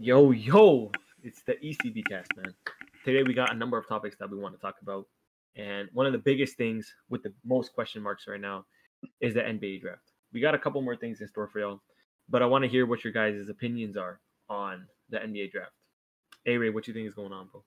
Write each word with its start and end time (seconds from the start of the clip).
Yo, 0.00 0.30
yo, 0.30 0.92
it's 1.24 1.42
the 1.42 1.54
ECB 1.54 2.04
cast, 2.08 2.28
man. 2.36 2.54
Today 3.04 3.24
we 3.24 3.34
got 3.34 3.52
a 3.52 3.56
number 3.56 3.76
of 3.76 3.88
topics 3.88 4.14
that 4.20 4.30
we 4.30 4.38
want 4.38 4.54
to 4.54 4.60
talk 4.60 4.76
about. 4.80 5.06
And 5.56 5.88
one 5.92 6.06
of 6.06 6.12
the 6.12 6.18
biggest 6.18 6.56
things 6.56 6.94
with 7.08 7.24
the 7.24 7.32
most 7.44 7.72
question 7.72 8.00
marks 8.00 8.28
right 8.28 8.40
now 8.40 8.64
is 9.20 9.34
the 9.34 9.40
NBA 9.40 9.80
draft. 9.80 10.12
We 10.32 10.40
got 10.40 10.54
a 10.54 10.58
couple 10.58 10.80
more 10.82 10.94
things 10.94 11.20
in 11.20 11.26
store 11.26 11.48
for 11.48 11.58
y'all, 11.58 11.82
but 12.28 12.42
I 12.42 12.46
want 12.46 12.62
to 12.62 12.70
hear 12.70 12.86
what 12.86 13.02
your 13.02 13.12
guys' 13.12 13.48
opinions 13.48 13.96
are 13.96 14.20
on 14.48 14.86
the 15.10 15.18
NBA 15.18 15.50
draft. 15.50 15.72
Aray, 16.46 16.70
what 16.70 16.84
do 16.84 16.92
you 16.92 16.94
think 16.94 17.08
is 17.08 17.14
going 17.14 17.32
on, 17.32 17.48
bro? 17.50 17.64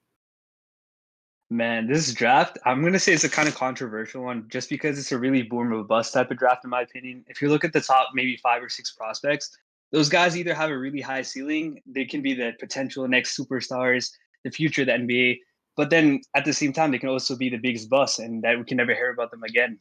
Man, 1.50 1.86
this 1.86 2.14
draft, 2.14 2.56
I'm 2.64 2.80
going 2.80 2.94
to 2.94 2.98
say 2.98 3.12
it's 3.12 3.24
a 3.24 3.28
kind 3.28 3.46
of 3.46 3.54
controversial 3.54 4.22
one 4.22 4.48
just 4.48 4.70
because 4.70 4.98
it's 4.98 5.12
a 5.12 5.18
really 5.18 5.42
boom 5.42 5.70
or 5.70 5.84
bust 5.84 6.14
type 6.14 6.30
of 6.30 6.38
draft, 6.38 6.64
in 6.64 6.70
my 6.70 6.80
opinion. 6.80 7.26
If 7.28 7.42
you 7.42 7.50
look 7.50 7.62
at 7.62 7.74
the 7.74 7.82
top 7.82 8.08
maybe 8.14 8.38
five 8.38 8.62
or 8.62 8.70
six 8.70 8.90
prospects, 8.90 9.54
those 9.92 10.08
guys 10.08 10.36
either 10.36 10.54
have 10.54 10.70
a 10.70 10.78
really 10.78 11.00
high 11.00 11.22
ceiling, 11.22 11.80
they 11.86 12.04
can 12.04 12.22
be 12.22 12.34
the 12.34 12.52
potential 12.58 13.06
next 13.06 13.38
superstars, 13.38 14.10
the 14.42 14.50
future 14.50 14.82
of 14.82 14.86
the 14.86 14.92
NBA. 14.92 15.38
But 15.76 15.90
then 15.90 16.20
at 16.34 16.44
the 16.44 16.52
same 16.52 16.72
time, 16.72 16.90
they 16.90 16.98
can 16.98 17.08
also 17.08 17.36
be 17.36 17.48
the 17.48 17.58
biggest 17.58 17.88
bust, 17.88 18.18
and 18.18 18.42
that 18.42 18.58
we 18.58 18.64
can 18.64 18.76
never 18.76 18.94
hear 18.94 19.10
about 19.10 19.30
them 19.30 19.42
again. 19.42 19.78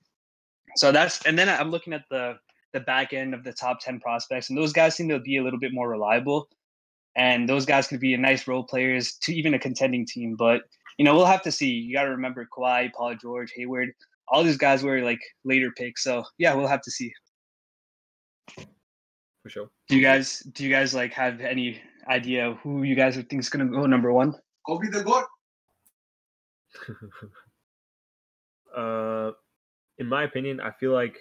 So 0.76 0.92
that's 0.92 1.26
and 1.26 1.38
then 1.38 1.50
I'm 1.50 1.72
looking 1.72 1.94
at 1.94 2.04
the 2.10 2.38
the 2.74 2.80
back 2.80 3.12
end 3.12 3.34
of 3.34 3.44
the 3.44 3.52
top 3.54 3.80
ten 3.82 4.00
prospects, 4.00 4.50
and 4.50 4.58
those 4.58 4.74
guys 4.74 4.96
seem 4.96 5.10
to 5.10 5.20
be 5.20 5.38
a 5.38 5.44
little 5.44 5.60
bit 5.60 5.74
more 5.74 5.90
reliable, 5.90 6.48
and 7.16 7.48
those 7.48 7.66
guys 7.66 7.88
could 7.88 8.00
be 8.00 8.14
a 8.14 8.18
nice 8.18 8.48
role 8.48 8.64
players 8.64 9.14
to 9.24 9.34
even 9.34 9.54
a 9.54 9.60
contending 9.60 10.06
team. 10.06 10.36
But 10.38 10.62
you 10.98 11.06
know, 11.06 11.16
we'll 11.16 11.26
have 11.26 11.42
to 11.44 11.52
see. 11.52 11.70
You 11.70 11.94
got 11.94 12.04
to 12.04 12.12
remember 12.12 12.48
Kawhi, 12.58 12.94
Paul 12.94 13.16
George, 13.16 13.52
Hayward, 13.56 13.94
all 14.32 14.44
these 14.44 14.58
guys 14.58 14.82
were 14.82 15.02
like 15.02 15.22
later 15.44 15.72
picks. 15.72 16.04
So 16.04 16.24
yeah, 16.38 16.54
we'll 16.54 16.68
have 16.68 16.82
to 16.84 16.92
see. 16.92 17.14
For 19.44 19.50
sure. 19.50 19.70
Do 19.88 19.96
you 19.96 20.02
guys 20.02 20.40
do 20.40 20.64
you 20.64 20.70
guys 20.70 20.94
like 20.94 21.14
have 21.14 21.42
any 21.42 21.82
idea 22.08 22.58
who 22.62 22.84
you 22.84 22.96
guys 22.96 23.16
think 23.16 23.34
is 23.34 23.50
gonna 23.50 23.66
go 23.66 23.86
number 23.86 24.12
one? 24.14 24.36
Kobe 24.66 24.88
the 24.90 25.04
God. 25.04 25.26
uh, 28.78 29.32
in 29.98 30.08
my 30.08 30.24
opinion, 30.24 30.60
I 30.62 30.72
feel 30.72 30.94
like 30.94 31.18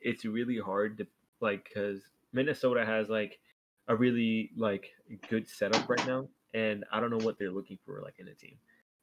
it's 0.00 0.24
really 0.24 0.58
hard 0.58 0.98
to 0.98 1.06
like 1.40 1.64
because 1.64 2.00
Minnesota 2.32 2.84
has 2.84 3.08
like 3.08 3.38
a 3.88 3.96
really 3.96 4.50
like 4.56 4.90
good 5.28 5.48
setup 5.48 5.88
right 5.88 6.06
now, 6.06 6.28
and 6.54 6.84
I 6.92 7.00
don't 7.00 7.10
know 7.10 7.24
what 7.24 7.38
they're 7.38 7.50
looking 7.50 7.78
for 7.86 8.00
like 8.02 8.18
in 8.18 8.28
a 8.28 8.34
team. 8.34 8.56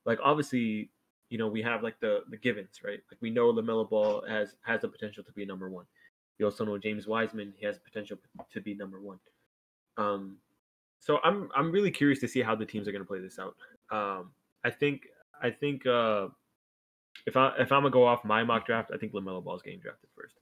Like 0.05 0.19
obviously, 0.23 0.89
you 1.29 1.37
know, 1.37 1.47
we 1.47 1.61
have 1.63 1.81
like 1.83 1.99
the 1.99 2.21
the 2.29 2.37
givens, 2.37 2.81
right? 2.83 2.99
Like 3.11 3.21
we 3.21 3.31
know 3.31 3.51
Lamelo 3.51 3.89
Ball 3.89 4.23
has 4.27 4.55
has 4.61 4.81
the 4.81 4.87
potential 4.87 5.23
to 5.23 5.31
be 5.31 5.45
number 5.45 5.69
one. 5.69 5.85
We 6.39 6.45
also 6.45 6.65
know 6.65 6.77
James 6.77 7.05
Wiseman; 7.05 7.53
he 7.57 7.65
has 7.65 7.77
potential 7.77 8.17
to 8.51 8.61
be 8.61 8.73
number 8.73 8.99
one. 8.99 9.19
Um, 9.97 10.37
so 10.99 11.19
I'm 11.23 11.49
I'm 11.55 11.71
really 11.71 11.91
curious 11.91 12.19
to 12.19 12.27
see 12.27 12.41
how 12.41 12.55
the 12.55 12.65
teams 12.65 12.87
are 12.87 12.91
going 12.91 13.03
to 13.03 13.07
play 13.07 13.19
this 13.19 13.39
out. 13.39 13.55
Um, 13.91 14.31
I 14.63 14.69
think 14.69 15.07
I 15.41 15.49
think 15.49 15.85
uh, 15.85 16.27
if 17.25 17.35
I 17.35 17.53
if 17.59 17.71
I'm 17.71 17.81
gonna 17.81 17.89
go 17.89 18.05
off 18.05 18.23
my 18.23 18.43
mock 18.43 18.65
draft, 18.65 18.91
I 18.93 18.97
think 18.97 19.13
Lamelo 19.13 19.43
Ball's 19.43 19.61
getting 19.61 19.79
drafted 19.79 20.09
first. 20.15 20.39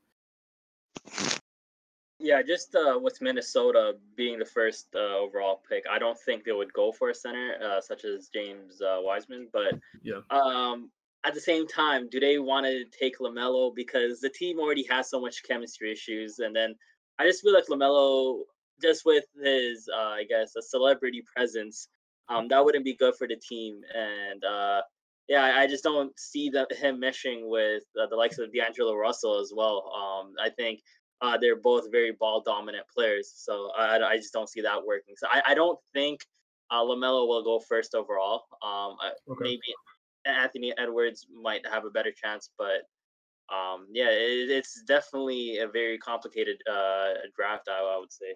Yeah, 2.19 2.41
just 2.41 2.75
uh, 2.75 2.97
with 2.99 3.21
Minnesota 3.21 3.95
being 4.15 4.39
the 4.39 4.45
first 4.45 4.87
uh, 4.95 5.17
overall 5.17 5.61
pick, 5.69 5.83
I 5.89 5.99
don't 5.99 6.19
think 6.19 6.43
they 6.43 6.51
would 6.51 6.73
go 6.73 6.91
for 6.91 7.09
a 7.09 7.13
center 7.13 7.53
uh, 7.63 7.79
such 7.79 8.05
as 8.05 8.27
James 8.27 8.81
uh, 8.81 8.97
Wiseman. 9.01 9.47
But 9.53 9.79
yeah, 10.01 10.21
um, 10.31 10.89
at 11.27 11.33
the 11.33 11.41
same 11.41 11.67
time, 11.67 12.07
do 12.09 12.19
they 12.21 12.39
want 12.39 12.65
to 12.65 12.85
take 12.85 13.19
Lamelo 13.19 13.75
because 13.75 14.21
the 14.21 14.29
team 14.29 14.59
already 14.59 14.85
has 14.89 15.09
so 15.09 15.19
much 15.19 15.43
chemistry 15.43 15.91
issues, 15.91 16.39
and 16.39 16.55
then 16.55 16.73
I 17.19 17.25
just 17.25 17.43
feel 17.43 17.53
like 17.53 17.67
Lamelo, 17.67 18.43
just 18.81 19.05
with 19.05 19.25
his, 19.43 19.89
uh, 19.93 20.15
I 20.21 20.23
guess, 20.23 20.55
a 20.55 20.61
celebrity 20.61 21.23
presence, 21.35 21.89
um, 22.29 22.47
that 22.47 22.63
wouldn't 22.63 22.85
be 22.85 22.95
good 22.95 23.15
for 23.15 23.27
the 23.27 23.35
team. 23.35 23.81
And 23.93 24.41
uh, 24.43 24.81
yeah, 25.27 25.43
I 25.57 25.67
just 25.67 25.83
don't 25.83 26.17
see 26.17 26.49
that 26.51 26.71
him 26.71 27.01
meshing 27.01 27.49
with 27.49 27.83
uh, 28.01 28.07
the 28.07 28.15
likes 28.15 28.37
of 28.37 28.53
D'Angelo 28.53 28.95
Russell 28.95 29.39
as 29.41 29.51
well. 29.53 29.91
Um, 29.93 30.33
I 30.41 30.49
think 30.49 30.81
uh, 31.21 31.37
they're 31.37 31.59
both 31.59 31.91
very 31.91 32.13
ball 32.13 32.41
dominant 32.45 32.85
players, 32.93 33.33
so 33.35 33.71
I, 33.77 33.97
I 33.97 34.15
just 34.15 34.31
don't 34.31 34.49
see 34.49 34.61
that 34.61 34.85
working. 34.85 35.15
So 35.17 35.27
I, 35.29 35.41
I 35.47 35.53
don't 35.55 35.79
think 35.93 36.21
uh, 36.71 36.83
Lamelo 36.83 37.27
will 37.27 37.43
go 37.43 37.59
first 37.59 37.95
overall. 37.95 38.45
Um, 38.61 38.97
okay. 39.29 39.43
maybe 39.43 39.73
Anthony 40.27 40.73
Edwards 40.77 41.27
might 41.41 41.65
have 41.65 41.85
a 41.85 41.89
better 41.89 42.11
chance, 42.11 42.49
but 42.57 42.83
um, 43.53 43.87
yeah, 43.91 44.09
it, 44.09 44.51
it's 44.51 44.81
definitely 44.87 45.59
a 45.59 45.67
very 45.67 45.97
complicated 45.97 46.57
uh, 46.69 47.13
draft. 47.35 47.67
I, 47.69 47.79
I 47.79 47.97
would 47.99 48.11
say. 48.11 48.35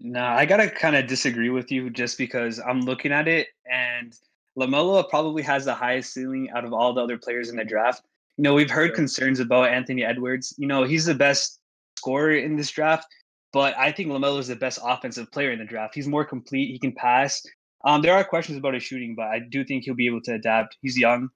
No, 0.00 0.24
I 0.24 0.44
gotta 0.44 0.68
kind 0.68 0.96
of 0.96 1.06
disagree 1.06 1.50
with 1.50 1.72
you 1.72 1.88
just 1.88 2.18
because 2.18 2.58
I'm 2.58 2.82
looking 2.82 3.12
at 3.12 3.26
it 3.26 3.48
and 3.70 4.14
Lamelo 4.58 5.08
probably 5.08 5.42
has 5.42 5.64
the 5.64 5.74
highest 5.74 6.12
ceiling 6.12 6.50
out 6.54 6.64
of 6.64 6.72
all 6.72 6.92
the 6.92 7.02
other 7.02 7.18
players 7.18 7.50
in 7.50 7.56
the 7.56 7.64
draft. 7.64 8.02
You 8.36 8.42
know, 8.42 8.54
we've 8.54 8.70
heard 8.70 8.88
sure. 8.88 8.96
concerns 8.96 9.40
about 9.40 9.68
Anthony 9.68 10.04
Edwards. 10.04 10.54
You 10.58 10.66
know, 10.66 10.84
he's 10.84 11.06
the 11.06 11.14
best 11.14 11.58
scorer 11.98 12.32
in 12.32 12.56
this 12.56 12.70
draft, 12.70 13.06
but 13.52 13.76
I 13.76 13.92
think 13.92 14.10
Lamelo 14.10 14.38
is 14.38 14.48
the 14.48 14.56
best 14.56 14.78
offensive 14.84 15.30
player 15.32 15.50
in 15.52 15.58
the 15.58 15.64
draft. 15.64 15.94
He's 15.94 16.06
more 16.06 16.24
complete. 16.24 16.70
He 16.70 16.78
can 16.78 16.92
pass. 16.92 17.42
Um, 17.84 18.02
there 18.02 18.14
are 18.14 18.24
questions 18.24 18.58
about 18.58 18.74
his 18.74 18.82
shooting, 18.82 19.14
but 19.14 19.26
I 19.26 19.40
do 19.40 19.64
think 19.64 19.84
he'll 19.84 19.94
be 19.94 20.06
able 20.06 20.22
to 20.22 20.34
adapt. 20.34 20.76
He's 20.80 20.98
young. 20.98 21.28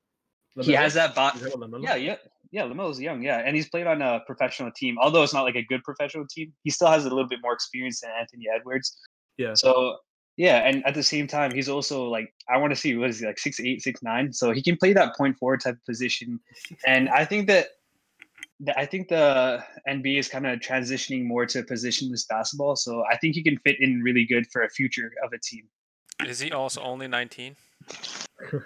LaMelo? 0.56 0.64
He 0.64 0.72
has 0.72 0.94
that 0.94 1.14
bot. 1.14 1.38
Yeah, 1.80 1.94
yeah, 1.94 2.16
yeah. 2.50 2.62
Lamelo's 2.62 3.00
young, 3.00 3.22
yeah, 3.22 3.42
and 3.44 3.54
he's 3.54 3.68
played 3.68 3.86
on 3.86 4.02
a 4.02 4.20
professional 4.26 4.70
team. 4.72 4.96
Although 4.98 5.22
it's 5.22 5.34
not 5.34 5.42
like 5.42 5.56
a 5.56 5.62
good 5.62 5.84
professional 5.84 6.26
team, 6.26 6.52
he 6.64 6.70
still 6.70 6.88
has 6.88 7.04
a 7.04 7.10
little 7.10 7.28
bit 7.28 7.40
more 7.42 7.52
experience 7.52 8.00
than 8.00 8.10
Anthony 8.18 8.46
Edwards. 8.52 8.98
Yeah. 9.36 9.54
So 9.54 9.98
yeah, 10.36 10.68
and 10.68 10.86
at 10.86 10.94
the 10.94 11.02
same 11.02 11.26
time, 11.26 11.52
he's 11.52 11.68
also 11.68 12.04
like 12.04 12.32
I 12.48 12.56
want 12.56 12.72
to 12.72 12.76
see 12.76 12.96
what 12.96 13.10
is 13.10 13.20
he 13.20 13.26
like 13.26 13.38
six 13.38 13.60
eight, 13.60 13.82
six 13.82 14.02
nine. 14.02 14.32
So 14.32 14.52
he 14.52 14.62
can 14.62 14.76
play 14.76 14.92
that 14.94 15.16
point 15.16 15.36
forward 15.36 15.60
type 15.60 15.74
of 15.74 15.84
position, 15.84 16.40
and 16.86 17.08
I 17.08 17.24
think 17.24 17.46
that 17.48 17.68
I 18.76 18.86
think 18.86 19.08
the 19.08 19.62
NBA 19.88 20.18
is 20.18 20.28
kind 20.28 20.46
of 20.46 20.58
transitioning 20.60 21.24
more 21.24 21.44
to 21.46 21.62
positionless 21.62 22.26
basketball. 22.28 22.76
So 22.76 23.04
I 23.12 23.16
think 23.18 23.34
he 23.34 23.42
can 23.42 23.58
fit 23.58 23.80
in 23.80 24.00
really 24.00 24.24
good 24.24 24.46
for 24.50 24.62
a 24.62 24.70
future 24.70 25.12
of 25.24 25.32
a 25.32 25.38
team. 25.38 25.68
Is 26.26 26.40
he 26.40 26.52
also 26.52 26.80
only 26.82 27.06
19? 27.06 27.56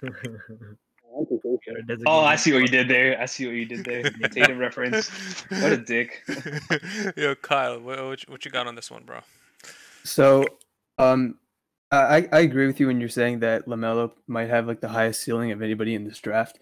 oh, 2.06 2.20
I 2.24 2.36
see 2.36 2.52
what 2.52 2.62
you 2.62 2.68
did 2.68 2.88
there. 2.88 3.20
I 3.20 3.26
see 3.26 3.46
what 3.46 3.54
you 3.54 3.66
did 3.66 3.84
there. 3.84 4.02
Tatum 4.30 4.58
reference. 4.58 5.10
What 5.48 5.72
a 5.72 5.76
dick. 5.76 6.22
Yo, 7.16 7.34
Kyle, 7.36 7.78
what, 7.80 8.22
what 8.28 8.44
you 8.44 8.50
got 8.50 8.66
on 8.66 8.74
this 8.74 8.90
one, 8.90 9.04
bro? 9.04 9.20
So, 10.04 10.46
um, 10.98 11.38
I, 11.90 12.26
I 12.32 12.40
agree 12.40 12.66
with 12.66 12.80
you 12.80 12.86
when 12.86 13.00
you're 13.00 13.10
saying 13.10 13.40
that 13.40 13.66
Lamelo 13.66 14.12
might 14.26 14.48
have 14.48 14.66
like 14.66 14.80
the 14.80 14.88
highest 14.88 15.22
ceiling 15.22 15.52
of 15.52 15.60
anybody 15.60 15.94
in 15.94 16.04
this 16.04 16.18
draft. 16.18 16.58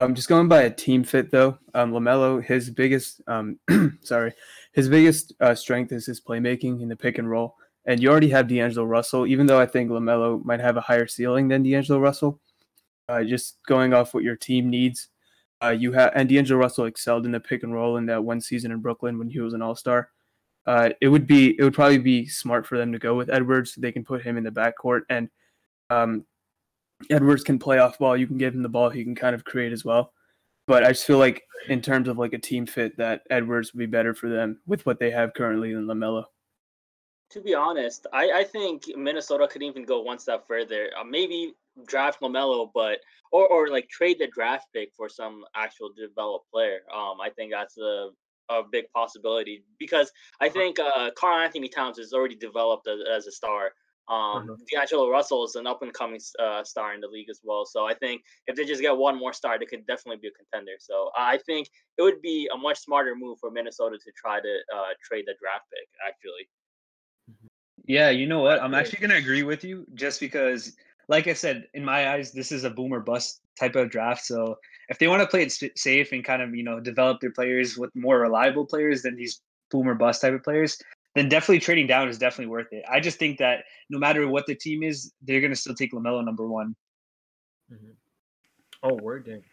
I'm 0.00 0.16
just 0.16 0.28
going 0.28 0.48
by 0.48 0.62
a 0.62 0.70
team 0.70 1.04
fit 1.04 1.30
though. 1.30 1.56
Um, 1.74 1.92
Lamelo, 1.92 2.44
his 2.44 2.68
biggest, 2.68 3.22
um, 3.28 3.60
sorry, 4.02 4.32
his 4.72 4.88
biggest 4.88 5.32
uh, 5.40 5.54
strength 5.54 5.92
is 5.92 6.06
his 6.06 6.20
playmaking 6.20 6.82
in 6.82 6.88
the 6.88 6.96
pick 6.96 7.18
and 7.18 7.30
roll. 7.30 7.54
And 7.84 8.00
you 8.00 8.10
already 8.10 8.28
have 8.30 8.48
D'Angelo 8.48 8.86
Russell, 8.86 9.26
even 9.26 9.46
though 9.46 9.58
I 9.58 9.66
think 9.66 9.90
LaMelo 9.90 10.44
might 10.44 10.60
have 10.60 10.76
a 10.76 10.80
higher 10.80 11.06
ceiling 11.06 11.48
than 11.48 11.62
D'Angelo 11.62 11.98
Russell. 11.98 12.40
Uh, 13.08 13.24
just 13.24 13.58
going 13.66 13.92
off 13.92 14.14
what 14.14 14.22
your 14.22 14.36
team 14.36 14.70
needs, 14.70 15.08
uh, 15.62 15.70
you 15.70 15.92
have 15.92 16.12
and 16.14 16.28
D'Angelo 16.28 16.60
Russell 16.60 16.86
excelled 16.86 17.26
in 17.26 17.32
the 17.32 17.40
pick 17.40 17.62
and 17.62 17.74
roll 17.74 17.96
in 17.96 18.06
that 18.06 18.22
one 18.22 18.40
season 18.40 18.70
in 18.70 18.80
Brooklyn 18.80 19.18
when 19.18 19.28
he 19.28 19.40
was 19.40 19.54
an 19.54 19.62
All 19.62 19.74
Star. 19.74 20.10
Uh, 20.66 20.90
it 21.00 21.08
would 21.08 21.26
be 21.26 21.56
it 21.58 21.64
would 21.64 21.74
probably 21.74 21.98
be 21.98 22.26
smart 22.26 22.66
for 22.66 22.78
them 22.78 22.92
to 22.92 22.98
go 22.98 23.14
with 23.16 23.30
Edwards. 23.30 23.74
They 23.74 23.92
can 23.92 24.04
put 24.04 24.22
him 24.22 24.36
in 24.36 24.44
the 24.44 24.50
backcourt, 24.50 25.02
and 25.10 25.28
um, 25.90 26.24
Edwards 27.10 27.42
can 27.42 27.58
play 27.58 27.78
off 27.78 27.98
ball. 27.98 28.16
You 28.16 28.28
can 28.28 28.38
give 28.38 28.54
him 28.54 28.62
the 28.62 28.68
ball; 28.68 28.90
he 28.90 29.02
can 29.02 29.16
kind 29.16 29.34
of 29.34 29.44
create 29.44 29.72
as 29.72 29.84
well. 29.84 30.12
But 30.68 30.84
I 30.84 30.88
just 30.88 31.04
feel 31.04 31.18
like 31.18 31.42
in 31.68 31.82
terms 31.82 32.06
of 32.08 32.18
like 32.18 32.32
a 32.32 32.38
team 32.38 32.66
fit, 32.66 32.96
that 32.98 33.22
Edwards 33.30 33.72
would 33.72 33.80
be 33.80 33.86
better 33.86 34.14
for 34.14 34.28
them 34.28 34.60
with 34.66 34.86
what 34.86 35.00
they 35.00 35.10
have 35.10 35.34
currently 35.34 35.74
than 35.74 35.86
Lamelo 35.86 36.24
to 37.32 37.40
be 37.40 37.54
honest, 37.54 38.06
I, 38.12 38.30
I 38.30 38.44
think 38.44 38.84
Minnesota 38.96 39.48
could 39.48 39.62
even 39.62 39.84
go 39.84 40.02
one 40.02 40.18
step 40.18 40.46
further. 40.46 40.90
Uh, 40.98 41.04
maybe 41.04 41.54
draft 41.86 42.20
Lamelo, 42.20 42.70
but 42.74 43.00
or 43.32 43.46
or 43.48 43.68
like 43.68 43.88
trade 43.88 44.18
the 44.18 44.26
draft 44.26 44.66
pick 44.74 44.90
for 44.94 45.08
some 45.08 45.44
actual 45.56 45.90
developed 45.96 46.50
player. 46.52 46.80
Um, 46.94 47.20
I 47.20 47.30
think 47.30 47.52
that's 47.52 47.78
a 47.78 48.10
a 48.50 48.62
big 48.70 48.84
possibility 48.94 49.64
because 49.78 50.10
I 50.40 50.46
uh-huh. 50.46 50.52
think 50.52 50.78
uh, 50.78 51.10
Karl-Anthony 51.16 51.68
Towns 51.68 51.98
is 51.98 52.12
already 52.12 52.34
developed 52.34 52.86
as, 52.88 53.00
as 53.10 53.26
a 53.26 53.32
star. 53.32 53.72
Um, 54.08 54.50
uh-huh. 54.50 54.56
D'Angelo 54.70 55.08
Russell 55.08 55.44
is 55.44 55.54
an 55.54 55.66
up 55.66 55.80
and 55.82 55.94
coming 55.94 56.20
uh, 56.38 56.64
star 56.64 56.92
in 56.92 57.00
the 57.00 57.06
league 57.06 57.30
as 57.30 57.40
well. 57.42 57.64
So 57.64 57.86
I 57.86 57.94
think 57.94 58.22
if 58.48 58.56
they 58.56 58.64
just 58.64 58.82
get 58.82 58.96
one 58.96 59.16
more 59.18 59.32
star, 59.32 59.58
they 59.58 59.64
could 59.64 59.86
definitely 59.86 60.20
be 60.20 60.28
a 60.28 60.32
contender. 60.32 60.72
So 60.80 61.10
I 61.16 61.38
think 61.38 61.68
it 61.96 62.02
would 62.02 62.20
be 62.20 62.50
a 62.52 62.58
much 62.58 62.80
smarter 62.80 63.14
move 63.16 63.38
for 63.38 63.50
Minnesota 63.50 63.96
to 63.96 64.12
try 64.16 64.40
to 64.40 64.58
uh, 64.74 64.92
trade 65.02 65.24
the 65.26 65.34
draft 65.40 65.66
pick. 65.70 65.88
Actually. 66.06 66.48
Yeah, 67.86 68.10
you 68.10 68.26
know 68.26 68.40
what? 68.40 68.62
I'm 68.62 68.74
actually 68.74 69.00
going 69.00 69.10
to 69.10 69.16
agree 69.16 69.42
with 69.42 69.64
you 69.64 69.86
just 69.94 70.20
because, 70.20 70.76
like 71.08 71.26
I 71.26 71.32
said, 71.32 71.66
in 71.74 71.84
my 71.84 72.10
eyes, 72.10 72.32
this 72.32 72.52
is 72.52 72.64
a 72.64 72.70
boomer 72.70 73.00
bust 73.00 73.40
type 73.58 73.74
of 73.76 73.90
draft. 73.90 74.24
So 74.24 74.56
if 74.88 74.98
they 74.98 75.08
want 75.08 75.22
to 75.22 75.26
play 75.26 75.42
it 75.42 75.78
safe 75.78 76.12
and 76.12 76.24
kind 76.24 76.42
of, 76.42 76.54
you 76.54 76.62
know, 76.62 76.80
develop 76.80 77.20
their 77.20 77.32
players 77.32 77.76
with 77.76 77.90
more 77.94 78.20
reliable 78.20 78.66
players 78.66 79.02
than 79.02 79.16
these 79.16 79.40
boomer 79.70 79.94
bust 79.94 80.20
type 80.20 80.34
of 80.34 80.44
players, 80.44 80.78
then 81.14 81.28
definitely 81.28 81.58
trading 81.58 81.86
down 81.86 82.08
is 82.08 82.18
definitely 82.18 82.50
worth 82.50 82.72
it. 82.72 82.84
I 82.90 83.00
just 83.00 83.18
think 83.18 83.38
that 83.38 83.64
no 83.90 83.98
matter 83.98 84.28
what 84.28 84.46
the 84.46 84.54
team 84.54 84.82
is, 84.82 85.12
they're 85.22 85.40
gonna 85.40 85.56
still 85.56 85.74
take 85.74 85.92
Lamelo 85.92 86.24
number 86.24 86.46
one. 86.46 86.74
Mhm. 87.70 87.96
Oh, 88.82 88.94
word 88.94 89.26
dang. 89.26 89.44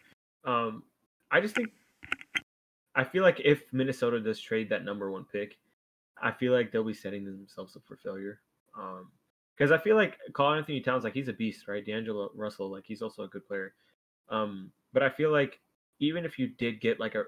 Um, 0.44 0.84
I 1.30 1.40
just 1.40 1.54
think 1.54 1.70
I 2.94 3.04
feel 3.04 3.22
like 3.22 3.40
if 3.44 3.62
Minnesota 3.72 4.20
does 4.20 4.40
trade 4.40 4.68
that 4.70 4.84
number 4.84 5.10
one 5.10 5.24
pick, 5.24 5.58
I 6.22 6.32
feel 6.32 6.52
like 6.52 6.70
they'll 6.70 6.84
be 6.84 6.94
setting 6.94 7.24
themselves 7.24 7.76
up 7.76 7.82
for 7.86 7.96
failure. 7.96 8.40
Um, 8.78 9.10
because 9.56 9.72
I 9.72 9.78
feel 9.78 9.94
like 9.94 10.16
Karl-Anthony 10.32 10.80
Towns, 10.80 11.04
like 11.04 11.12
he's 11.12 11.28
a 11.28 11.34
beast, 11.34 11.68
right? 11.68 11.84
D'Angelo 11.84 12.30
Russell, 12.34 12.70
like 12.70 12.84
he's 12.86 13.02
also 13.02 13.24
a 13.24 13.28
good 13.28 13.46
player. 13.46 13.74
Um, 14.30 14.72
but 14.94 15.02
I 15.02 15.10
feel 15.10 15.30
like 15.30 15.60
even 15.98 16.24
if 16.24 16.38
you 16.38 16.48
did 16.48 16.80
get 16.80 16.98
like 16.98 17.14
a 17.14 17.24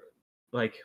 like 0.51 0.75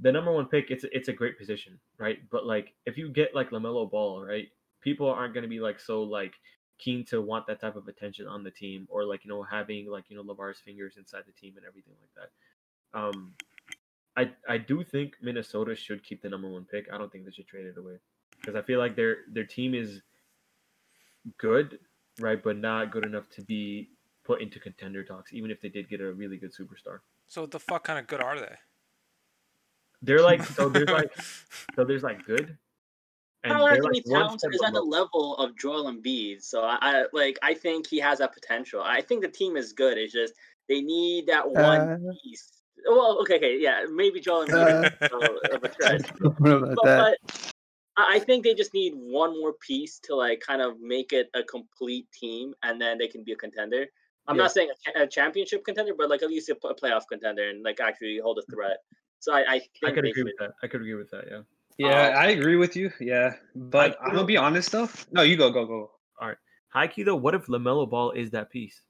the 0.00 0.12
number 0.12 0.32
one 0.32 0.46
pick, 0.46 0.70
it's 0.70 0.84
it's 0.92 1.08
a 1.08 1.12
great 1.12 1.36
position, 1.36 1.78
right? 1.98 2.18
But 2.30 2.46
like 2.46 2.72
if 2.86 2.96
you 2.96 3.08
get 3.08 3.34
like 3.34 3.50
Lamelo 3.50 3.90
Ball, 3.90 4.24
right? 4.24 4.46
People 4.80 5.08
aren't 5.08 5.34
gonna 5.34 5.48
be 5.48 5.58
like 5.58 5.80
so 5.80 6.04
like 6.04 6.34
keen 6.78 7.04
to 7.06 7.20
want 7.20 7.46
that 7.46 7.60
type 7.60 7.76
of 7.76 7.88
attention 7.88 8.26
on 8.26 8.44
the 8.44 8.50
team 8.50 8.86
or 8.88 9.04
like 9.04 9.24
you 9.24 9.28
know 9.28 9.42
having 9.42 9.90
like 9.90 10.04
you 10.08 10.16
know 10.16 10.22
Lavar's 10.22 10.60
fingers 10.64 10.94
inside 10.96 11.24
the 11.26 11.32
team 11.32 11.54
and 11.56 11.66
everything 11.66 11.94
like 12.00 12.14
that. 12.14 12.98
Um, 12.98 13.34
I 14.16 14.30
I 14.48 14.58
do 14.58 14.82
think 14.84 15.14
Minnesota 15.22 15.74
should 15.74 16.02
keep 16.02 16.22
the 16.22 16.28
number 16.28 16.48
one 16.48 16.64
pick. 16.64 16.86
I 16.92 16.98
don't 16.98 17.10
think 17.10 17.24
they 17.24 17.30
should 17.30 17.46
trade 17.46 17.66
it 17.66 17.78
away 17.78 17.98
because 18.40 18.54
I 18.54 18.62
feel 18.62 18.78
like 18.78 18.96
their 18.96 19.18
their 19.32 19.44
team 19.44 19.74
is 19.74 20.02
good, 21.38 21.78
right, 22.18 22.42
but 22.42 22.56
not 22.56 22.90
good 22.90 23.04
enough 23.04 23.28
to 23.30 23.42
be 23.42 23.90
put 24.24 24.40
into 24.40 24.58
contender 24.58 25.04
talks, 25.04 25.32
even 25.32 25.50
if 25.50 25.60
they 25.60 25.68
did 25.68 25.88
get 25.88 26.00
a 26.00 26.12
really 26.12 26.36
good 26.36 26.52
superstar. 26.52 27.00
So 27.28 27.42
what 27.42 27.50
the 27.50 27.60
fuck 27.60 27.84
kind 27.84 27.98
of 27.98 28.06
good 28.06 28.20
are 28.20 28.38
they? 28.38 28.54
They're 30.02 30.22
like 30.22 30.42
so 30.44 30.68
there's 30.68 30.88
like 30.90 31.12
so 31.76 31.84
there's 31.84 32.02
like 32.02 32.24
good. 32.24 32.56
And 33.42 33.52
Karl 33.52 33.64
they're 33.64 33.76
Anthony 33.76 34.02
like 34.06 34.28
Towns 34.28 34.44
is 34.44 34.60
at 34.62 34.74
the 34.74 34.82
level 34.82 35.36
of 35.36 35.56
Joel 35.56 35.90
Embiid, 35.90 36.42
so 36.42 36.62
I, 36.62 36.78
I 36.80 37.04
like. 37.14 37.38
I 37.42 37.54
think 37.54 37.86
he 37.86 37.98
has 37.98 38.18
that 38.18 38.34
potential. 38.34 38.82
I 38.84 39.00
think 39.00 39.22
the 39.22 39.28
team 39.28 39.56
is 39.56 39.72
good. 39.72 39.96
It's 39.96 40.12
just 40.12 40.34
they 40.68 40.82
need 40.82 41.26
that 41.28 41.48
one 41.50 41.80
Uh, 41.80 41.98
piece. 42.22 42.59
Well, 42.88 43.18
okay, 43.22 43.36
okay, 43.36 43.58
yeah, 43.58 43.84
maybe 43.90 44.20
Joel 44.20 44.46
Embiid 44.46 44.84
is 44.84 44.90
uh, 45.12 45.16
of 45.56 45.64
a 45.64 45.68
threat, 45.68 46.00
I 46.04 46.18
don't 46.22 46.40
know 46.40 46.56
about 46.56 46.76
but, 46.82 46.98
but 46.98 47.18
I 47.96 48.16
I 48.16 48.18
think 48.18 48.44
they 48.44 48.54
just 48.54 48.72
need 48.72 48.94
one 48.94 49.38
more 49.38 49.54
piece 49.54 49.98
to 50.04 50.14
like 50.14 50.40
kind 50.40 50.62
of 50.62 50.80
make 50.80 51.12
it 51.12 51.28
a 51.34 51.42
complete 51.42 52.06
team, 52.12 52.54
and 52.62 52.80
then 52.80 52.98
they 52.98 53.08
can 53.08 53.22
be 53.24 53.32
a 53.32 53.36
contender. 53.36 53.86
I'm 54.26 54.36
Yeah. 54.36 54.42
not 54.42 54.52
saying 54.52 54.70
a, 54.94 55.02
a 55.02 55.06
championship 55.06 55.64
contender, 55.64 55.92
but 55.96 56.08
like 56.08 56.22
at 56.22 56.30
least 56.30 56.48
a 56.48 56.54
playoff 56.54 57.02
contender 57.08 57.48
and 57.48 57.62
like 57.62 57.80
actually 57.80 58.18
hold 58.22 58.38
a 58.38 58.42
threat. 58.54 58.78
So 59.18 59.32
I, 59.34 59.40
I 59.40 59.58
think 59.58 59.70
I 59.84 59.90
could 59.92 60.06
agree 60.06 60.22
with 60.22 60.38
that. 60.38 60.52
I 60.62 60.66
could 60.66 60.80
agree 60.80 60.94
with 60.94 61.10
that. 61.10 61.24
Yeah. 61.30 61.42
Yeah, 61.78 62.08
Uh, 62.08 62.20
I 62.20 62.26
agree 62.28 62.56
with 62.56 62.76
you. 62.76 62.92
Yeah, 63.00 63.34
but 63.54 63.96
I'm 64.02 64.12
gonna 64.12 64.26
be 64.26 64.36
honest 64.36 64.70
though. 64.70 64.88
No, 65.12 65.22
you 65.22 65.36
go, 65.36 65.50
go, 65.50 65.66
go. 65.66 65.90
High 66.72 66.86
key 66.86 67.02
though, 67.02 67.16
what 67.16 67.34
if 67.34 67.46
Lamelo 67.46 67.88
Ball 67.88 68.12
is 68.12 68.30
that 68.30 68.50
piece? 68.50 68.80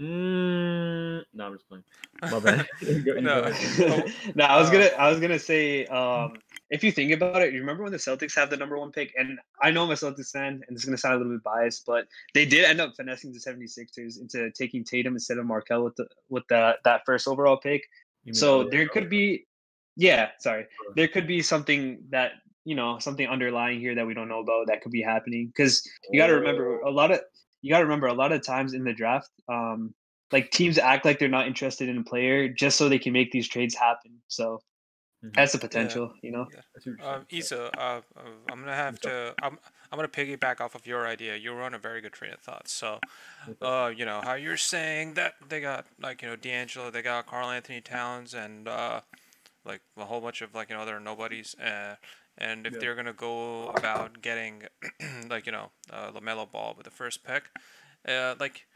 Mm, 0.00 1.22
no, 1.32 1.46
I'm 1.46 1.52
just 1.54 1.68
playing. 1.68 1.84
My 2.22 2.38
bad. 2.40 2.66
You 2.82 3.02
go- 3.02 3.14
you 3.14 3.20
No. 3.22 3.42
no, 4.34 4.44
I 4.44 4.58
was 4.58 4.68
Uh, 4.68 4.72
gonna, 4.72 4.90
I 4.98 5.08
was 5.10 5.20
gonna 5.20 5.38
say, 5.38 5.86
um, 5.86 6.34
if 6.70 6.84
you 6.84 6.92
think 6.92 7.12
about 7.12 7.40
it, 7.42 7.52
you 7.54 7.60
remember 7.60 7.82
when 7.82 7.92
the 7.92 7.98
Celtics 7.98 8.34
have 8.34 8.50
the 8.50 8.56
number 8.56 8.78
one 8.78 8.92
pick, 8.92 9.12
and 9.16 9.38
I 9.62 9.70
know 9.70 9.84
I'm 9.84 9.90
a 9.90 9.94
Celtics 9.94 10.32
fan, 10.32 10.62
and 10.66 10.76
it's 10.76 10.84
gonna 10.84 10.98
sound 10.98 11.14
a 11.14 11.18
little 11.18 11.32
bit 11.32 11.42
biased, 11.42 11.86
but 11.86 12.06
they 12.34 12.44
did 12.44 12.64
end 12.64 12.80
up 12.80 12.94
finessing 12.96 13.32
the 13.32 13.38
76ers 13.38 14.20
into 14.20 14.50
taking 14.52 14.84
Tatum 14.84 15.14
instead 15.14 15.38
of 15.38 15.46
Markelle 15.46 15.84
with 15.84 15.96
the 15.96 16.06
with 16.28 16.44
the 16.48 16.76
that 16.84 17.02
first 17.06 17.26
overall 17.28 17.56
pick. 17.56 17.82
So 18.32 18.64
Lamelo 18.64 18.70
there 18.72 18.88
could 18.88 19.08
be, 19.08 19.46
yeah, 19.96 20.30
sorry, 20.40 20.66
there 20.96 21.08
could 21.08 21.26
be 21.26 21.40
something 21.42 22.02
that 22.10 22.32
you 22.64 22.74
know 22.74 22.98
something 22.98 23.26
underlying 23.28 23.78
here 23.80 23.94
that 23.94 24.06
we 24.06 24.12
don't 24.14 24.28
know 24.28 24.40
about 24.40 24.66
that 24.66 24.82
could 24.82 24.90
be 24.92 25.02
happening 25.02 25.46
because 25.46 25.88
you 26.10 26.18
got 26.20 26.26
to 26.26 26.34
remember 26.34 26.80
Oh. 26.84 26.90
a 26.90 26.92
lot 26.92 27.12
of 27.12 27.20
you 27.62 27.70
got 27.72 27.78
to 27.78 27.84
remember 27.84 28.06
a 28.06 28.14
lot 28.14 28.32
of 28.32 28.44
times 28.44 28.74
in 28.74 28.84
the 28.84 28.92
draft 28.92 29.30
um 29.48 29.94
like 30.32 30.50
teams 30.50 30.78
act 30.78 31.04
like 31.04 31.18
they're 31.18 31.28
not 31.28 31.46
interested 31.46 31.88
in 31.88 31.98
a 31.98 32.04
player 32.04 32.48
just 32.48 32.76
so 32.76 32.88
they 32.88 32.98
can 32.98 33.12
make 33.12 33.30
these 33.30 33.48
trades 33.48 33.74
happen 33.74 34.20
so 34.28 34.60
Mhm. 35.24 35.32
that's 35.34 35.52
the 35.52 35.58
potential 35.58 36.12
you 36.22 36.30
know 36.30 36.46
I 36.76 36.80
see 36.80 36.90
what 36.90 36.98
you're 36.98 37.08
Um, 37.08 37.26
saying. 37.30 37.42
Isa, 37.42 37.70
uh, 37.78 38.00
uh, 38.16 38.22
I'm 38.50 38.60
gonna 38.60 38.74
have 38.74 39.00
to. 39.00 39.34
I'm, 39.42 39.58
I'm 39.90 39.96
gonna 39.96 40.08
piggyback 40.08 40.60
off 40.60 40.74
of 40.74 40.86
your 40.86 41.06
idea. 41.06 41.36
You 41.36 41.52
were 41.52 41.62
on 41.62 41.74
a 41.74 41.78
very 41.78 42.00
good 42.00 42.12
train 42.12 42.32
of 42.32 42.40
thought. 42.40 42.68
So, 42.68 43.00
uh, 43.60 43.92
you 43.94 44.04
know 44.04 44.20
how 44.22 44.34
you're 44.34 44.56
saying 44.56 45.14
that 45.14 45.34
they 45.48 45.60
got 45.60 45.86
like 46.00 46.22
you 46.22 46.28
know 46.28 46.36
D'Angelo, 46.36 46.90
they 46.90 47.02
got 47.02 47.26
Karl-Anthony 47.26 47.80
Towns, 47.80 48.34
and 48.34 48.68
uh, 48.68 49.00
like 49.64 49.80
a 49.96 50.04
whole 50.04 50.20
bunch 50.20 50.42
of 50.42 50.54
like 50.54 50.70
you 50.70 50.76
know 50.76 50.82
other 50.82 51.00
nobodies. 51.00 51.54
Uh, 51.58 51.96
and 52.38 52.66
if 52.66 52.74
Yeah. 52.74 52.78
they're 52.78 52.94
gonna 52.94 53.12
go 53.12 53.68
about 53.70 54.22
getting 54.22 54.64
like 55.30 55.46
you 55.46 55.52
know 55.52 55.70
uh, 55.92 56.10
Lamelo 56.12 56.50
Ball 56.50 56.74
with 56.76 56.84
the 56.84 56.90
first 56.90 57.24
pick, 57.24 57.50
uh, 58.08 58.34
like 58.38 58.66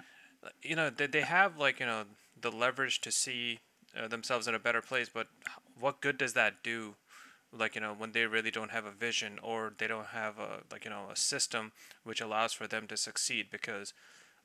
you 0.62 0.77
know 0.77 0.91
they 0.91 1.07
they 1.07 1.23
have 1.23 1.59
like 1.59 1.81
you 1.81 1.87
know 1.87 2.05
the 2.41 2.51
leverage 2.51 3.01
to 3.03 3.11
see 3.11 3.61
uh, 3.97 4.09
themselves 4.09 4.47
in 4.49 4.55
a 4.55 4.59
better 4.59 4.81
place, 4.83 5.09
but 5.12 5.29
what 5.79 6.01
good 6.01 6.19
does 6.19 6.33
that 6.35 6.62
do? 6.62 6.95
like 7.53 7.75
you 7.75 7.81
know 7.81 7.95
when 7.97 8.12
they 8.12 8.27
really 8.27 8.51
don't 8.51 8.71
have 8.71 8.85
a 8.85 8.91
vision 8.91 9.39
or 9.43 9.73
they 9.79 9.87
don't 9.87 10.09
have 10.09 10.39
a 10.39 10.61
like 10.71 10.85
you 10.85 10.91
know 10.91 11.07
a 11.12 11.17
system 11.17 11.73
which 12.05 12.21
allows 12.21 12.53
for 12.53 12.67
them 12.67 12.87
to 12.87 12.97
succeed 12.97 13.47
because 13.51 13.93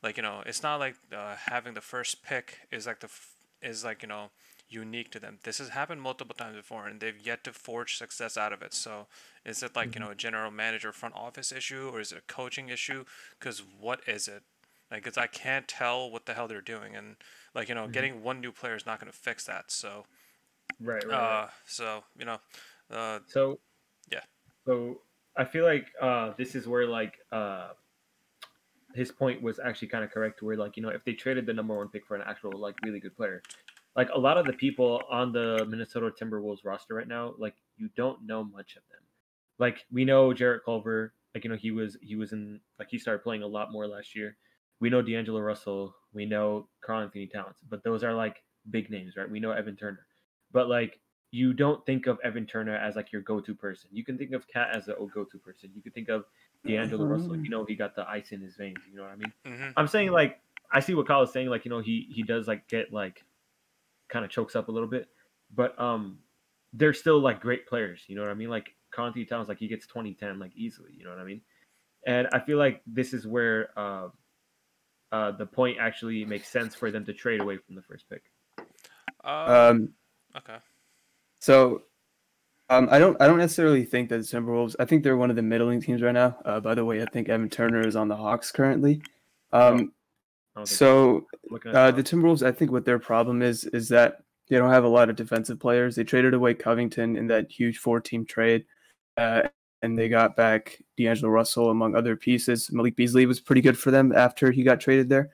like 0.03 0.17
you 0.17 0.23
know 0.23 0.43
it's 0.45 0.63
not 0.63 0.79
like 0.79 0.95
uh, 1.15 1.35
having 1.47 1.73
the 1.73 1.81
first 1.81 2.23
pick 2.23 2.59
is 2.71 2.85
like 2.87 2.99
the 3.01 3.07
f- 3.07 3.35
is 3.61 3.83
like 3.83 4.01
you 4.01 4.07
know 4.07 4.29
unique 4.67 5.11
to 5.11 5.19
them. 5.19 5.39
This 5.43 5.59
has 5.59 5.69
happened 5.69 6.01
multiple 6.01 6.35
times 6.35 6.55
before 6.55 6.87
and 6.87 6.99
they've 6.99 7.19
yet 7.19 7.43
to 7.43 7.53
forge 7.53 7.97
success 7.97 8.37
out 8.37 8.53
of 8.53 8.61
it. 8.61 8.73
So 8.73 9.07
is 9.45 9.61
it 9.61 9.75
like 9.75 9.93
you 9.93 9.99
know 9.99 10.09
a 10.09 10.15
general 10.15 10.51
manager 10.51 10.91
front 10.91 11.15
office 11.15 11.51
issue 11.51 11.89
or 11.91 11.99
is 11.99 12.11
it 12.11 12.19
a 12.19 12.33
coaching 12.33 12.69
issue? 12.69 13.05
Because 13.39 13.61
what 13.79 14.01
is 14.07 14.27
it? 14.27 14.43
Like 14.91 15.03
because 15.03 15.17
i 15.17 15.27
can't 15.27 15.67
tell 15.67 16.09
what 16.09 16.25
the 16.25 16.33
hell 16.33 16.47
they're 16.47 16.61
doing 16.61 16.95
and 16.95 17.15
like 17.53 17.69
you 17.69 17.75
know 17.75 17.87
getting 17.87 18.21
one 18.21 18.39
new 18.39 18.51
player 18.51 18.75
is 18.75 18.85
not 18.85 18.99
going 18.99 19.11
to 19.11 19.17
fix 19.17 19.45
that 19.45 19.71
so 19.71 20.05
right, 20.79 21.03
right, 21.03 21.11
right. 21.11 21.43
uh 21.43 21.47
so 21.65 22.03
you 22.17 22.25
know 22.25 22.37
uh 22.91 23.19
So 23.27 23.59
Yeah. 24.11 24.21
So 24.65 25.01
I 25.35 25.45
feel 25.45 25.65
like 25.65 25.87
uh 26.01 26.33
this 26.37 26.55
is 26.55 26.67
where 26.67 26.87
like 26.87 27.15
uh 27.31 27.69
his 28.93 29.11
point 29.11 29.41
was 29.41 29.59
actually 29.59 29.89
kind 29.89 30.03
of 30.03 30.11
correct 30.11 30.41
where 30.41 30.55
like 30.55 30.77
you 30.77 30.83
know 30.83 30.89
if 30.89 31.03
they 31.03 31.13
traded 31.13 31.45
the 31.45 31.53
number 31.53 31.75
one 31.75 31.89
pick 31.89 32.05
for 32.05 32.15
an 32.15 32.23
actual 32.25 32.51
like 32.57 32.75
really 32.83 32.99
good 32.99 33.15
player 33.15 33.41
like 33.95 34.09
a 34.13 34.19
lot 34.19 34.37
of 34.37 34.45
the 34.45 34.53
people 34.53 35.01
on 35.09 35.31
the 35.31 35.65
minnesota 35.69 36.11
timberwolves 36.19 36.63
roster 36.63 36.93
right 36.93 37.07
now 37.07 37.33
like 37.37 37.55
you 37.77 37.89
don't 37.95 38.25
know 38.25 38.43
much 38.43 38.75
of 38.75 38.83
them 38.89 39.01
like 39.59 39.85
we 39.91 40.05
know 40.05 40.33
jarrett 40.33 40.63
culver 40.63 41.13
like 41.33 41.43
you 41.43 41.49
know 41.49 41.55
he 41.55 41.71
was 41.71 41.97
he 42.01 42.15
was 42.15 42.33
in 42.33 42.59
like 42.79 42.89
he 42.89 42.97
started 42.97 43.23
playing 43.23 43.43
a 43.43 43.47
lot 43.47 43.71
more 43.71 43.87
last 43.87 44.15
year 44.15 44.35
we 44.79 44.89
know 44.89 45.01
d'angelo 45.01 45.39
russell 45.39 45.95
we 46.13 46.25
know 46.25 46.67
karl-anthony 46.81 47.27
towns 47.27 47.55
but 47.69 47.83
those 47.83 48.03
are 48.03 48.13
like 48.13 48.43
big 48.71 48.89
names 48.89 49.15
right 49.15 49.29
we 49.29 49.39
know 49.39 49.51
evan 49.51 49.75
turner 49.75 50.05
but 50.51 50.67
like 50.69 50.99
you 51.31 51.51
don't 51.51 51.85
think 51.85 52.07
of 52.07 52.17
Evan 52.23 52.45
Turner 52.45 52.77
as 52.77 52.95
like 52.95 53.11
your 53.11 53.21
go-to 53.21 53.53
person. 53.53 53.89
You 53.91 54.05
can 54.05 54.17
think 54.17 54.31
of 54.31 54.47
KAT 54.47 54.69
as 54.73 54.87
a 54.87 54.93
go-to 54.93 55.37
person. 55.37 55.69
You 55.75 55.81
can 55.81 55.91
think 55.91 56.07
of 56.07 56.23
D'Angelo 56.65 57.05
Russell. 57.05 57.35
You 57.35 57.49
know 57.49 57.65
he 57.65 57.75
got 57.75 57.93
the 57.93 58.07
ice 58.07 58.31
in 58.31 58.39
his 58.39 58.55
veins. 58.55 58.77
You 58.89 58.95
know 58.95 59.03
what 59.03 59.11
I 59.11 59.15
mean? 59.17 59.33
mhm. 59.45 59.73
I'm 59.75 59.87
saying 59.87 60.11
like 60.11 60.39
I 60.71 60.79
see 60.79 60.95
what 60.95 61.07
Kyle 61.07 61.23
is 61.23 61.31
saying. 61.31 61.49
Like 61.49 61.65
you 61.65 61.71
know 61.71 61.81
he 61.81 62.07
he 62.09 62.23
does 62.23 62.47
like 62.47 62.69
get 62.69 62.93
like 62.93 63.25
kind 64.09 64.25
of 64.25 64.31
chokes 64.31 64.55
up 64.55 64.67
a 64.67 64.71
little 64.71 64.89
bit, 64.89 65.07
but 65.53 65.79
um 65.79 66.19
they're 66.73 66.93
still 66.93 67.19
like 67.19 67.39
great 67.39 67.67
players. 67.67 68.01
You 68.07 68.15
know 68.15 68.21
what 68.21 68.31
I 68.31 68.35
mean? 68.35 68.49
Like 68.49 68.75
Conti 68.91 69.25
Towns 69.25 69.47
like 69.47 69.59
he 69.59 69.67
gets 69.67 69.87
2010 69.87 70.39
like 70.39 70.51
easily. 70.55 70.91
You 70.97 71.05
know 71.05 71.11
what 71.11 71.19
I 71.19 71.23
mean? 71.23 71.41
And 72.05 72.27
I 72.33 72.39
feel 72.39 72.57
like 72.57 72.81
this 72.85 73.13
is 73.13 73.25
where 73.25 73.69
uh, 73.77 74.09
uh, 75.11 75.31
the 75.31 75.45
point 75.45 75.77
actually 75.79 76.25
makes 76.25 76.49
sense 76.49 76.75
for 76.75 76.91
them 76.91 77.05
to 77.05 77.13
trade 77.13 77.41
away 77.41 77.57
from 77.57 77.75
the 77.75 77.81
first 77.81 78.05
pick. 78.09 78.23
Uh, 79.23 79.71
Um, 79.71 79.89
okay. 80.37 80.57
so 81.39 81.83
um, 82.69 82.87
I 82.91 82.99
don't 82.99 83.19
I 83.21 83.27
don't 83.27 83.37
necessarily 83.37 83.85
think 83.85 84.09
that 84.09 84.17
the 84.17 84.23
Timberwolves. 84.23 84.75
I 84.79 84.85
think 84.85 85.03
they're 85.03 85.17
one 85.17 85.29
of 85.29 85.35
the 85.35 85.41
middling 85.41 85.81
teams 85.81 86.01
right 86.01 86.13
now. 86.13 86.37
Uh, 86.43 86.59
by 86.59 86.75
the 86.75 86.83
way, 86.83 87.01
I 87.01 87.05
think 87.05 87.29
Evan 87.29 87.49
Turner 87.49 87.87
is 87.87 87.95
on 87.95 88.07
the 88.07 88.15
Hawks 88.15 88.51
currently. 88.51 89.01
Um, 89.51 89.61
I 89.61 89.69
don't 89.69 89.77
think 89.77 89.91
so 90.63 91.25
uh, 91.65 91.91
the 91.91 92.01
the 92.01 92.03
Timberwolves, 92.03 92.45
I 92.45 92.51
think 92.51 92.71
what 92.71 92.85
their 92.85 92.99
problem 92.99 93.41
is 93.41 93.65
is 93.65 93.89
that 93.89 94.23
they 94.49 94.57
don't 94.57 94.71
have 94.71 94.83
a 94.83 94.89
lot 94.89 95.09
of 95.09 95.15
defensive 95.15 95.59
players. 95.59 95.95
They 95.95 96.03
traded 96.03 96.33
away 96.33 96.53
Covington 96.53 97.17
in 97.17 97.27
that 97.27 97.51
huge 97.51 97.79
four-team 97.79 98.25
trade, 98.25 98.65
uh, 99.17 99.43
and 99.81 99.97
they 99.97 100.07
got 100.07 100.35
back 100.35 100.81
D'Angelo 100.97 101.29
Russell 101.29 101.71
among 101.71 101.95
other 101.95 102.15
pieces. 102.15 102.71
Malik 102.71 102.95
Beasley 102.95 103.25
was 103.25 103.39
pretty 103.39 103.61
good 103.61 103.77
for 103.77 103.91
them 103.91 104.13
after 104.15 104.51
he 104.51 104.63
got 104.63 104.79
traded 104.79 105.09
there. 105.09 105.31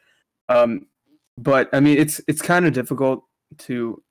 Um, 0.50 0.88
but 1.38 1.70
I 1.74 1.80
mean, 1.80 1.98
it's 1.98 2.22
it's 2.28 2.42
kind 2.42 2.66
of 2.66 2.74
difficult 2.74 3.24
to 3.60 4.02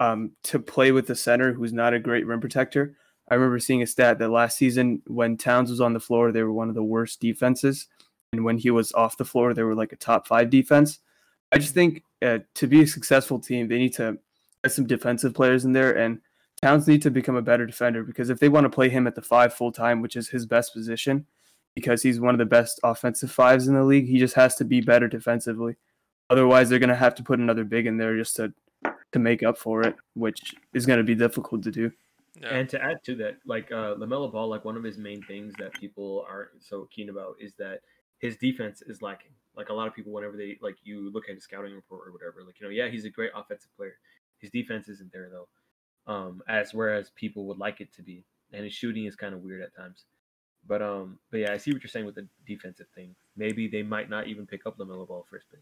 um, 0.00 0.32
to 0.44 0.58
play 0.58 0.92
with 0.92 1.06
the 1.06 1.14
center 1.14 1.52
who's 1.52 1.72
not 1.72 1.94
a 1.94 1.98
great 1.98 2.26
rim 2.26 2.40
protector. 2.40 2.96
I 3.30 3.34
remember 3.34 3.60
seeing 3.60 3.82
a 3.82 3.86
stat 3.86 4.18
that 4.18 4.30
last 4.30 4.56
season 4.56 5.02
when 5.06 5.36
Towns 5.36 5.70
was 5.70 5.80
on 5.80 5.92
the 5.92 6.00
floor, 6.00 6.32
they 6.32 6.42
were 6.42 6.52
one 6.52 6.68
of 6.68 6.74
the 6.74 6.82
worst 6.82 7.20
defenses, 7.20 7.86
and 8.32 8.44
when 8.44 8.58
he 8.58 8.70
was 8.70 8.92
off 8.92 9.16
the 9.16 9.24
floor, 9.24 9.54
they 9.54 9.62
were 9.62 9.74
like 9.74 9.92
a 9.92 9.96
top 9.96 10.26
five 10.26 10.50
defense. 10.50 11.00
I 11.52 11.58
just 11.58 11.74
think 11.74 12.04
uh, 12.22 12.38
to 12.54 12.66
be 12.66 12.82
a 12.82 12.86
successful 12.86 13.40
team, 13.40 13.68
they 13.68 13.78
need 13.78 13.94
to 13.94 14.18
get 14.62 14.72
some 14.72 14.86
defensive 14.86 15.34
players 15.34 15.64
in 15.64 15.72
there, 15.72 15.96
and 15.96 16.20
Towns 16.62 16.86
need 16.86 17.02
to 17.02 17.10
become 17.10 17.36
a 17.36 17.42
better 17.42 17.66
defender 17.66 18.04
because 18.04 18.30
if 18.30 18.38
they 18.38 18.48
want 18.48 18.64
to 18.64 18.70
play 18.70 18.88
him 18.88 19.06
at 19.06 19.14
the 19.14 19.22
five 19.22 19.52
full 19.52 19.72
time, 19.72 20.00
which 20.00 20.14
is 20.14 20.28
his 20.28 20.46
best 20.46 20.72
position, 20.72 21.26
because 21.74 22.02
he's 22.02 22.20
one 22.20 22.34
of 22.34 22.38
the 22.38 22.44
best 22.44 22.78
offensive 22.84 23.32
fives 23.32 23.66
in 23.66 23.74
the 23.74 23.82
league, 23.82 24.06
he 24.06 24.18
just 24.18 24.34
has 24.34 24.54
to 24.56 24.64
be 24.64 24.80
better 24.80 25.08
defensively. 25.08 25.76
Otherwise, 26.28 26.68
they're 26.68 26.78
going 26.78 26.90
to 26.90 26.94
have 26.94 27.14
to 27.16 27.22
put 27.22 27.38
another 27.38 27.64
big 27.64 27.86
in 27.86 27.96
there 27.96 28.16
just 28.16 28.36
to 28.36 28.52
to 29.12 29.18
make 29.18 29.42
up 29.42 29.58
for 29.58 29.82
it, 29.82 29.96
which 30.14 30.54
is 30.72 30.86
going 30.86 30.98
to 30.98 31.04
be 31.04 31.16
difficult 31.16 31.62
to 31.64 31.70
do. 31.72 31.90
Yeah. 32.40 32.48
And 32.48 32.68
to 32.68 32.80
add 32.80 33.02
to 33.04 33.16
that, 33.16 33.38
like 33.44 33.72
uh, 33.72 33.96
Lamelo 33.96 34.30
Ball, 34.30 34.48
like 34.48 34.64
one 34.64 34.76
of 34.76 34.84
his 34.84 34.98
main 34.98 35.20
things 35.22 35.52
that 35.58 35.74
people 35.74 36.24
aren't 36.28 36.50
so 36.60 36.88
keen 36.94 37.08
about 37.08 37.34
is 37.40 37.54
that 37.58 37.80
his 38.20 38.36
defense 38.36 38.82
is 38.86 39.02
lacking. 39.02 39.32
Like 39.56 39.68
a 39.68 39.74
lot 39.74 39.88
of 39.88 39.94
people, 39.94 40.12
whenever 40.12 40.36
they 40.36 40.56
like 40.62 40.76
you 40.84 41.10
look 41.10 41.28
at 41.28 41.34
his 41.34 41.44
scouting 41.44 41.74
report 41.74 42.06
or 42.06 42.12
whatever, 42.12 42.44
like 42.46 42.60
you 42.60 42.66
know, 42.66 42.70
yeah, 42.70 42.88
he's 42.88 43.04
a 43.04 43.10
great 43.10 43.30
offensive 43.34 43.74
player. 43.76 43.94
His 44.38 44.50
defense 44.50 44.88
isn't 44.88 45.12
there 45.12 45.28
though, 45.28 46.12
um, 46.12 46.42
as 46.48 46.72
whereas 46.72 47.10
people 47.16 47.46
would 47.46 47.58
like 47.58 47.80
it 47.80 47.92
to 47.94 48.02
be, 48.02 48.24
and 48.52 48.64
his 48.64 48.72
shooting 48.72 49.06
is 49.06 49.16
kind 49.16 49.34
of 49.34 49.42
weird 49.42 49.60
at 49.60 49.74
times. 49.74 50.04
But 50.66 50.82
um, 50.82 51.18
but 51.30 51.40
yeah, 51.40 51.52
I 51.52 51.56
see 51.56 51.72
what 51.72 51.82
you're 51.82 51.90
saying 51.90 52.06
with 52.06 52.14
the 52.14 52.28
defensive 52.46 52.86
thing. 52.94 53.16
Maybe 53.36 53.66
they 53.66 53.82
might 53.82 54.08
not 54.08 54.28
even 54.28 54.46
pick 54.46 54.66
up 54.66 54.76
the 54.76 54.86
Lamelo 54.86 55.08
Ball 55.08 55.26
first 55.28 55.46
pick. 55.50 55.60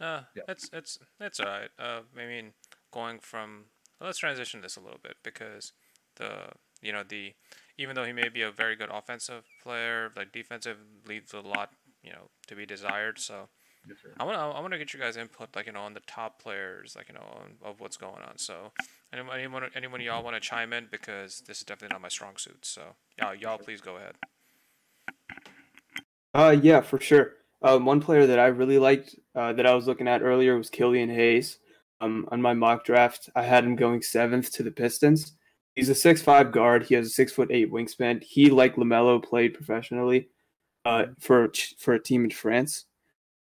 Uh, 0.00 0.22
Yeah. 0.34 0.42
that's 0.46 0.68
that's 0.68 0.98
that's 1.18 1.38
all 1.40 1.46
right. 1.46 1.70
Uh, 1.78 2.00
I 2.18 2.26
mean, 2.26 2.52
going 2.92 3.18
from 3.18 3.66
well, 4.00 4.08
let's 4.08 4.18
transition 4.18 4.60
this 4.62 4.76
a 4.76 4.80
little 4.80 5.00
bit 5.02 5.16
because 5.22 5.72
the 6.16 6.50
you 6.80 6.92
know 6.92 7.02
the 7.06 7.34
even 7.78 7.94
though 7.94 8.04
he 8.04 8.12
may 8.12 8.28
be 8.28 8.42
a 8.42 8.50
very 8.50 8.76
good 8.76 8.90
offensive 8.90 9.44
player, 9.62 10.10
like 10.16 10.32
defensive 10.32 10.78
leaves 11.06 11.32
a 11.32 11.40
lot 11.40 11.70
you 12.02 12.12
know 12.12 12.30
to 12.48 12.54
be 12.54 12.66
desired. 12.66 13.18
So 13.18 13.48
Yes. 13.88 13.98
I 14.18 14.24
want 14.24 14.36
to 14.36 14.40
I 14.40 14.60
want 14.60 14.72
to 14.72 14.78
get 14.78 14.94
you 14.94 15.00
guys 15.00 15.16
input 15.16 15.56
like 15.56 15.66
you 15.66 15.72
know 15.72 15.80
on 15.80 15.94
the 15.94 16.02
top 16.06 16.40
players 16.40 16.94
like 16.96 17.08
you 17.08 17.14
know 17.14 17.20
on, 17.20 17.54
of 17.64 17.80
what's 17.80 17.96
going 17.96 18.22
on. 18.22 18.38
So 18.38 18.72
anyone 19.12 19.38
anyone 19.38 19.62
anyone 19.74 20.00
of 20.00 20.06
y'all 20.06 20.22
want 20.22 20.36
to 20.36 20.40
chime 20.40 20.72
in 20.72 20.86
because 20.90 21.42
this 21.46 21.58
is 21.58 21.64
definitely 21.64 21.94
not 21.94 22.02
my 22.02 22.08
strong 22.08 22.36
suit. 22.36 22.64
So 22.64 22.82
y'all 23.18 23.34
y'all 23.34 23.58
please 23.58 23.80
go 23.80 23.96
ahead. 23.96 24.14
Uh, 26.34 26.56
yeah, 26.62 26.80
for 26.80 27.00
sure. 27.00 27.32
Um, 27.62 27.84
one 27.84 28.00
player 28.00 28.26
that 28.26 28.38
I 28.38 28.46
really 28.46 28.78
liked 28.78 29.16
uh, 29.34 29.52
that 29.52 29.66
I 29.66 29.74
was 29.74 29.86
looking 29.86 30.08
at 30.08 30.22
earlier 30.22 30.56
was 30.56 30.70
Killian 30.70 31.10
Hayes. 31.10 31.58
Um, 32.00 32.28
on 32.32 32.42
my 32.42 32.54
mock 32.54 32.84
draft, 32.84 33.30
I 33.36 33.42
had 33.42 33.64
him 33.64 33.76
going 33.76 34.02
seventh 34.02 34.50
to 34.52 34.62
the 34.62 34.72
Pistons. 34.72 35.36
He's 35.74 35.88
a 35.88 35.94
six-five 35.94 36.52
guard. 36.52 36.84
He 36.84 36.94
has 36.94 37.06
a 37.06 37.10
six 37.10 37.32
foot 37.32 37.50
eight 37.50 37.72
wingspan. 37.72 38.22
He, 38.22 38.50
like 38.50 38.76
Lamelo, 38.76 39.22
played 39.22 39.54
professionally 39.54 40.28
uh, 40.84 41.06
for 41.20 41.44
a 41.44 41.48
for 41.78 41.94
a 41.94 42.02
team 42.02 42.24
in 42.24 42.30
France. 42.30 42.84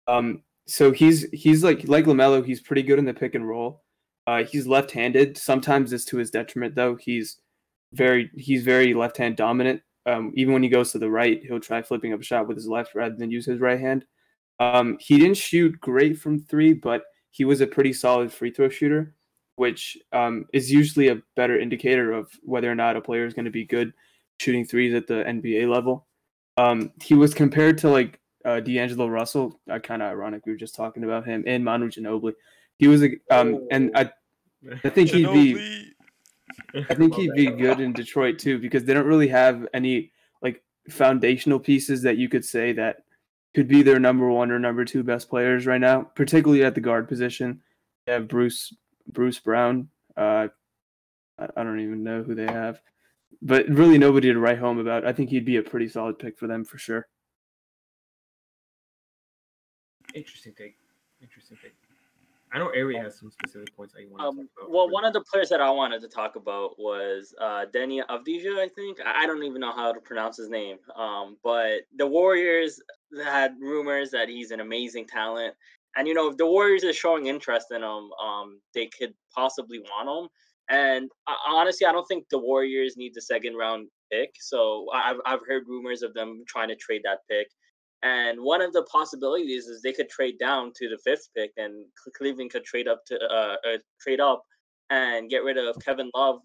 Um, 0.07 0.43
so 0.67 0.91
he's 0.91 1.27
he's 1.31 1.63
like 1.63 1.87
like 1.87 2.05
Lamelo. 2.05 2.45
He's 2.45 2.61
pretty 2.61 2.83
good 2.83 2.99
in 2.99 3.05
the 3.05 3.13
pick 3.13 3.35
and 3.35 3.47
roll. 3.47 3.83
Uh, 4.27 4.43
he's 4.43 4.67
left-handed. 4.67 5.37
Sometimes 5.37 5.91
it's 5.91 6.05
to 6.05 6.17
his 6.17 6.29
detriment, 6.29 6.75
though. 6.75 6.95
He's 6.95 7.37
very 7.93 8.29
he's 8.35 8.63
very 8.63 8.93
left-hand 8.93 9.35
dominant. 9.35 9.81
Um, 10.05 10.31
even 10.35 10.53
when 10.53 10.63
he 10.63 10.69
goes 10.69 10.91
to 10.91 10.99
the 10.99 11.09
right, 11.09 11.41
he'll 11.43 11.59
try 11.59 11.81
flipping 11.81 12.13
up 12.13 12.19
a 12.19 12.23
shot 12.23 12.47
with 12.47 12.57
his 12.57 12.67
left 12.67 12.95
rather 12.95 13.15
than 13.15 13.31
use 13.31 13.45
his 13.45 13.59
right 13.59 13.79
hand. 13.79 14.05
Um, 14.59 14.97
he 14.99 15.17
didn't 15.17 15.37
shoot 15.37 15.79
great 15.79 16.19
from 16.19 16.39
three, 16.39 16.73
but 16.73 17.03
he 17.31 17.45
was 17.45 17.61
a 17.61 17.67
pretty 17.67 17.93
solid 17.93 18.31
free 18.31 18.51
throw 18.51 18.69
shooter, 18.69 19.15
which 19.59 19.97
um, 20.13 20.45
is 20.53 20.71
usually 20.71 21.09
a 21.09 21.21
better 21.35 21.59
indicator 21.59 22.13
of 22.13 22.31
whether 22.43 22.71
or 22.71 22.75
not 22.75 22.95
a 22.95 23.01
player 23.01 23.25
is 23.25 23.33
going 23.33 23.43
to 23.43 23.51
be 23.51 23.65
good 23.65 23.91
shooting 24.39 24.63
threes 24.63 24.93
at 24.93 25.05
the 25.05 25.15
NBA 25.15 25.69
level. 25.69 26.07
Um, 26.55 26.93
he 27.03 27.13
was 27.13 27.33
compared 27.33 27.77
to 27.79 27.89
like 27.89 28.21
uh, 28.45 28.61
D'Angelo 28.61 29.07
Russell. 29.09 29.59
Uh, 29.69 29.77
kind 29.77 30.01
of 30.01 30.11
ironic. 30.11 30.45
We 30.45 30.53
were 30.53 30.57
just 30.57 30.75
talking 30.75 31.03
about 31.03 31.25
him 31.25 31.43
and 31.45 31.65
Manu 31.65 31.89
Ginobili. 31.89 32.35
He 32.77 32.87
was 32.87 33.03
a 33.03 33.17
um, 33.29 33.67
and 33.69 33.91
I 33.95 34.09
I 34.85 34.87
think 34.87 35.09
he'd 35.09 35.33
be 35.33 35.91
I 36.89 36.93
think 36.93 37.15
he'd 37.15 37.33
be 37.33 37.47
good 37.47 37.81
in 37.81 37.91
Detroit 37.91 38.39
too 38.39 38.59
because 38.59 38.85
they 38.85 38.93
don't 38.93 39.07
really 39.07 39.27
have 39.27 39.67
any 39.73 40.13
like 40.41 40.63
foundational 40.89 41.59
pieces 41.59 42.01
that 42.03 42.15
you 42.15 42.29
could 42.29 42.45
say 42.45 42.71
that 42.71 43.03
could 43.53 43.67
be 43.67 43.81
their 43.81 43.99
number 43.99 44.29
one 44.29 44.51
or 44.51 44.59
number 44.59 44.85
two 44.85 45.03
best 45.03 45.29
players 45.29 45.65
right 45.65 45.81
now, 45.81 46.03
particularly 46.15 46.63
at 46.63 46.75
the 46.75 46.81
guard 46.81 47.09
position. 47.09 47.61
They 48.05 48.13
have 48.13 48.29
Bruce 48.29 48.73
Bruce 49.11 49.39
Brown. 49.39 49.89
Uh, 50.15 50.47
I, 51.37 51.47
I 51.57 51.63
don't 51.63 51.79
even 51.79 52.03
know 52.03 52.23
who 52.23 52.35
they 52.35 52.45
have, 52.45 52.81
but 53.41 53.67
really 53.69 53.97
nobody 53.97 54.31
to 54.31 54.39
write 54.39 54.59
home 54.59 54.79
about. 54.79 55.05
I 55.05 55.13
think 55.13 55.29
he'd 55.29 55.45
be 55.45 55.57
a 55.57 55.63
pretty 55.63 55.87
solid 55.87 56.19
pick 56.19 56.37
for 56.37 56.47
them 56.47 56.63
for 56.65 56.77
sure. 56.77 57.07
Interesting 60.13 60.53
take. 60.57 60.75
Interesting 61.21 61.57
take. 61.61 61.73
I 62.51 62.57
know 62.57 62.65
Ari 62.75 62.97
has 62.97 63.19
some 63.19 63.29
specific 63.29 63.75
points 63.77 63.93
that 63.93 64.01
you 64.01 64.09
want 64.09 64.21
to 64.21 64.27
Um, 64.27 64.37
talk 64.37 64.45
about. 64.57 64.71
well, 64.71 64.89
one 64.89 65.05
of 65.05 65.13
the 65.13 65.21
players 65.21 65.49
that 65.49 65.61
I 65.61 65.69
wanted 65.69 66.01
to 66.01 66.07
talk 66.07 66.35
about 66.35 66.79
was 66.79 67.35
uh, 67.39 67.65
Deni 67.71 68.03
Avdija, 68.07 68.57
I 68.57 68.67
think. 68.69 68.97
I 69.05 69.23
I 69.23 69.27
don't 69.27 69.43
even 69.43 69.61
know 69.61 69.71
how 69.71 69.93
to 69.93 69.99
pronounce 69.99 70.37
his 70.37 70.49
name. 70.49 70.77
Um, 70.95 71.37
but 71.43 71.81
the 71.95 72.07
Warriors 72.07 72.81
had 73.23 73.55
rumors 73.59 74.09
that 74.11 74.29
he's 74.29 74.49
an 74.49 74.61
amazing 74.61 75.05
talent. 75.05 75.53
And, 75.95 76.07
you 76.07 76.13
know, 76.13 76.29
if 76.29 76.37
the 76.37 76.45
Warriors 76.45 76.83
are 76.83 76.93
showing 76.93 77.27
interest 77.27 77.67
in 77.71 77.83
him, 77.83 78.09
um, 78.23 78.61
they 78.73 78.89
could 78.97 79.13
possibly 79.35 79.79
want 79.79 80.07
him. 80.07 80.29
And 80.69 81.09
uh, 81.27 81.35
honestly, 81.47 81.87
I 81.87 81.91
don't 81.91 82.05
think 82.07 82.25
the 82.29 82.37
Warriors 82.37 82.95
need 82.95 83.13
the 83.15 83.21
second 83.21 83.55
round 83.55 83.87
pick. 84.11 84.31
So 84.39 84.87
I've, 84.93 85.17
I've 85.25 85.45
heard 85.47 85.63
rumors 85.67 86.03
of 86.03 86.13
them 86.13 86.43
trying 86.47 86.69
to 86.69 86.75
trade 86.75 87.01
that 87.05 87.19
pick. 87.29 87.47
And 88.01 88.39
one 88.39 88.61
of 88.61 88.71
the 88.71 88.83
possibilities 88.83 89.65
is 89.65 89.81
they 89.81 89.91
could 89.91 90.09
trade 90.09 90.35
down 90.39 90.71
to 90.77 90.87
the 90.87 90.97
fifth 91.03 91.27
pick, 91.35 91.51
and 91.57 91.85
Cle- 92.01 92.13
Cleveland 92.17 92.51
could 92.51 92.63
trade 92.63 92.87
up 92.87 93.03
to 93.07 93.19
uh, 93.19 93.57
uh 93.67 93.77
trade 93.99 94.21
up 94.21 94.41
and 94.89 95.29
get 95.29 95.43
rid 95.43 95.57
of 95.57 95.75
Kevin 95.83 96.09
Love, 96.15 96.39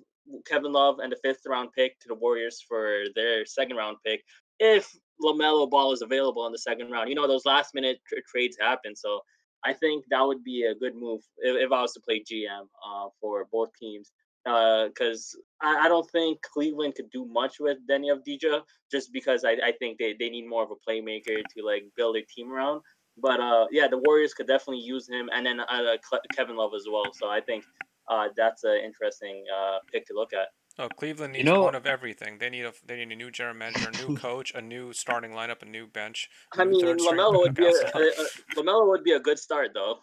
Kevin 0.47 0.73
Love, 0.73 0.99
and 0.99 1.13
the 1.13 1.19
fifth 1.23 1.43
round 1.47 1.69
pick 1.77 1.99
to 2.01 2.09
the 2.09 2.15
Warriors 2.17 2.61
for 2.67 3.05
their 3.15 3.47
second 3.47 3.77
round 3.77 3.99
pick 4.05 4.21
if 4.59 4.91
Lamelo 5.23 5.69
Ball 5.69 5.93
is 5.93 6.03
available 6.03 6.47
in 6.47 6.53
the 6.53 6.59
second 6.59 6.91
round. 6.91 7.09
You 7.09 7.15
know 7.15 7.29
those 7.29 7.47
last 7.47 7.75
minute 7.75 8.01
tr- 8.09 8.21
trades 8.31 8.57
happen, 8.61 8.95
so 8.97 9.21
I 9.65 9.73
think 9.73 10.05
that 10.11 10.23
would 10.23 10.45
be 10.45 10.65
a 10.65 10.75
good 10.75 10.95
move 10.95 11.23
if, 11.39 11.67
if 11.67 11.73
I 11.73 11.81
was 11.83 11.93
to 11.95 12.01
play 12.01 12.21
GM 12.21 12.67
uh, 12.87 13.09
for 13.21 13.47
both 13.51 13.71
teams. 13.81 14.13
Because 14.45 15.35
I, 15.63 15.87
I 15.87 15.89
don't 15.89 16.09
think 16.11 16.43
Cleveland 16.43 16.97
could 16.97 17.11
do 17.11 17.25
much 17.25 17.61
with 17.61 17.79
Deni 17.89 18.15
Avdija 18.15 18.61
just 18.93 19.11
because 19.11 19.43
I, 19.43 19.53
I 19.53 19.73
think 19.79 19.99
they, 19.99 20.15
they 20.19 20.29
need 20.29 20.47
more 20.47 20.63
of 20.63 20.71
a 20.71 20.91
playmaker 20.91 21.43
to 21.43 21.65
like 21.65 21.85
build 21.97 22.17
a 22.17 22.23
team 22.23 22.53
around. 22.53 22.83
But 23.17 23.41
uh, 23.41 23.67
yeah, 23.71 23.89
the 23.89 23.99
Warriors 23.99 24.35
could 24.35 24.47
definitely 24.47 24.83
use 24.83 25.09
him, 25.09 25.31
and 25.33 25.47
then 25.47 25.61
uh, 25.61 25.97
Kevin 26.37 26.57
Love 26.57 26.73
as 26.77 26.85
well. 26.91 27.11
So 27.15 27.29
I 27.29 27.41
think 27.41 27.65
uh, 28.11 28.29
that's 28.37 28.65
an 28.65 28.81
interesting 28.85 29.45
uh, 29.57 29.79
pick 29.91 30.07
to 30.09 30.15
look 30.15 30.33
at. 30.33 30.49
Oh, 30.79 30.89
Cleveland 30.89 31.35
You 31.37 31.45
needs 31.45 31.53
know- 31.53 31.63
one 31.63 31.75
of 31.77 31.87
everything. 31.87 32.39
They 32.39 32.51
need 32.51 32.65
a 32.65 32.73
they 32.85 32.97
need 32.97 33.13
a 33.13 33.17
new 33.17 33.31
general 33.31 33.55
manager, 33.55 33.89
a 33.89 34.07
new 34.09 34.17
coach, 34.27 34.53
a 34.55 34.61
new 34.61 34.93
starting 34.93 35.31
lineup, 35.31 35.63
a 35.63 35.67
new 35.67 35.87
bench. 35.87 36.29
a 36.57 36.63
I 36.63 36.65
new 36.65 36.85
mean, 36.85 36.99
Lamelo 36.99 37.39
would 37.39 37.55
be 37.55 37.67
a, 37.67 37.69
a, 37.71 38.01
a, 38.09 38.27
Lamelo 38.57 38.89
would 38.89 39.05
be 39.05 39.13
a 39.13 39.21
good 39.21 39.39
start 39.39 39.71
though. 39.75 39.99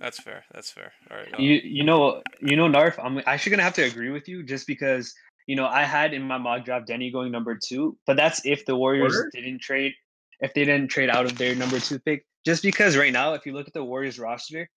That's 0.00 0.18
fair. 0.18 0.44
That's 0.52 0.70
fair. 0.70 0.92
All 1.10 1.16
right. 1.16 1.32
uh, 1.32 1.36
You 1.38 1.60
you 1.62 1.84
know 1.84 2.22
you 2.40 2.56
know 2.56 2.66
Narf, 2.66 2.98
I'm 2.98 3.20
actually 3.26 3.50
gonna 3.50 3.62
have 3.62 3.74
to 3.74 3.82
agree 3.82 4.10
with 4.10 4.26
you 4.28 4.42
just 4.42 4.66
because 4.66 5.14
you 5.46 5.54
know 5.54 5.66
I 5.66 5.84
had 5.84 6.12
in 6.12 6.22
my 6.22 6.38
mock 6.38 6.64
draft 6.64 6.88
Deni 6.88 7.12
going 7.12 7.30
number 7.30 7.56
two, 7.56 7.96
but 8.06 8.16
that's 8.16 8.44
if 8.44 8.64
the 8.66 8.74
Warriors 8.74 9.14
Word? 9.14 9.30
didn't 9.32 9.60
trade 9.60 9.92
if 10.40 10.52
they 10.54 10.64
didn't 10.64 10.88
trade 10.88 11.08
out 11.08 11.26
of 11.26 11.38
their 11.38 11.54
number 11.54 11.78
two 11.78 12.00
pick. 12.00 12.24
Just 12.44 12.64
because 12.64 12.96
right 12.96 13.12
now, 13.12 13.34
if 13.34 13.46
you 13.46 13.52
look 13.52 13.68
at 13.68 13.74
the 13.74 13.84
Warriors 13.84 14.18
roster, 14.18 14.68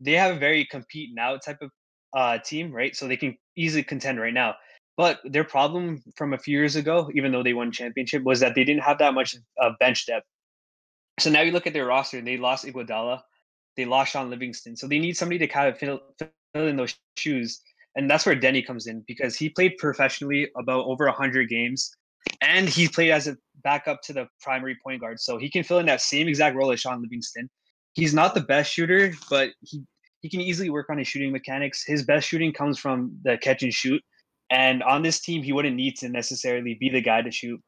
they 0.00 0.12
have 0.12 0.34
a 0.34 0.38
very 0.38 0.64
compete 0.64 1.10
now 1.12 1.36
type 1.36 1.58
of 1.60 1.70
uh, 2.14 2.38
team, 2.38 2.72
right? 2.72 2.96
So 2.96 3.06
they 3.06 3.18
can 3.18 3.36
easily 3.56 3.82
contend 3.82 4.20
right 4.20 4.34
now. 4.34 4.54
But 4.96 5.20
their 5.24 5.44
problem 5.44 6.02
from 6.16 6.32
a 6.32 6.38
few 6.38 6.56
years 6.56 6.76
ago, 6.76 7.10
even 7.14 7.32
though 7.32 7.42
they 7.42 7.52
won 7.52 7.72
championship, 7.72 8.22
was 8.22 8.40
that 8.40 8.54
they 8.54 8.64
didn't 8.64 8.82
have 8.82 8.98
that 8.98 9.14
much 9.14 9.34
uh, 9.60 9.70
bench 9.80 10.06
depth. 10.06 10.26
So 11.18 11.30
now 11.30 11.42
you 11.42 11.52
look 11.52 11.66
at 11.66 11.72
their 11.72 11.86
roster, 11.86 12.18
and 12.18 12.26
they 12.26 12.36
lost 12.36 12.64
Iguodala, 12.64 13.20
they 13.76 13.84
lost 13.84 14.12
Shaun 14.12 14.30
Livingston, 14.30 14.76
so 14.76 14.86
they 14.86 14.98
need 14.98 15.16
somebody 15.16 15.38
to 15.38 15.46
kind 15.46 15.68
of 15.68 15.78
fill, 15.78 16.00
fill 16.52 16.68
in 16.68 16.76
those 16.76 16.96
shoes, 17.16 17.60
and 17.96 18.10
that's 18.10 18.26
where 18.26 18.36
Deni 18.36 18.64
comes 18.64 18.86
in 18.86 19.04
because 19.06 19.36
he 19.36 19.48
played 19.48 19.76
professionally 19.78 20.48
about 20.56 20.86
over 20.86 21.08
hundred 21.08 21.48
games, 21.48 21.92
and 22.40 22.68
he 22.68 22.88
played 22.88 23.10
as 23.10 23.28
a 23.28 23.36
backup 23.62 24.02
to 24.02 24.12
the 24.12 24.28
primary 24.40 24.76
point 24.82 25.00
guard, 25.00 25.20
so 25.20 25.38
he 25.38 25.50
can 25.50 25.62
fill 25.62 25.78
in 25.78 25.86
that 25.86 26.00
same 26.00 26.28
exact 26.28 26.56
role 26.56 26.72
as 26.72 26.80
Shaun 26.80 27.02
Livingston. 27.02 27.48
He's 27.94 28.14
not 28.14 28.34
the 28.34 28.40
best 28.40 28.72
shooter, 28.72 29.12
but 29.30 29.50
he 29.60 29.84
he 30.24 30.30
can 30.30 30.40
easily 30.40 30.70
work 30.70 30.88
on 30.88 30.96
his 30.96 31.06
shooting 31.06 31.32
mechanics. 31.32 31.84
His 31.86 32.02
best 32.02 32.26
shooting 32.26 32.50
comes 32.50 32.78
from 32.78 33.14
the 33.24 33.36
catch 33.36 33.62
and 33.62 33.74
shoot. 33.74 34.02
And 34.48 34.82
on 34.82 35.02
this 35.02 35.20
team, 35.20 35.42
he 35.42 35.52
wouldn't 35.52 35.76
need 35.76 35.98
to 35.98 36.08
necessarily 36.08 36.78
be 36.80 36.88
the 36.88 37.02
guy 37.02 37.20
to 37.20 37.30
shoot. 37.30 37.60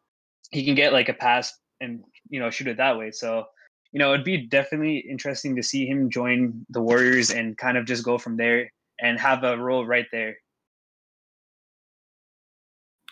He 0.53 0.65
can 0.65 0.75
get 0.75 0.95
like 0.95 1.11
a 1.11 1.13
pass 1.13 1.53
and 1.83 2.03
you 2.31 2.41
know 2.41 2.49
shoot 2.49 2.69
it 2.69 2.79
that 2.79 2.97
way. 2.97 3.11
So 3.11 3.45
you 3.93 3.99
know 3.99 4.15
it'd 4.15 4.25
be 4.25 4.47
definitely 4.47 5.05
interesting 5.07 5.55
to 5.57 5.63
see 5.63 5.85
him 5.85 6.09
join 6.09 6.65
the 6.71 6.81
Warriors 6.81 7.31
and 7.31 7.59
kind 7.59 7.77
of 7.77 7.85
just 7.85 8.03
go 8.03 8.17
from 8.17 8.39
there 8.39 8.71
and 9.03 9.21
have 9.21 9.45
a 9.45 9.59
role 9.59 9.85
right 9.85 10.07
there. 10.11 10.39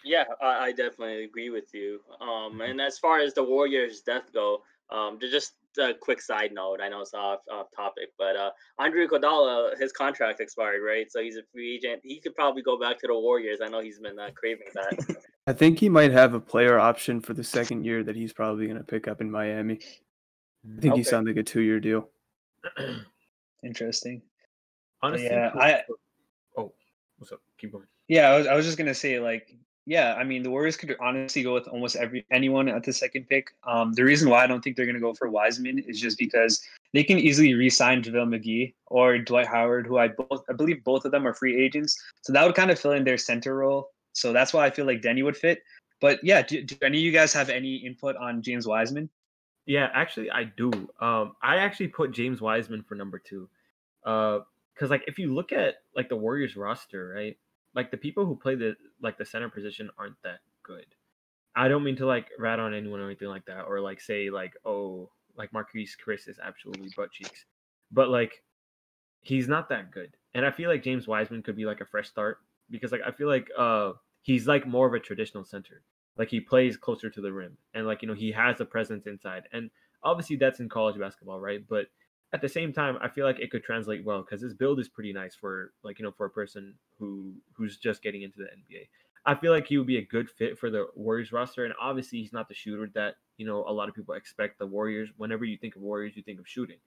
Yeah, 0.06 0.24
I, 0.42 0.72
definitely 0.72 1.24
agree 1.24 1.50
with 1.50 1.68
you. 1.74 2.00
Um, 2.18 2.62
and 2.62 2.80
as 2.80 2.98
far 2.98 3.20
as 3.20 3.34
the 3.34 3.44
Warriors' 3.44 4.00
death 4.00 4.32
go, 4.32 4.62
Um, 4.90 5.18
to 5.20 5.30
just 5.30 5.52
a 5.78 5.94
quick 5.94 6.20
side 6.20 6.52
note. 6.52 6.80
I 6.82 6.88
know 6.88 7.00
it's 7.00 7.14
off 7.14 7.40
off 7.50 7.66
topic, 7.74 8.10
but 8.18 8.36
uh, 8.36 8.50
Andre 8.78 9.06
Iguodala, 9.06 9.78
his 9.78 9.92
contract 9.92 10.40
expired, 10.40 10.82
right? 10.86 11.10
So 11.10 11.20
he's 11.22 11.36
a 11.36 11.42
free 11.52 11.74
agent. 11.76 12.00
He 12.04 12.20
could 12.20 12.34
probably 12.34 12.62
go 12.62 12.78
back 12.78 12.98
to 13.00 13.06
the 13.06 13.14
Warriors. 13.14 13.58
I 13.62 13.68
know 13.68 13.80
he's 13.80 13.98
been 14.00 14.18
uh, 14.18 14.30
craving 14.34 14.66
that. 14.74 15.16
I 15.46 15.52
think 15.52 15.78
he 15.78 15.88
might 15.88 16.10
have 16.12 16.32
a 16.34 16.40
player 16.40 16.78
option 16.78 17.20
for 17.20 17.34
the 17.34 17.44
second 17.44 17.84
year 17.84 18.02
that 18.04 18.16
he's 18.16 18.32
probably 18.32 18.66
going 18.66 18.78
to 18.78 18.84
pick 18.84 19.06
up 19.08 19.20
in 19.20 19.30
Miami. 19.30 19.78
I 20.66 20.80
think 20.80 20.94
he 20.94 21.00
Okay. 21.00 21.02
signed 21.02 21.26
like 21.26 21.36
a 21.36 21.42
two-year 21.42 21.80
deal. 21.80 22.08
Interesting. 23.62 24.22
Honestly, 25.02 25.26
Yeah, 25.26 25.50
I- 25.54 25.82
oh, 26.56 26.72
what's 27.18 27.32
up? 27.32 27.40
Keep 27.58 27.72
going. 27.72 27.86
Yeah, 28.08 28.30
I 28.30 28.38
was, 28.38 28.46
I 28.46 28.54
was 28.54 28.64
just 28.66 28.78
gonna 28.78 28.94
say 28.94 29.18
like, 29.20 29.54
yeah, 29.86 30.14
I 30.14 30.24
mean 30.24 30.42
the 30.42 30.50
Warriors 30.50 30.76
could 30.76 30.96
honestly 31.00 31.42
go 31.42 31.54
with 31.54 31.68
almost 31.68 31.96
every 31.96 32.24
anyone 32.30 32.68
at 32.68 32.84
the 32.84 32.92
second 32.92 33.28
pick. 33.28 33.54
Um, 33.64 33.92
the 33.92 34.04
reason 34.04 34.30
why 34.30 34.42
I 34.42 34.46
don't 34.46 34.62
think 34.62 34.76
they're 34.76 34.86
gonna 34.86 35.00
go 35.00 35.12
for 35.14 35.28
Wiseman 35.28 35.78
is 35.80 36.00
just 36.00 36.18
because 36.18 36.62
they 36.92 37.04
can 37.04 37.18
easily 37.18 37.54
re-sign 37.54 38.02
JaVale 38.02 38.28
McGee 38.28 38.74
or 38.86 39.18
Dwight 39.18 39.46
Howard, 39.46 39.86
who 39.86 39.98
I 39.98 40.08
both 40.08 40.44
I 40.48 40.54
believe 40.54 40.82
both 40.84 41.04
of 41.04 41.12
them 41.12 41.26
are 41.26 41.34
free 41.34 41.62
agents. 41.62 42.02
So 42.22 42.32
that 42.32 42.44
would 42.46 42.54
kind 42.54 42.70
of 42.70 42.78
fill 42.78 42.92
in 42.92 43.04
their 43.04 43.18
center 43.18 43.56
role. 43.56 43.90
So 44.12 44.32
that's 44.32 44.54
why 44.54 44.64
I 44.64 44.70
feel 44.70 44.86
like 44.86 45.02
Deni 45.02 45.22
would 45.22 45.36
fit. 45.36 45.62
But 46.00 46.20
yeah, 46.22 46.42
do, 46.42 46.62
do 46.62 46.76
any 46.82 46.98
of 46.98 47.04
you 47.04 47.12
guys 47.12 47.32
have 47.32 47.50
any 47.50 47.76
input 47.76 48.16
on 48.16 48.42
James 48.42 48.66
Wiseman? 48.66 49.10
Yeah, 49.66 49.88
actually, 49.94 50.30
I 50.30 50.44
do. 50.44 50.70
Um, 51.00 51.34
I 51.42 51.56
actually 51.56 51.88
put 51.88 52.12
James 52.12 52.40
Wiseman 52.40 52.82
for 52.82 52.94
number 52.94 53.18
two, 53.18 53.48
uh, 54.04 54.40
because 54.74 54.90
like 54.90 55.04
if 55.06 55.18
you 55.18 55.32
look 55.32 55.52
at 55.52 55.76
like 55.96 56.08
the 56.08 56.16
Warriors 56.16 56.56
roster, 56.56 57.14
right, 57.16 57.36
like 57.74 57.90
the 57.90 57.96
people 57.96 58.24
who 58.24 58.36
play 58.36 58.54
the 58.54 58.76
like 59.00 59.18
the 59.18 59.24
center 59.24 59.48
position 59.48 59.90
aren't 59.98 60.20
that 60.22 60.40
good. 60.62 60.86
I 61.56 61.68
don't 61.68 61.84
mean 61.84 61.96
to 61.96 62.06
like 62.06 62.28
rat 62.38 62.58
on 62.58 62.74
anyone 62.74 63.00
or 63.00 63.06
anything 63.06 63.28
like 63.28 63.46
that, 63.46 63.62
or 63.62 63.80
like 63.80 64.00
say 64.00 64.30
like 64.30 64.54
oh 64.64 65.10
like 65.36 65.50
Marquese 65.52 65.96
Chriss 66.04 66.28
is 66.28 66.38
absolutely 66.42 66.90
butt 66.96 67.12
cheeks, 67.12 67.46
but 67.90 68.08
like 68.08 68.42
he's 69.20 69.48
not 69.48 69.68
that 69.68 69.90
good, 69.90 70.16
and 70.34 70.44
I 70.44 70.50
feel 70.50 70.70
like 70.70 70.82
James 70.82 71.06
Wiseman 71.06 71.42
could 71.42 71.56
be 71.56 71.66
like 71.66 71.80
a 71.80 71.86
fresh 71.86 72.08
start 72.08 72.38
because 72.70 72.92
like 72.92 73.02
I 73.06 73.10
feel 73.10 73.28
like 73.28 73.48
uh 73.56 73.92
he's 74.22 74.46
like 74.46 74.66
more 74.66 74.86
of 74.86 74.94
a 74.94 75.00
traditional 75.00 75.44
center. 75.44 75.82
Like 76.16 76.28
he 76.28 76.40
plays 76.40 76.76
closer 76.76 77.10
to 77.10 77.20
the 77.20 77.32
rim 77.32 77.56
and 77.74 77.86
like 77.86 78.02
you 78.02 78.08
know 78.08 78.14
he 78.14 78.32
has 78.32 78.60
a 78.60 78.64
presence 78.64 79.06
inside. 79.06 79.44
And 79.52 79.70
obviously 80.02 80.36
that's 80.36 80.60
in 80.60 80.68
college 80.68 80.98
basketball 80.98 81.40
right? 81.40 81.60
But 81.68 81.86
at 82.34 82.42
the 82.42 82.48
same 82.48 82.72
time 82.72 82.98
i 83.00 83.08
feel 83.08 83.24
like 83.24 83.40
it 83.40 83.50
could 83.50 83.64
translate 83.64 84.04
well 84.04 84.20
because 84.20 84.42
his 84.42 84.52
build 84.52 84.78
is 84.78 84.88
pretty 84.88 85.12
nice 85.12 85.34
for 85.34 85.72
like 85.82 85.98
you 85.98 86.04
know 86.04 86.12
for 86.12 86.26
a 86.26 86.30
person 86.30 86.74
who 86.98 87.32
who's 87.54 87.78
just 87.78 88.02
getting 88.02 88.22
into 88.22 88.38
the 88.38 88.44
nba 88.44 88.86
i 89.24 89.34
feel 89.34 89.52
like 89.52 89.66
he 89.66 89.78
would 89.78 89.86
be 89.86 89.98
a 89.98 90.04
good 90.04 90.28
fit 90.28 90.58
for 90.58 90.68
the 90.68 90.86
warriors 90.94 91.32
roster 91.32 91.64
and 91.64 91.72
obviously 91.80 92.18
he's 92.18 92.32
not 92.32 92.48
the 92.48 92.54
shooter 92.54 92.90
that 92.94 93.14
you 93.36 93.46
know 93.46 93.64
a 93.66 93.72
lot 93.72 93.88
of 93.88 93.94
people 93.94 94.14
expect 94.14 94.58
the 94.58 94.66
warriors 94.66 95.10
whenever 95.16 95.44
you 95.44 95.56
think 95.56 95.76
of 95.76 95.82
warriors 95.82 96.16
you 96.16 96.22
think 96.22 96.38
of 96.38 96.48
shooting. 96.48 96.78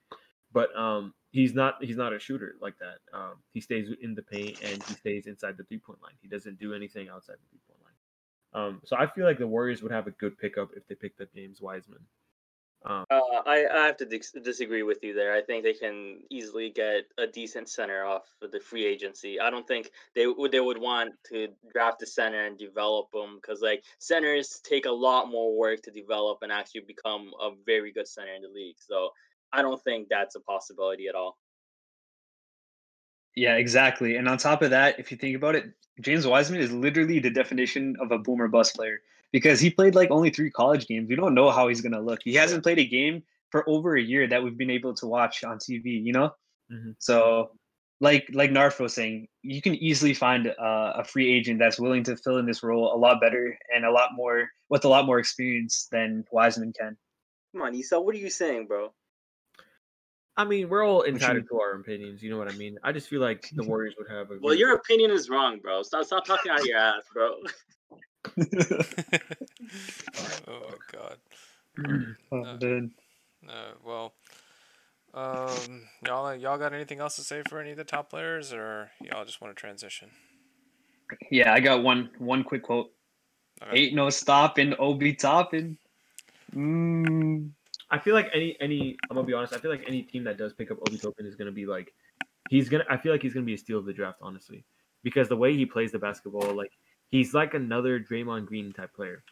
But 0.54 0.76
um 0.78 1.14
he's 1.32 1.54
not 1.54 1.76
he's 1.84 1.98
not 1.98 2.14
a 2.14 2.20
shooter 2.20 2.56
like 2.62 2.76
that. 2.80 3.00
Um 3.14 3.36
he 3.54 3.62
stays 3.62 3.90
in 4.02 4.16
the 4.16 4.22
paint 4.22 4.60
and 4.64 4.82
he 4.84 4.94
stays 4.94 5.28
inside 5.28 5.58
the 5.58 5.64
three 5.66 5.80
point 5.80 6.02
line. 6.02 6.14
He 6.22 6.28
doesn't 6.28 6.60
do 6.60 6.74
anything 6.74 7.10
outside 7.10 7.36
the 7.36 7.50
three 7.50 7.60
point 7.68 7.80
line. 7.84 7.94
Um, 8.54 8.82
so 8.86 8.96
I 8.96 9.08
feel 9.08 9.26
like 9.26 9.38
the 9.38 9.46
Warriors 9.48 9.84
would 9.84 9.92
have 9.92 10.08
a 10.08 10.12
good 10.12 10.38
pickup 10.38 10.70
if 10.76 10.88
they 10.88 10.96
picked 10.96 11.20
up 11.20 11.28
James 11.36 11.62
Wiseman. 11.62 12.00
Um, 12.86 13.06
Uh, 13.10 13.20
I, 13.46 13.66
I 13.68 13.86
have 13.88 13.98
to 13.98 14.06
dis- 14.06 14.32
disagree 14.44 14.84
with 14.84 15.04
you 15.04 15.14
there. 15.14 15.34
I 15.34 15.42
think 15.42 15.64
they 15.64 15.74
can 15.74 16.22
easily 16.30 16.70
get 16.70 17.06
a 17.18 17.28
decent 17.28 17.70
center 17.70 18.06
off 18.06 18.24
of 18.42 18.52
the 18.52 18.60
free 18.60 18.86
agency. 18.86 19.40
I 19.40 19.50
don't 19.50 19.68
think 19.68 19.92
they 20.16 20.28
would 20.28 20.52
they 20.52 20.60
would 20.60 20.78
want 20.78 21.14
to 21.30 21.50
draft 21.74 22.02
a 22.04 22.06
center 22.06 22.46
and 22.46 22.58
develop 22.58 23.12
them 23.12 23.40
because 23.42 23.62
like 23.62 23.84
centers 24.00 24.60
take 24.64 24.86
a 24.86 24.92
lot 24.92 25.30
more 25.30 25.58
work 25.58 25.82
to 25.84 25.92
develop 25.92 26.40
and 26.42 26.52
actually 26.52 26.82
become 26.82 27.32
a 27.42 27.52
very 27.66 27.92
good 27.92 28.08
center 28.08 28.34
in 28.34 28.42
the 28.42 28.50
league. 28.50 28.78
So 28.80 29.10
I 29.52 29.62
don't 29.62 29.82
think 29.84 30.08
that's 30.10 30.36
a 30.36 30.42
possibility 30.42 31.08
at 31.08 31.16
all. 31.16 31.38
Yeah, 33.36 33.56
exactly. 33.56 34.16
And 34.16 34.28
on 34.28 34.38
top 34.38 34.62
of 34.64 34.72
that, 34.72 35.00
if 35.00 35.12
you 35.12 35.18
think 35.18 35.36
about 35.36 35.56
it, 35.56 35.66
James 36.02 36.26
Wiseman 36.26 36.60
is 36.60 36.72
literally 36.72 37.20
the 37.20 37.30
definition 37.30 37.96
of 38.00 38.12
a 38.12 38.18
boomer 38.18 38.48
bust 38.48 38.76
player 38.76 39.02
because 39.32 39.60
he 39.60 39.70
played 39.70 39.96
like 39.96 40.12
only 40.12 40.30
three 40.30 40.52
college 40.52 40.88
games. 40.88 41.10
We 41.10 41.16
don't 41.16 41.34
know 41.34 41.50
how 41.52 41.68
he's 41.68 41.82
gonna 41.82 42.02
look. 42.02 42.20
He 42.24 42.34
hasn't 42.36 42.64
played 42.64 42.80
a 42.80 42.86
game 42.86 43.24
for 43.52 43.68
over 43.70 43.96
a 43.96 44.02
year 44.02 44.28
that 44.28 44.44
we've 44.44 44.58
been 44.58 44.70
able 44.72 44.94
to 44.96 45.08
watch 45.08 45.44
on 45.44 45.58
TV. 45.58 46.04
You 46.04 46.14
know, 46.14 46.36
Mhm. 46.72 46.96
so 47.00 47.52
like 48.00 48.28
like 48.34 48.52
Narf 48.52 48.80
was 48.80 48.94
saying, 48.94 49.28
you 49.42 49.62
can 49.62 49.76
easily 49.76 50.14
find 50.14 50.48
uh, 50.48 50.94
a 50.98 51.04
free 51.04 51.34
agent 51.34 51.60
that's 51.60 51.80
willing 51.80 52.04
to 52.04 52.16
fill 52.18 52.38
in 52.38 52.46
this 52.46 52.62
role 52.62 52.94
a 52.94 52.98
lot 52.98 53.20
better 53.20 53.58
and 53.74 53.86
a 53.86 53.92
lot 53.92 54.12
more 54.14 54.50
with 54.70 54.86
a 54.86 54.88
lot 54.88 55.06
more 55.06 55.20
experience 55.20 55.88
than 55.92 56.24
Wiseman 56.32 56.74
can. 56.74 56.98
Come 57.54 57.62
on, 57.64 57.74
Isa, 57.74 58.00
what 58.00 58.14
are 58.14 58.20
you 58.20 58.30
saying, 58.30 58.68
bro? 58.68 58.94
I 60.36 60.46
mean, 60.46 60.70
we're 60.70 60.86
all 60.86 61.04
entitled 61.04 61.48
to 61.50 61.60
our 61.60 61.72
opinions. 61.72 62.22
You 62.22 62.30
know 62.30 62.38
what 62.38 62.52
I 62.52 62.56
mean? 62.56 62.78
I 62.84 62.92
just 62.92 63.08
feel 63.08 63.22
like 63.22 63.50
the 63.56 63.64
Warriors 63.68 63.96
would 63.98 64.08
have 64.10 64.30
a. 64.30 64.38
Well, 64.40 64.54
your 64.54 64.76
opinion 64.76 65.10
is 65.10 65.30
wrong, 65.30 65.60
bro. 65.60 65.82
Stop 65.82 66.06
stop 66.06 66.26
talking 66.26 66.52
out 66.52 66.60
of 66.60 66.66
your 66.68 66.78
ass, 66.78 67.04
bro. 67.14 67.34
oh 70.48 70.74
god. 70.92 71.18
Oh, 72.32 72.42
Uh, 72.42 72.58
dude. 72.58 72.90
Uh, 73.48 73.74
well, 73.86 74.14
um, 75.14 75.84
y'all 76.06 76.36
y'all 76.36 76.58
got 76.58 76.74
anything 76.74 77.00
else 77.00 77.16
to 77.18 77.22
say 77.22 77.44
for 77.48 77.60
any 77.60 77.72
of 77.72 77.78
the 77.78 77.84
top 77.84 78.10
players, 78.10 78.52
or 78.52 78.90
y'all 79.02 79.26
just 79.26 79.42
want 79.42 79.56
to 79.56 79.60
transition? 79.60 80.10
Yeah, 81.32 81.54
I 81.54 81.60
got 81.60 81.84
one 81.84 82.10
one 82.18 82.44
quick 82.44 82.64
quote. 82.64 82.92
Okay. 83.62 83.80
Ain't 83.80 83.96
no 83.96 84.10
stopping, 84.10 84.74
Obi 84.80 85.14
Toppin. 85.14 85.78
Mm. 86.56 87.52
I 87.90 88.00
feel 88.00 88.14
like 88.14 88.30
any 88.34 88.58
any. 88.60 88.98
I'm 89.10 89.16
gonna 89.16 89.28
be 89.28 89.34
honest. 89.34 89.54
I 89.54 89.60
feel 89.60 89.72
like 89.72 89.84
any 89.88 90.02
team 90.02 90.24
that 90.26 90.38
does 90.38 90.54
pick 90.54 90.72
up 90.72 90.78
Obi 90.88 90.98
Toppin 90.98 91.26
is 91.26 91.36
gonna 91.36 91.52
be 91.52 91.66
like, 91.66 91.94
he's 92.50 92.70
gonna. 92.70 92.86
I 92.90 92.98
feel 92.98 93.12
like 93.12 93.22
he's 93.22 93.34
gonna 93.34 93.46
be 93.46 93.54
a 93.54 93.58
steal 93.58 93.80
of 93.80 93.86
the 93.86 93.94
draft, 93.94 94.20
honestly, 94.22 94.66
because 95.04 95.30
the 95.30 95.38
way 95.38 95.56
he 95.56 95.66
plays 95.66 95.92
the 95.92 96.00
basketball, 96.00 96.54
like 96.54 96.72
he's 97.10 97.34
like 97.34 97.54
another 97.54 98.00
Draymond 98.00 98.46
Green 98.46 98.74
type 98.74 98.94
player, 98.94 99.24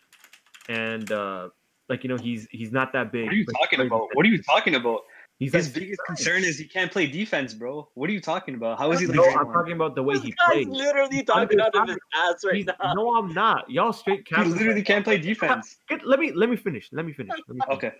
and 0.69 1.11
uh 1.11 1.49
like 1.89 2.03
you 2.03 2.09
know 2.09 2.17
he's 2.17 2.47
he's 2.51 2.71
not 2.71 2.93
that 2.93 3.11
big. 3.11 3.25
What 3.25 3.33
are 3.33 3.37
you 3.37 3.45
talking 3.45 3.79
about? 3.81 3.89
defense. 3.99 4.09
What 4.15 4.25
are 4.25 4.29
you 4.29 4.41
talking 4.43 4.75
about? 4.75 5.01
He's 5.37 5.51
His 5.53 5.67
like 5.67 5.75
biggest 5.75 5.99
6'9". 5.99 6.05
concern 6.07 6.43
is 6.45 6.57
he 6.57 6.63
can't 6.65 6.89
play 6.89 7.07
defense, 7.07 7.53
bro. 7.53 7.89
What 7.95 8.09
are 8.09 8.13
you 8.13 8.21
talking 8.21 8.55
about? 8.55 8.79
How 8.79 8.93
is 8.93 9.01
he 9.01 9.05
like 9.07 9.17
No, 9.17 9.25
I'm 9.25 9.51
talking 9.51 9.73
about 9.73 9.93
the 9.93 10.01
way 10.01 10.13
This 10.13 10.23
he 10.23 10.31
guy's 10.31 10.63
plays. 10.63 10.67
literally 10.69 11.23
talking 11.23 11.59
out 11.59 11.75
of 11.75 11.89
his 11.89 11.97
ass 12.15 12.35
right 12.45 12.55
He's- 12.55 12.67
now. 12.81 12.93
no, 12.93 13.17
I'm 13.17 13.33
not. 13.33 13.69
Y'all 13.69 13.91
straight 13.91 14.25
He 14.29 14.33
cap. 14.35 14.47
literally 14.47 14.81
can't 14.81 15.03
play 15.03 15.17
defense. 15.17 15.75
Get, 15.89 16.05
let 16.07 16.19
me 16.21 16.31
let 16.31 16.49
me 16.49 16.55
finish. 16.55 16.87
Let 16.93 17.05
me 17.05 17.11
finish. 17.11 17.31
Let 17.49 17.55
me 17.55 17.59
finish. 17.67 17.77
Okay. 17.77 17.91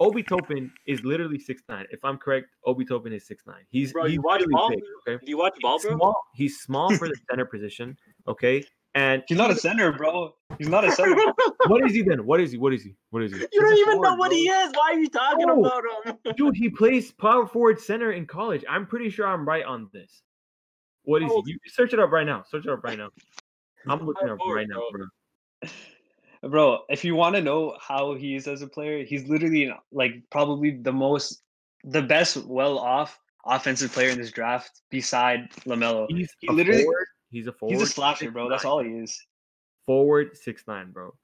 Obi 0.00 0.22
Toppin 0.22 0.70
is 0.86 1.02
literally 1.02 1.40
six 1.40 1.62
nine. 1.68 1.84
If 1.90 2.04
I'm 2.04 2.16
correct, 2.16 2.46
Obi 2.64 2.84
Toppin 2.84 3.12
is 3.12 3.26
six 3.26 3.42
nine. 3.44 3.64
He's 3.70 3.92
Bro, 3.92 4.04
he's 4.04 4.14
you 4.14 4.22
watch 4.22 4.40
really 4.42 4.52
ball? 4.52 4.68
big. 4.70 4.78
Okay. 5.08 5.24
Do 5.24 5.30
you 5.30 5.38
watch 5.38 5.54
ball, 5.60 5.78
He's 5.78 5.86
bro? 5.88 5.96
small. 5.96 6.22
He's 6.34 6.60
small 6.60 6.94
for 6.96 7.08
the 7.08 7.16
center 7.28 7.44
position. 7.46 7.98
Okay. 8.28 8.62
And 8.98 9.22
He's 9.28 9.38
not 9.38 9.50
a 9.50 9.54
center, 9.54 9.92
bro. 9.92 10.34
He's 10.58 10.68
not 10.68 10.84
a 10.84 10.90
center. 10.90 11.14
what 11.68 11.84
is 11.84 11.92
he 11.92 12.02
then? 12.02 12.26
What 12.26 12.40
is 12.40 12.50
he? 12.52 12.58
What 12.58 12.72
is 12.74 12.82
he? 12.82 12.94
What 13.10 13.22
is 13.22 13.32
he? 13.32 13.38
You 13.38 13.60
don't 13.60 13.70
He's 13.72 13.78
a 13.86 13.90
even 13.90 14.00
know 14.00 14.14
what 14.14 14.30
bro. 14.30 14.36
he 14.36 14.48
is. 14.48 14.72
Why 14.74 14.90
are 14.92 14.98
you 14.98 15.08
talking 15.08 15.46
No. 15.46 15.60
about 15.64 15.82
him? 16.04 16.16
Dude, 16.36 16.56
he 16.56 16.68
plays 16.68 17.12
power 17.12 17.46
forward 17.46 17.80
center 17.80 18.10
in 18.12 18.26
college. 18.26 18.64
I'm 18.68 18.86
pretty 18.86 19.10
sure 19.10 19.26
I'm 19.26 19.46
right 19.46 19.64
on 19.64 19.88
this. 19.92 20.22
What 21.04 21.22
is 21.22 21.28
How 21.28 21.34
old 21.36 21.46
he? 21.46 21.52
Oh. 21.54 21.58
You 21.64 21.70
search 21.70 21.92
it 21.92 22.00
up 22.00 22.10
right 22.10 22.26
now. 22.26 22.42
Search 22.50 22.66
it 22.66 22.70
up 22.72 22.82
right 22.82 22.98
now. 22.98 23.10
I'm 23.88 24.04
looking 24.04 24.28
up 24.28 24.38
forward, 24.38 24.56
right 24.56 24.66
now, 24.68 24.82
bro. 24.90 25.06
bro. 26.42 26.50
bro, 26.50 26.78
if 26.88 27.04
you 27.04 27.14
want 27.14 27.36
to 27.36 27.40
know 27.42 27.76
how 27.80 28.14
he 28.14 28.34
is 28.34 28.48
as 28.48 28.62
a 28.62 28.66
player, 28.66 29.04
he's 29.04 29.28
literally 29.28 29.72
like 29.92 30.14
probably 30.30 30.72
the 30.72 30.92
most, 30.92 31.42
the 31.84 32.02
best 32.02 32.36
well 32.46 32.78
off 32.78 33.18
offensive 33.46 33.92
player 33.92 34.08
in 34.10 34.18
this 34.18 34.32
draft 34.32 34.82
beside 34.90 35.50
LaMelo. 35.66 36.06
He's 36.08 36.28
He 36.40 36.48
literally- 36.50 36.82
forward. 36.82 37.06
He's 37.30 37.46
a 37.46 37.52
forward. 37.52 37.74
He's 37.74 37.82
a 37.82 37.86
slasher, 37.92 38.30
bro. 38.30 38.48
That's 38.48 38.64
all 38.64 38.82
he 38.82 38.90
is. 38.90 39.24
forward 39.86 40.36
six 40.36 40.64
nine, 40.66 40.90
bro. 40.90 41.14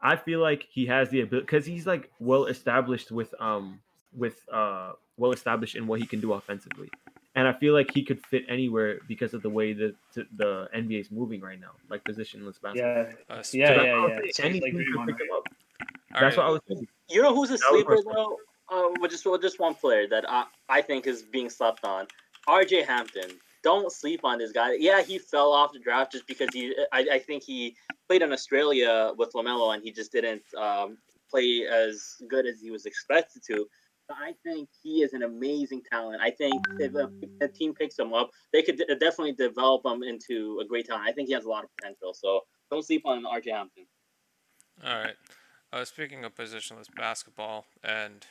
I 0.00 0.16
feel 0.16 0.40
like 0.40 0.64
he 0.70 0.86
has 0.86 1.10
the 1.10 1.22
ability 1.22 1.46
because 1.46 1.66
he's 1.66 1.86
like 1.86 2.10
well 2.20 2.46
established 2.46 3.10
with 3.10 3.34
um 3.40 3.80
with 4.16 4.38
uh 4.52 4.92
well 5.16 5.32
established 5.32 5.74
in 5.76 5.86
what 5.86 6.00
he 6.00 6.06
can 6.06 6.20
do 6.20 6.32
offensively, 6.34 6.88
and 7.34 7.48
I 7.48 7.52
feel 7.52 7.74
like 7.74 7.90
he 7.92 8.04
could 8.04 8.24
fit 8.26 8.44
anywhere 8.48 8.98
because 9.08 9.34
of 9.34 9.42
the 9.42 9.50
way 9.50 9.72
that 9.72 9.94
t- 10.14 10.22
the 10.36 10.68
NBA 10.74 11.00
is 11.00 11.10
moving 11.10 11.40
right 11.40 11.58
now, 11.60 11.72
like 11.90 12.04
positionless 12.04 12.60
basketball. 12.62 12.74
Yeah, 12.78 13.12
Uh, 13.28 13.42
So 13.42 13.58
yeah, 13.58 13.74
that's 13.74 13.84
yeah, 13.86 14.00
what 14.00 14.00
I 14.00 14.02
was 14.02 14.10
yeah. 14.10 14.18
saying. 14.18 14.32
So 14.32 14.42
Any 14.44 14.60
like 14.60 14.72
could 14.72 15.06
pick 15.18 15.26
him 15.26 15.34
up. 15.34 15.48
That's 16.12 16.22
right. 16.22 16.36
what 16.38 16.46
I 16.46 16.50
was 16.50 16.60
thinking. 16.68 16.88
You 17.10 17.22
know 17.22 17.34
who's 17.34 17.50
a 17.50 17.54
That 17.54 17.66
sleeper 17.68 17.96
though? 18.04 18.36
Uh, 18.70 18.88
with 19.00 19.10
just 19.10 19.24
with 19.26 19.40
just 19.42 19.58
one 19.58 19.74
player 19.74 20.06
that 20.08 20.28
I, 20.28 20.44
I 20.68 20.82
think 20.82 21.06
is 21.06 21.22
being 21.22 21.48
slept 21.50 21.84
on. 21.84 22.06
R.J. 22.46 22.82
Hampton. 22.84 23.30
Don't 23.62 23.92
sleep 23.92 24.20
on 24.24 24.38
this 24.38 24.52
guy. 24.52 24.74
Yeah, 24.78 25.02
he 25.02 25.18
fell 25.18 25.52
off 25.52 25.72
the 25.72 25.78
draft 25.78 26.12
just 26.12 26.26
because 26.26 26.48
he. 26.52 26.74
I, 26.92 27.06
I 27.14 27.18
think 27.18 27.42
he 27.42 27.76
played 28.08 28.22
in 28.22 28.32
Australia 28.32 29.12
with 29.16 29.32
Lamelo 29.34 29.74
and 29.74 29.82
he 29.82 29.92
just 29.92 30.12
didn't 30.12 30.42
um, 30.56 30.98
play 31.30 31.66
as 31.66 32.14
good 32.28 32.46
as 32.46 32.60
he 32.60 32.70
was 32.70 32.86
expected 32.86 33.42
to. 33.48 33.66
But 34.06 34.16
I 34.22 34.32
think 34.42 34.70
he 34.82 35.02
is 35.02 35.12
an 35.12 35.22
amazing 35.22 35.82
talent. 35.90 36.22
I 36.22 36.30
think 36.30 36.54
if 36.78 36.94
a, 36.94 37.10
if 37.20 37.30
a 37.42 37.48
team 37.48 37.74
picks 37.74 37.98
him 37.98 38.14
up, 38.14 38.30
they 38.54 38.62
could 38.62 38.78
de- 38.78 38.96
definitely 38.96 39.32
develop 39.32 39.84
him 39.84 40.02
into 40.02 40.60
a 40.64 40.66
great 40.66 40.86
talent. 40.86 41.06
I 41.06 41.12
think 41.12 41.28
he 41.28 41.34
has 41.34 41.44
a 41.44 41.48
lot 41.48 41.64
of 41.64 41.70
potential. 41.76 42.14
So 42.14 42.40
don't 42.70 42.84
sleep 42.84 43.02
on 43.04 43.26
R.J. 43.26 43.50
Hampton. 43.50 43.84
All 44.82 44.94
right. 44.94 45.16
Uh, 45.70 45.84
speaking 45.84 46.24
of 46.24 46.34
positionless 46.34 46.86
basketball 46.96 47.66
and 47.84 48.26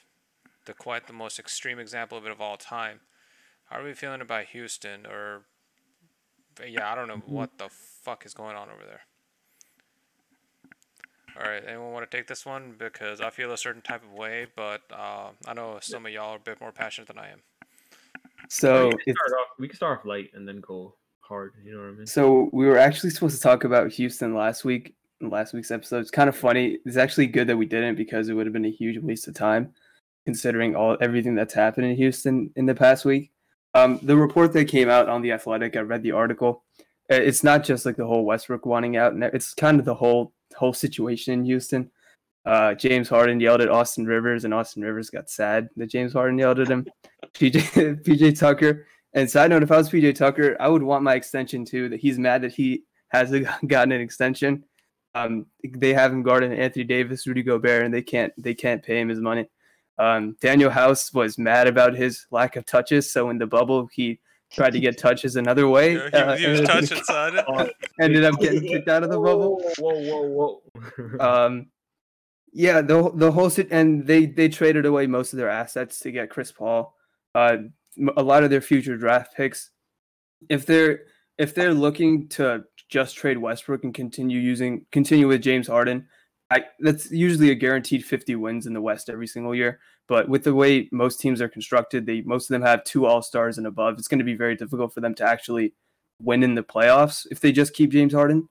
the 0.66 0.74
quite 0.74 1.06
the 1.06 1.14
most 1.14 1.38
extreme 1.38 1.78
example 1.78 2.18
of 2.18 2.26
it 2.26 2.32
of 2.32 2.42
all 2.42 2.58
time, 2.58 3.02
how 3.68 3.80
are 3.80 3.84
we 3.84 3.94
feeling 3.94 4.22
about 4.22 4.46
Houston? 4.46 5.06
Or 5.06 5.44
yeah, 6.68 6.92
I 6.92 6.96
don't 6.96 7.08
know 7.08 7.22
what 7.26 7.58
the 7.58 7.70
fuck 7.70 8.26
is 8.26 8.34
going 8.34 8.56
on 8.56 8.70
over 8.70 8.84
there. 8.86 9.02
All 11.40 11.48
right, 11.48 11.64
anyone 11.68 11.92
want 11.92 12.10
to 12.10 12.18
take 12.18 12.26
this 12.26 12.46
one 12.48 12.74
because 12.80 13.22
I 13.22 13.30
feel 13.30 13.52
a 13.52 13.58
certain 13.58 13.84
type 13.84 14.04
of 14.04 14.12
way, 14.12 14.48
but 14.56 14.82
uh, 14.92 15.30
I 15.48 15.54
know 15.54 15.78
some 15.82 16.08
of 16.08 16.12
y'all 16.12 16.34
are 16.34 16.38
a 16.38 16.40
bit 16.40 16.60
more 16.60 16.72
passionate 16.72 17.08
than 17.08 17.20
I 17.20 17.30
am. 17.30 17.42
So 18.50 18.88
we, 18.88 18.92
can 19.04 19.14
start 19.14 19.32
off, 19.40 19.48
we 19.60 19.68
can 19.68 19.76
start 19.76 20.00
off 20.00 20.06
light 20.06 20.32
and 20.34 20.48
then 20.48 20.62
go 20.62 20.96
hard. 21.20 21.54
You 21.64 21.74
know 21.74 21.82
what 21.82 21.90
I 21.90 21.92
mean? 21.92 22.08
so 22.08 22.50
we 22.54 22.66
were 22.66 22.78
actually 22.78 23.12
supposed 23.12 23.36
to 23.36 23.42
talk 23.42 23.66
about 23.66 23.92
Houston 23.92 24.34
last 24.34 24.66
week 24.66 24.96
in 25.22 25.30
last 25.30 25.54
week's 25.54 25.70
episode. 25.70 26.00
It's 26.00 26.12
kind 26.12 26.30
of 26.30 26.36
funny. 26.36 26.80
It's 26.86 26.98
actually 26.98 27.28
good 27.28 27.48
that 27.48 27.58
we 27.58 27.66
didn't 27.68 27.98
because 27.98 28.30
it 28.30 28.34
would 28.34 28.48
have 28.48 28.54
been 28.54 28.66
a 28.66 28.72
huge 28.72 28.98
waste 28.98 29.28
of 29.28 29.36
time 29.36 29.74
considering 30.26 30.76
all 30.76 30.98
everything 31.02 31.36
that's 31.36 31.54
happened 31.54 31.86
in 31.86 31.96
Houston 31.96 32.50
in 32.56 32.66
the 32.66 32.76
past 32.76 33.06
week. 33.06 33.32
Um, 33.74 34.00
the 34.02 34.18
report 34.18 34.54
that 34.54 34.66
came 34.66 34.90
out 34.90 35.10
on 35.10 35.22
the 35.22 35.32
Athletic, 35.32 35.76
I 35.76 35.82
read 35.82 36.04
the 36.04 36.12
article. 36.12 36.64
Uh, 37.12 37.16
It's 37.16 37.44
not 37.44 37.64
just 37.64 37.86
like 37.86 37.96
the 37.96 38.08
whole 38.08 38.26
Westbrook 38.26 38.66
wanting 38.66 38.98
out, 38.98 39.14
it's 39.34 39.54
kind 39.54 39.80
of 39.80 39.86
the 39.86 39.96
whole 39.96 40.34
whole 40.56 40.74
situation 40.74 41.34
in 41.34 41.46
Houston. 41.46 41.92
Uh, 42.46 42.74
James 42.74 43.10
Harden 43.10 43.42
yelled 43.42 43.62
at 43.62 43.70
Austin 43.70 44.06
Rivers, 44.06 44.46
and 44.46 44.54
Austin 44.54 44.82
Rivers 44.82 45.10
got 45.10 45.30
sad 45.30 45.68
that 45.76 45.88
James 45.90 46.14
Harden 46.14 46.38
yelled 46.38 46.60
at 46.60 46.70
him. 46.70 46.88
PJ 47.34 48.04
PJ 48.06 48.40
Tucker. 48.40 48.88
And 49.14 49.30
side 49.30 49.50
note, 49.50 49.64
if 49.64 49.72
I 49.72 49.78
was 49.78 49.90
PJ 49.90 50.16
Tucker, 50.16 50.56
I 50.60 50.68
would 50.68 50.84
want 50.84 51.04
my 51.04 51.16
extension 51.16 51.66
too. 51.66 51.90
That 51.90 52.00
he's 52.00 52.18
mad 52.18 52.44
that 52.44 52.54
he 52.54 52.84
hasn't 53.10 53.48
gotten 53.68 53.92
an 53.92 54.02
extension. 54.02 54.64
Um, 55.16 55.48
they 55.64 55.94
have 55.94 56.14
him 56.14 56.24
guarding 56.24 56.54
Anthony 56.54 56.86
Davis, 56.86 57.26
Rudy 57.28 57.44
Gobert, 57.44 57.84
and 57.84 57.94
they 57.94 58.02
can't 58.02 58.32
they 58.38 58.54
can't 58.54 58.84
pay 58.84 59.02
him 59.02 59.10
his 59.10 59.20
money. 59.20 59.50
Um, 60.00 60.36
Danuel 60.42 60.72
House 60.72 61.14
was 61.14 61.38
mad 61.38 61.68
about 61.68 61.96
his 61.96 62.28
lack 62.32 62.56
of 62.56 62.66
touches, 62.66 63.12
so 63.12 63.30
in 63.30 63.38
the 63.38 63.48
bubble 63.48 63.88
he 63.92 64.20
tried 64.52 64.74
to 64.74 64.80
get 64.80 64.98
touches 65.00 65.36
another 65.36 65.68
way. 65.68 65.94
Yeah, 65.94 66.02
uh, 66.02 66.36
he, 66.36 66.44
he 66.44 66.50
was 66.50 66.60
and 66.60 66.68
touching, 66.68 67.04
son. 67.04 67.40
Ended 68.02 68.24
up 68.24 68.40
getting 68.40 68.62
kicked 68.62 68.88
out 68.88 69.04
of 69.04 69.10
the 69.10 69.20
bubble. 69.20 69.62
Whoa, 69.80 70.02
whoa, 70.02 70.62
whoa. 70.74 71.18
Um, 71.20 71.68
yeah, 72.54 72.82
the 72.82 73.12
the 73.14 73.32
whole 73.32 73.50
sit 73.50 73.68
and 73.72 74.06
they 74.06 74.26
they 74.26 74.50
traded 74.50 74.86
away 74.86 75.06
most 75.06 75.34
of 75.34 75.38
their 75.38 75.50
assets 75.50 76.00
to 76.00 76.12
get 76.12 76.30
Chris 76.30 76.52
Paul. 76.52 76.96
Uh, 77.36 77.58
m- 77.98 78.10
a 78.18 78.24
lot 78.24 78.44
of 78.44 78.50
their 78.50 78.62
future 78.62 78.98
draft 78.98 79.36
picks. 79.36 79.72
If 80.50 80.66
they're 80.66 81.02
if 81.38 81.54
they're 81.54 81.74
looking 81.74 82.28
to 82.30 82.64
just 82.90 83.16
trade 83.16 83.38
Westbrook 83.38 83.84
and 83.84 83.94
continue 83.94 84.40
using 84.40 84.86
continue 84.92 85.28
with 85.28 85.42
James 85.42 85.68
Harden, 85.68 86.08
I, 86.50 86.64
that's 86.80 87.12
usually 87.12 87.52
a 87.52 87.56
guaranteed 87.56 88.06
50 88.06 88.36
wins 88.36 88.68
in 88.68 88.74
the 88.74 88.82
West 88.82 89.10
every 89.10 89.28
single 89.28 89.54
year. 89.54 89.80
But 90.08 90.30
with 90.30 90.46
the 90.46 90.56
way 90.56 90.88
most 90.92 91.20
teams 91.20 91.42
are 91.42 91.50
constructed, 91.50 92.06
they 92.06 92.22
most 92.22 92.50
of 92.50 92.54
them 92.54 92.62
have 92.62 92.84
two 92.86 93.06
All 93.06 93.22
Stars 93.22 93.58
and 93.58 93.68
above. 93.68 93.96
It's 93.98 94.08
going 94.08 94.20
to 94.20 94.26
be 94.26 94.36
very 94.36 94.56
difficult 94.56 94.94
for 94.94 95.02
them 95.02 95.14
to 95.16 95.26
actually 95.26 95.74
win 96.22 96.44
in 96.44 96.56
the 96.56 96.64
playoffs 96.64 97.28
if 97.30 97.40
they 97.42 97.52
just 97.52 97.74
keep 97.74 97.92
James 97.92 98.14
Harden. 98.14 98.48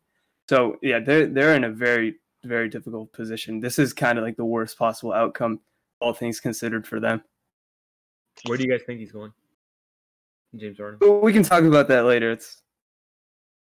So 0.49 0.77
yeah, 0.83 1.01
they're 1.01 1.27
they're 1.27 1.55
in 1.55 1.65
a 1.65 1.71
very 1.71 2.17
very 2.45 2.69
difficult 2.69 3.13
position. 3.13 3.61
This 3.61 3.79
is 3.79 3.93
kind 3.93 4.19
of 4.19 4.25
like 4.25 4.37
the 4.37 4.45
worst 4.45 4.79
possible 4.79 5.13
outcome, 5.13 5.61
all 6.01 6.13
things 6.13 6.39
considered, 6.41 6.87
for 6.87 7.01
them. 7.01 7.23
Where 8.45 8.59
do 8.59 8.65
you 8.65 8.71
guys 8.71 8.83
think 8.87 9.01
he's 9.01 9.13
going? 9.13 9.33
James 10.55 10.79
Harden. 10.79 11.21
We 11.23 11.33
can 11.33 11.43
talk 11.43 11.65
about 11.65 11.89
that 11.89 12.05
later. 12.05 12.31
It's 12.31 12.63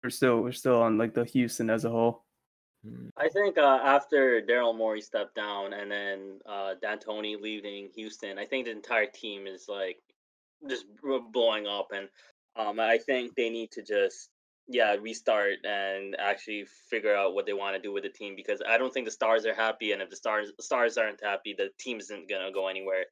we're 0.03 0.11
still 0.11 0.41
we're 0.41 0.53
still 0.53 0.81
on 0.81 0.99
like 0.99 1.15
the 1.15 1.25
Houston 1.25 1.71
as 1.71 1.85
a 1.85 1.91
whole. 1.91 2.22
I 3.17 3.29
think 3.29 3.59
uh, 3.59 3.81
after 3.85 4.43
Daryl 4.43 4.77
Morey 4.77 5.01
stepped 5.01 5.37
down 5.37 5.73
and 5.73 5.91
then 5.91 6.41
uh, 6.47 6.75
D'Antoni 6.83 7.41
leaving 7.41 7.91
Houston, 7.95 8.39
I 8.39 8.45
think 8.45 8.65
the 8.65 8.73
entire 8.73 9.07
team 9.07 9.47
is 9.47 9.67
like 9.69 9.99
just 10.69 10.87
blowing 11.33 11.67
up, 11.67 11.89
and 11.93 12.09
um, 12.57 12.81
I 12.81 12.99
think 12.99 13.35
they 13.35 13.51
need 13.51 13.71
to 13.73 13.83
just 13.83 14.31
yeah 14.69 14.95
restart 14.95 15.57
and 15.65 16.17
actually 16.19 16.65
figure 16.89 17.15
out 17.15 17.35
what 17.35 17.47
they 17.47 17.53
want 17.53 17.77
to 17.77 17.83
do 17.83 17.93
with 17.93 18.05
the 18.05 18.09
team 18.09 18.35
because 18.37 18.63
I 18.67 18.79
don't 18.79 18.93
think 18.93 19.07
the 19.07 19.13
stars 19.13 19.47
are 19.47 19.55
happy, 19.55 19.93
and 19.93 20.03
if 20.03 20.11
the 20.11 20.17
stars 20.17 20.53
stars 20.61 20.99
aren't 20.99 21.23
happy, 21.23 21.55
the 21.57 21.71
team 21.79 22.01
isn't 22.01 22.29
gonna 22.29 22.53
go 22.53 22.67
anywhere. 22.67 23.05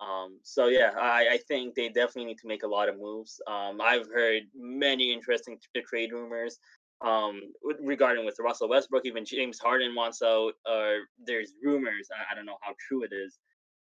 Um, 0.00 0.38
so 0.44 0.68
yeah, 0.68 0.92
I, 0.96 1.28
I 1.32 1.38
think 1.48 1.74
they 1.74 1.88
definitely 1.88 2.26
need 2.26 2.38
to 2.38 2.46
make 2.46 2.62
a 2.62 2.68
lot 2.68 2.88
of 2.88 3.00
moves. 3.00 3.40
Um, 3.48 3.80
I've 3.80 4.06
heard 4.06 4.44
many 4.54 5.12
interesting 5.12 5.58
trade 5.88 6.12
rumors 6.12 6.60
um 7.00 7.40
with- 7.62 7.78
regarding 7.80 8.24
with 8.24 8.36
Russell 8.40 8.68
Westbrook, 8.68 9.06
even 9.06 9.24
James 9.24 9.58
Harden 9.58 9.94
wants 9.94 10.22
out. 10.22 10.52
Or 10.66 11.00
there's 11.24 11.52
rumors. 11.62 12.08
I, 12.12 12.32
I 12.32 12.34
don't 12.34 12.46
know 12.46 12.58
how 12.60 12.74
true 12.88 13.02
it 13.02 13.12
is. 13.12 13.38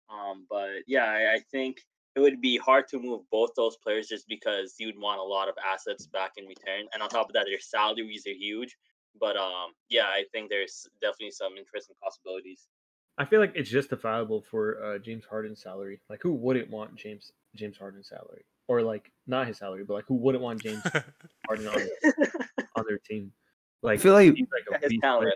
Um, 0.09 0.45
but 0.49 0.83
yeah, 0.87 1.05
I, 1.05 1.35
I 1.35 1.39
think 1.51 1.77
it 2.15 2.19
would 2.19 2.41
be 2.41 2.57
hard 2.57 2.87
to 2.89 2.99
move 2.99 3.21
both 3.31 3.51
those 3.55 3.77
players 3.77 4.07
just 4.07 4.27
because 4.27 4.75
you'd 4.79 4.97
want 4.97 5.19
a 5.19 5.23
lot 5.23 5.49
of 5.49 5.55
assets 5.65 6.07
back 6.07 6.31
in 6.37 6.45
return. 6.45 6.85
And 6.93 7.03
on 7.03 7.09
top 7.09 7.29
of 7.29 7.33
that, 7.33 7.45
their 7.45 7.59
salaries 7.59 8.25
are 8.25 8.31
huge. 8.31 8.75
But 9.19 9.35
um, 9.35 9.71
yeah, 9.89 10.05
I 10.05 10.23
think 10.31 10.49
there's 10.49 10.87
definitely 11.01 11.31
some 11.31 11.57
interesting 11.57 11.95
possibilities. 12.01 12.67
I 13.17 13.25
feel 13.25 13.39
like 13.39 13.53
it's 13.55 13.69
justifiable 13.69 14.41
for 14.41 14.83
uh, 14.83 14.97
James 14.99 15.25
Harden's 15.25 15.61
salary. 15.61 15.99
Like, 16.09 16.21
who 16.21 16.33
wouldn't 16.33 16.69
want 16.69 16.95
James 16.95 17.31
James 17.55 17.77
Harden's 17.77 18.09
salary, 18.09 18.45
or 18.67 18.83
like 18.83 19.11
not 19.25 19.47
his 19.47 19.57
salary, 19.57 19.83
but 19.87 19.95
like 19.95 20.05
who 20.07 20.15
wouldn't 20.15 20.43
want 20.43 20.61
James 20.61 20.83
Harden 21.47 21.67
on, 21.67 21.81
on 22.77 22.85
their 22.87 22.99
team? 22.99 23.31
Like, 23.81 23.99
I 23.99 24.01
feel 24.03 24.13
like- 24.13 24.35
like 24.71 24.81
His 24.83 24.93
talent. 25.01 25.33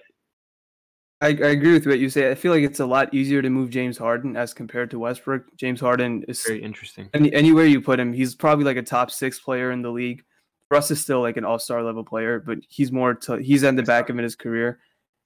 I, 1.24 1.28
I 1.28 1.50
agree 1.52 1.74
with 1.74 1.86
what 1.86 2.00
you 2.00 2.10
say. 2.10 2.32
I 2.32 2.36
feel 2.36 2.52
like 2.52 2.64
it's 2.64 2.80
a 2.80 2.86
lot 2.86 3.14
easier 3.14 3.44
to 3.44 3.50
move 3.50 3.70
James 3.70 3.96
Harden 3.96 4.36
as 4.36 4.56
compared 4.56 4.90
to 4.90 4.98
Westbrook. 5.00 5.56
James 5.56 5.80
Harden 5.80 6.24
is 6.28 6.42
Very 6.44 6.64
interesting. 6.64 7.10
any, 7.14 7.32
anywhere 7.32 7.66
you 7.66 7.80
put 7.80 8.00
him, 8.00 8.12
he's 8.12 8.34
probably 8.34 8.66
like 8.66 8.78
a 8.78 8.82
top 8.82 9.12
six 9.12 9.40
player 9.40 9.72
in 9.72 9.84
the 9.84 9.92
league. 9.92 10.24
Russ 10.72 10.90
is 10.90 11.00
still 11.00 11.22
like 11.22 11.38
an 11.38 11.46
all 11.46 11.60
star 11.60 11.84
level 11.84 12.04
player, 12.04 12.40
but 12.40 12.58
he's 12.70 12.92
more 12.92 13.14
to 13.14 13.36
he's 13.36 13.64
at 13.64 13.76
the 13.76 13.84
back 13.84 14.10
of 14.10 14.18
in 14.18 14.24
his 14.24 14.36
career. 14.36 14.80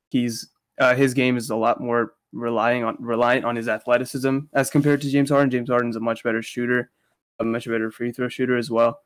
He's 0.10 0.50
uh, 0.80 0.96
his 0.96 1.14
game 1.14 1.38
is 1.38 1.50
a 1.50 1.56
lot 1.56 1.80
more 1.80 2.16
relying 2.34 2.84
on 2.84 2.98
reliant 3.00 3.46
on 3.46 3.56
his 3.56 3.70
athleticism 3.70 4.40
as 4.54 4.70
compared 4.70 5.00
to 5.02 5.10
James 5.10 5.30
Harden. 5.30 5.50
James 5.50 5.70
Harden's 5.70 5.96
a 5.96 6.00
much 6.02 6.24
better 6.24 6.42
shooter, 6.42 6.92
a 7.40 7.46
much 7.46 7.66
better 7.70 7.90
free 7.90 8.12
throw 8.12 8.28
shooter 8.28 8.58
as 8.58 8.70
well. 8.70 9.00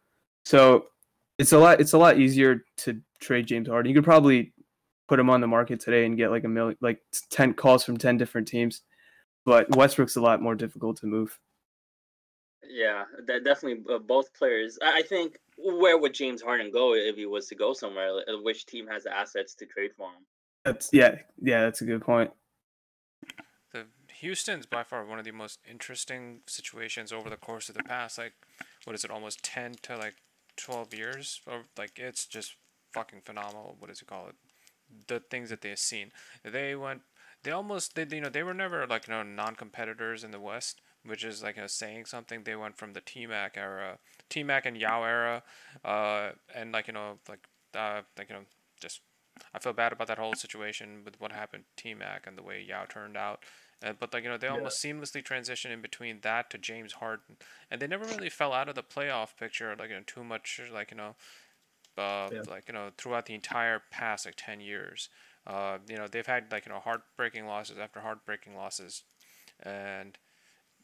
So 0.45 0.85
it's 1.39 1.53
a 1.53 1.57
lot 1.57 1.79
it's 1.81 1.93
a 1.93 1.97
lot 1.97 2.19
easier 2.19 2.63
to 2.77 3.01
trade 3.19 3.47
James 3.47 3.67
Harden. 3.67 3.89
You 3.89 3.95
could 3.95 4.03
probably 4.03 4.53
put 5.07 5.19
him 5.19 5.29
on 5.29 5.41
the 5.41 5.47
market 5.47 5.79
today 5.79 6.05
and 6.05 6.15
get 6.17 6.29
like 6.29 6.43
a 6.43 6.47
million 6.47 6.77
like 6.81 6.99
10 7.31 7.55
calls 7.55 7.83
from 7.83 7.97
10 7.97 8.17
different 8.17 8.47
teams. 8.47 8.81
But 9.45 9.75
Westbrook's 9.75 10.17
a 10.17 10.21
lot 10.21 10.41
more 10.41 10.53
difficult 10.53 10.97
to 10.97 11.07
move. 11.07 11.39
Yeah, 12.69 13.05
that 13.25 13.43
definitely 13.43 13.83
uh, 13.91 13.97
both 13.99 14.31
players. 14.33 14.77
I 14.83 14.99
I 14.99 15.01
think 15.01 15.39
where 15.57 15.97
would 15.97 16.13
James 16.13 16.41
Harden 16.41 16.71
go 16.71 16.93
if 16.93 17.15
he 17.15 17.25
was 17.25 17.47
to 17.47 17.55
go 17.55 17.73
somewhere? 17.73 18.13
Like, 18.13 18.25
uh, 18.27 18.41
Which 18.43 18.65
team 18.65 18.85
has 18.87 19.03
the 19.05 19.15
assets 19.15 19.55
to 19.55 19.65
trade 19.65 19.91
for 19.97 20.07
him? 20.09 20.25
That's 20.65 20.89
yeah, 20.93 21.15
yeah, 21.41 21.61
that's 21.61 21.81
a 21.81 21.85
good 21.85 22.01
point. 22.01 22.31
the 23.71 23.85
Houston's 24.19 24.65
by 24.65 24.83
far 24.83 25.05
one 25.05 25.17
of 25.19 25.25
the 25.25 25.31
most 25.31 25.59
interesting 25.69 26.41
situations 26.47 27.11
over 27.13 27.29
the 27.29 27.37
course 27.37 27.69
of 27.69 27.75
the 27.75 27.83
past 27.83 28.17
like 28.17 28.33
what 28.83 28.93
is 28.95 29.03
it 29.05 29.11
almost 29.11 29.41
10 29.43 29.75
to 29.83 29.97
like 29.97 30.15
12 30.59 30.93
years 30.93 31.41
or 31.47 31.63
like 31.77 31.97
it's 31.97 32.25
just 32.25 32.55
fucking 32.93 33.21
phenomenal 33.21 33.75
what 33.79 33.87
does 33.87 34.01
it 34.01 34.07
call 34.07 34.27
it? 34.27 34.35
The 35.07 35.19
things 35.19 35.49
that 35.49 35.61
they've 35.61 35.77
seen. 35.79 36.11
They 36.43 36.75
went 36.75 37.01
they 37.43 37.51
almost 37.51 37.95
they 37.95 38.05
you 38.11 38.21
know 38.21 38.29
they 38.29 38.43
were 38.43 38.53
never 38.53 38.85
like 38.87 39.07
you 39.07 39.13
know 39.13 39.23
non-competitors 39.23 40.23
in 40.23 40.31
the 40.31 40.39
West 40.39 40.81
which 41.05 41.23
is 41.23 41.41
like 41.41 41.55
you 41.55 41.61
know, 41.61 41.67
saying 41.67 42.05
something. 42.05 42.43
They 42.43 42.55
went 42.55 42.77
from 42.77 42.93
the 42.93 43.01
T-Mac 43.01 43.57
era 43.57 43.99
T-Mac 44.29 44.65
and 44.65 44.77
Yao 44.77 45.03
era 45.03 45.43
uh 45.83 46.31
and 46.53 46.71
like 46.71 46.87
you 46.87 46.93
know 46.93 47.19
like 47.27 47.47
uh 47.75 48.01
like 48.17 48.29
you 48.29 48.35
know 48.35 48.43
just 48.81 49.01
I 49.53 49.59
feel 49.59 49.73
bad 49.73 49.93
about 49.93 50.07
that 50.07 50.17
whole 50.17 50.33
situation 50.33 51.01
with 51.05 51.19
what 51.19 51.31
happened 51.31 51.63
T-Mac 51.77 52.27
and 52.27 52.37
the 52.37 52.43
way 52.43 52.61
Yao 52.67 52.85
turned 52.85 53.15
out. 53.15 53.43
Uh, 53.83 53.93
but 53.97 54.13
like 54.13 54.23
you 54.23 54.29
know, 54.29 54.37
they 54.37 54.47
almost 54.47 54.83
seamlessly 54.83 55.23
transitioned 55.23 55.71
in 55.71 55.81
between 55.81 56.19
that 56.21 56.49
to 56.49 56.57
James 56.57 56.93
Harden, 56.93 57.37
and 57.71 57.81
they 57.81 57.87
never 57.87 58.05
really 58.05 58.29
fell 58.29 58.51
out 58.53 58.67
of 58.69 58.75
the 58.75 58.83
playoff 58.83 59.37
picture 59.37 59.75
like 59.77 59.89
you 59.89 59.95
know, 59.95 60.03
too 60.05 60.23
much 60.23 60.59
like 60.73 60.91
you 60.91 60.97
know, 60.97 61.15
uh, 61.97 62.29
Yeah. 62.31 62.41
like 62.49 62.67
you 62.67 62.73
know 62.73 62.91
throughout 62.97 63.25
the 63.25 63.33
entire 63.33 63.81
past 63.91 64.25
like 64.25 64.35
ten 64.37 64.59
years. 64.59 65.09
Uh, 65.47 65.77
you 65.87 65.95
know 65.95 66.07
they've 66.07 66.27
had 66.27 66.51
like 66.51 66.65
you 66.65 66.71
know 66.71 66.79
heartbreaking 66.79 67.45
losses 67.45 67.77
after 67.77 68.01
heartbreaking 68.01 68.55
losses, 68.55 69.03
and 69.61 70.17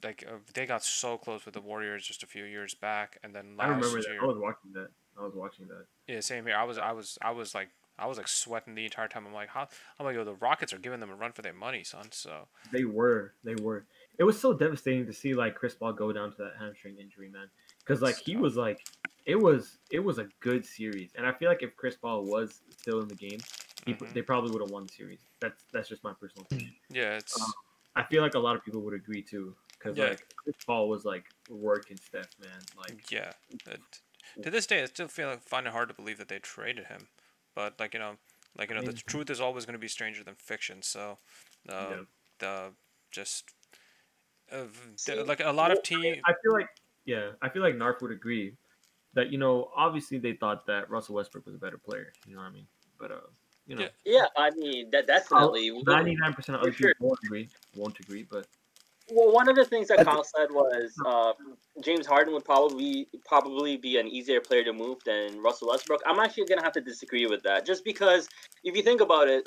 like 0.03 0.23
uh, 0.27 0.37
they 0.53 0.65
got 0.65 0.83
so 0.83 1.17
close 1.17 1.45
with 1.45 1.53
the 1.53 1.61
Warriors 1.61 2.05
just 2.05 2.23
a 2.23 2.27
few 2.27 2.45
years 2.45 2.73
back, 2.73 3.17
and 3.23 3.35
then 3.35 3.57
last 3.57 3.67
I 3.67 3.69
remember 3.71 4.01
that. 4.01 4.17
I 4.21 4.25
was 4.25 4.37
watching 4.37 4.71
that. 4.73 4.87
I 5.17 5.23
was 5.23 5.33
watching 5.35 5.67
that. 5.67 5.85
Yeah, 6.07 6.19
same 6.19 6.45
here. 6.45 6.55
I 6.55 6.63
was, 6.63 6.77
I 6.77 6.91
was, 6.91 7.17
I 7.21 7.31
was 7.31 7.55
like, 7.55 7.69
I 7.97 8.07
was 8.07 8.17
like 8.17 8.27
sweating 8.27 8.75
the 8.75 8.83
entire 8.85 9.07
time. 9.07 9.25
I'm 9.25 9.33
like, 9.33 9.49
how? 9.49 9.67
I'm 9.99 10.05
like, 10.05 10.15
yo, 10.15 10.23
the 10.23 10.33
Rockets 10.35 10.73
are 10.73 10.77
giving 10.77 10.99
them 10.99 11.09
a 11.09 11.15
run 11.15 11.31
for 11.31 11.41
their 11.41 11.53
money, 11.53 11.83
son. 11.83 12.07
So 12.11 12.47
They 12.71 12.83
were. 12.83 13.33
They 13.43 13.55
were. 13.55 13.85
It 14.17 14.23
was 14.23 14.39
so 14.39 14.53
devastating 14.53 15.05
to 15.05 15.13
see 15.13 15.33
like 15.33 15.55
Chris 15.55 15.75
Paul 15.75 15.93
go 15.93 16.11
down 16.11 16.31
to 16.31 16.37
that 16.39 16.53
hamstring 16.59 16.97
injury, 16.99 17.29
man. 17.29 17.49
Because 17.79 18.01
like 18.01 18.17
he 18.17 18.35
was 18.35 18.55
like, 18.57 18.85
it 19.25 19.35
was 19.35 19.77
it 19.91 19.99
was 19.99 20.17
a 20.19 20.27
good 20.39 20.65
series, 20.65 21.11
and 21.15 21.25
I 21.25 21.31
feel 21.33 21.49
like 21.49 21.63
if 21.63 21.75
Chris 21.75 21.95
Paul 21.95 22.23
was 22.25 22.61
still 22.69 23.01
in 23.01 23.07
the 23.07 23.15
game, 23.15 23.39
he, 23.85 23.93
Mhm. 23.93 24.13
they 24.13 24.21
probably 24.21 24.51
would 24.51 24.61
have 24.61 24.71
won 24.71 24.85
the 24.87 24.93
series. 24.93 25.19
That's 25.39 25.63
that's 25.71 25.89
just 25.89 26.03
my 26.03 26.13
personal 26.13 26.45
opinion. 26.45 26.73
Yeah, 26.89 27.17
it's 27.17 27.39
Um, 27.39 27.53
I 27.95 28.03
feel 28.03 28.21
like 28.21 28.33
a 28.35 28.39
lot 28.39 28.55
of 28.55 28.63
people 28.63 28.81
would 28.81 28.93
agree 28.93 29.21
too, 29.21 29.55
because 29.77 29.97
Yeah. 29.97 30.09
like 30.09 30.35
Chris 30.35 30.55
Paul 30.65 30.89
was 30.89 31.05
like 31.05 31.25
working 31.49 31.97
Steph, 31.97 32.27
man. 32.39 32.59
Like 32.77 33.09
yeah. 33.11 33.33
It, 33.67 33.81
to 34.43 34.49
this 34.51 34.65
day, 34.67 34.81
I 34.81 34.85
still 34.85 35.07
feel 35.07 35.29
like 35.29 35.41
find 35.43 35.65
it 35.67 35.73
hard 35.73 35.87
to 35.89 35.93
believe 35.95 36.17
that 36.17 36.27
they 36.27 36.39
traded 36.39 36.85
him, 36.87 37.07
but 37.55 37.79
like 37.79 37.93
you 37.93 37.99
know, 37.99 38.15
like 38.57 38.69
you 38.69 38.75
know, 38.75 38.81
the 38.81 38.87
mean- 38.91 39.01
truth 39.07 39.29
is 39.29 39.41
always 39.41 39.65
going 39.65 39.73
to 39.73 39.79
be 39.79 39.87
stranger 39.87 40.23
than 40.23 40.35
fiction. 40.35 40.81
So, 40.81 41.17
uh, 41.69 41.87
Yeah. 41.89 42.01
the 42.39 42.71
just 43.11 43.45
uh, 44.51 44.65
See, 44.95 45.15
like 45.23 45.39
a 45.39 45.51
lot 45.51 45.71
of 45.71 45.77
well, 45.77 46.01
team. 46.01 46.21
I 46.25 46.33
feel 46.43 46.53
like 46.53 46.69
yeah, 47.05 47.31
I 47.41 47.49
feel 47.49 47.61
like 47.61 47.75
Narf 47.75 48.01
would 48.01 48.11
agree 48.11 48.55
that 49.13 49.31
you 49.31 49.37
know 49.37 49.71
obviously 49.75 50.19
they 50.19 50.33
thought 50.33 50.65
that 50.67 50.89
Russell 50.89 51.15
Westbrook 51.15 51.45
was 51.45 51.55
a 51.55 51.59
better 51.59 51.77
player. 51.77 52.11
You 52.27 52.35
know 52.35 52.41
what 52.41 52.49
I 52.49 52.53
mean? 52.53 52.67
But 52.99 53.11
uh, 53.11 53.15
you 53.67 53.75
know, 53.75 53.83
Yeah. 53.83 53.89
Yeah, 54.05 54.25
I 54.37 54.51
mean 54.51 54.91
that 54.91 55.07
definitely. 55.07 55.71
ninety 55.85 56.15
nine 56.15 56.33
percent 56.33 56.57
of 56.57 56.61
other 56.61 56.73
sure. 56.73 56.89
people 56.89 57.07
won't 57.07 57.19
agree. 57.23 57.49
Won't 57.75 57.99
agree, 57.99 58.27
but 58.29 58.47
Well, 59.11 59.31
one 59.31 59.47
of 59.47 59.55
the 59.55 59.65
things 59.65 59.89
that 59.89 60.03
Kyle 60.03 60.23
said 60.23 60.47
was 60.51 60.93
uh, 61.05 61.33
James 61.83 62.07
Harden 62.07 62.33
would 62.33 62.45
probably 62.45 63.07
probably 63.25 63.77
be 63.77 63.97
an 63.97 64.07
easier 64.07 64.41
player 64.41 64.63
to 64.63 64.73
move 64.73 64.97
than 65.05 65.41
Russell 65.41 65.69
Westbrook. 65.69 66.01
I'm 66.05 66.19
actually 66.19 66.45
gonna 66.45 66.63
have 66.63 66.73
to 66.73 66.81
disagree 66.81 67.27
with 67.27 67.43
that, 67.43 67.65
just 67.65 67.83
because 67.83 68.27
if 68.63 68.75
you 68.75 68.81
think 68.81 69.01
about 69.01 69.27
it, 69.27 69.45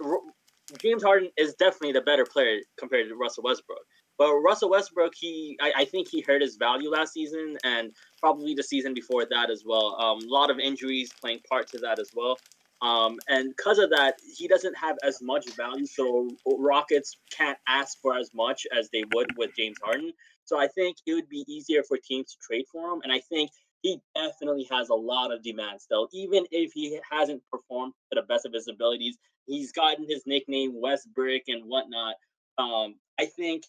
James 0.80 1.02
Harden 1.02 1.30
is 1.36 1.54
definitely 1.54 1.92
the 1.92 2.02
better 2.02 2.24
player 2.24 2.58
compared 2.78 3.08
to 3.08 3.16
Russell 3.16 3.42
Westbrook. 3.42 3.82
But 4.16 4.34
Russell 4.34 4.70
Westbrook, 4.70 5.12
he 5.16 5.56
I, 5.60 5.72
I 5.78 5.84
think 5.84 6.08
he 6.08 6.20
hurt 6.20 6.42
his 6.42 6.56
value 6.56 6.90
last 6.90 7.12
season 7.12 7.56
and 7.64 7.92
probably 8.20 8.54
the 8.54 8.62
season 8.62 8.94
before 8.94 9.24
that 9.30 9.50
as 9.50 9.62
well. 9.64 9.96
Um, 10.00 10.18
a 10.18 10.32
lot 10.32 10.50
of 10.50 10.58
injuries 10.58 11.10
playing 11.20 11.40
part 11.48 11.68
to 11.68 11.78
that 11.78 11.98
as 11.98 12.10
well. 12.14 12.36
Um, 12.80 13.18
and 13.28 13.54
because 13.56 13.78
of 13.78 13.90
that, 13.90 14.16
he 14.36 14.46
doesn't 14.46 14.76
have 14.76 14.96
as 15.02 15.20
much 15.20 15.50
value. 15.56 15.86
So 15.86 16.30
Rockets 16.46 17.16
can't 17.36 17.58
ask 17.66 17.98
for 18.00 18.16
as 18.16 18.30
much 18.34 18.66
as 18.76 18.88
they 18.90 19.04
would 19.14 19.36
with 19.36 19.50
James 19.56 19.78
Harden. 19.82 20.12
So 20.44 20.58
I 20.58 20.68
think 20.68 20.96
it 21.06 21.14
would 21.14 21.28
be 21.28 21.44
easier 21.48 21.82
for 21.82 21.98
teams 21.98 22.32
to 22.32 22.38
trade 22.46 22.64
for 22.70 22.92
him. 22.92 23.00
And 23.02 23.12
I 23.12 23.20
think 23.20 23.50
he 23.82 24.00
definitely 24.14 24.66
has 24.70 24.88
a 24.88 24.94
lot 24.94 25.32
of 25.32 25.42
demand 25.42 25.80
still, 25.80 26.08
even 26.12 26.44
if 26.50 26.72
he 26.72 26.98
hasn't 27.10 27.42
performed 27.50 27.94
to 28.12 28.20
the 28.20 28.26
best 28.26 28.46
of 28.46 28.52
his 28.52 28.68
abilities. 28.68 29.16
He's 29.46 29.72
gotten 29.72 30.06
his 30.08 30.22
nickname 30.26 30.74
Westbrick 30.74 31.42
and 31.48 31.64
whatnot. 31.64 32.14
Um, 32.58 32.96
I 33.18 33.26
think 33.26 33.64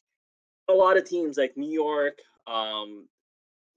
a 0.70 0.74
lot 0.74 0.98
of 0.98 1.06
teams 1.06 1.38
like 1.38 1.58
New 1.58 1.72
York, 1.72 2.20
um, 2.48 3.08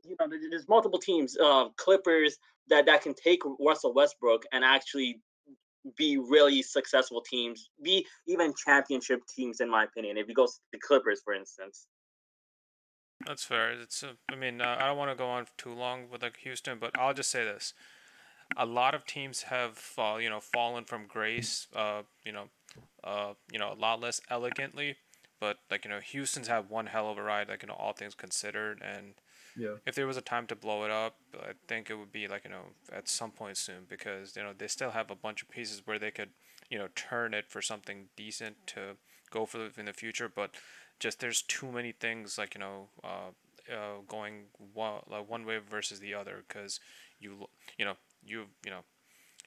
you 0.05 0.17
know, 0.21 0.27
there's 0.51 0.69
multiple 0.69 0.99
teams, 0.99 1.37
uh, 1.39 1.69
Clippers 1.77 2.37
that 2.69 2.87
that 2.87 3.03
can 3.03 3.15
take 3.15 3.41
Russell 3.61 3.95
Westbrook 3.95 4.45
and 4.53 4.65
actually 4.65 5.21
be 5.97 6.17
really 6.17 6.63
successful 6.63 7.21
teams, 7.21 7.71
be 7.83 8.07
even 8.27 8.55
championship 8.55 9.21
teams, 9.35 9.61
in 9.61 9.69
my 9.69 9.85
opinion. 9.85 10.17
If 10.17 10.29
you 10.29 10.35
go 10.35 10.47
to 10.47 10.53
the 10.73 10.79
Clippers, 10.79 11.21
for 11.25 11.35
instance. 11.35 11.87
That's 13.27 13.45
fair. 13.45 13.71
It's. 13.73 14.03
Uh, 14.03 14.15
I 14.31 14.35
mean, 14.35 14.61
uh, 14.61 14.77
I 14.81 14.87
don't 14.87 14.97
want 14.97 15.11
to 15.11 15.17
go 15.17 15.29
on 15.29 15.47
too 15.57 15.73
long 15.73 16.11
with 16.11 16.23
like 16.23 16.39
Houston, 16.39 16.79
but 16.81 16.91
I'll 16.99 17.15
just 17.15 17.31
say 17.31 17.45
this: 17.45 17.73
a 18.57 18.67
lot 18.67 18.95
of 18.95 19.07
teams 19.07 19.43
have, 19.43 19.93
uh, 19.97 20.17
you 20.21 20.29
know, 20.29 20.41
fallen 20.41 20.85
from 20.85 21.07
grace. 21.07 21.69
Uh, 21.75 22.03
you 22.25 22.33
know, 22.33 22.47
uh, 23.05 23.35
you 23.53 23.59
know, 23.59 23.73
a 23.73 23.79
lot 23.79 24.01
less 24.01 24.21
elegantly, 24.29 24.97
but 25.41 25.59
like 25.71 25.85
you 25.85 25.91
know, 25.91 26.01
Houston's 26.01 26.49
had 26.49 26.69
one 26.69 26.87
hell 26.87 27.11
of 27.11 27.19
a 27.19 27.23
ride. 27.23 27.49
Like 27.49 27.63
you 27.63 27.69
know, 27.69 27.75
all 27.75 27.93
things 27.93 28.15
considered, 28.15 28.83
and 28.83 29.15
yeah, 29.57 29.77
if 29.87 29.95
there 29.95 30.07
was 30.07 30.17
a 30.17 30.23
time 30.23 30.47
to 30.49 30.57
blow 30.57 30.85
it 30.85 30.91
up, 30.91 31.17
I 31.35 31.53
think 31.69 31.91
it 31.91 31.95
would 31.95 32.13
be 32.13 32.29
like 32.29 32.45
you 32.45 32.51
know 32.51 32.65
at 32.93 33.09
some 33.09 33.31
point 33.31 33.57
soon 33.57 33.87
because 33.89 34.37
you 34.37 34.43
know 34.43 34.53
they 34.57 34.69
still 34.69 34.91
have 34.91 35.11
a 35.11 35.15
bunch 35.15 35.43
of 35.43 35.51
pieces 35.51 35.83
where 35.85 35.99
they 35.99 36.11
could 36.11 36.31
you 36.71 36.79
know 36.79 36.89
turn 36.95 37.35
it 37.35 37.47
for 37.49 37.63
something 37.63 38.09
decent 38.17 38.57
to 38.69 38.97
go 39.31 39.47
for 39.47 39.69
in 39.79 39.87
the 39.87 39.93
future, 39.93 40.31
but 40.35 40.51
just 40.99 41.21
there's 41.21 41.43
too 41.43 41.71
many 41.71 41.93
things 41.93 42.39
like 42.39 42.55
you 42.55 42.61
know 42.61 42.89
uh, 43.03 43.31
uh, 43.71 44.01
going 44.09 44.45
one 44.75 45.01
like 45.11 45.29
one 45.29 45.45
way 45.45 45.59
versus 45.59 46.01
the 46.01 46.15
other 46.15 46.45
because 46.47 46.81
you 47.21 47.49
you 47.79 47.85
know 47.85 47.95
you 48.25 48.47
you 48.65 48.71
know 48.71 48.81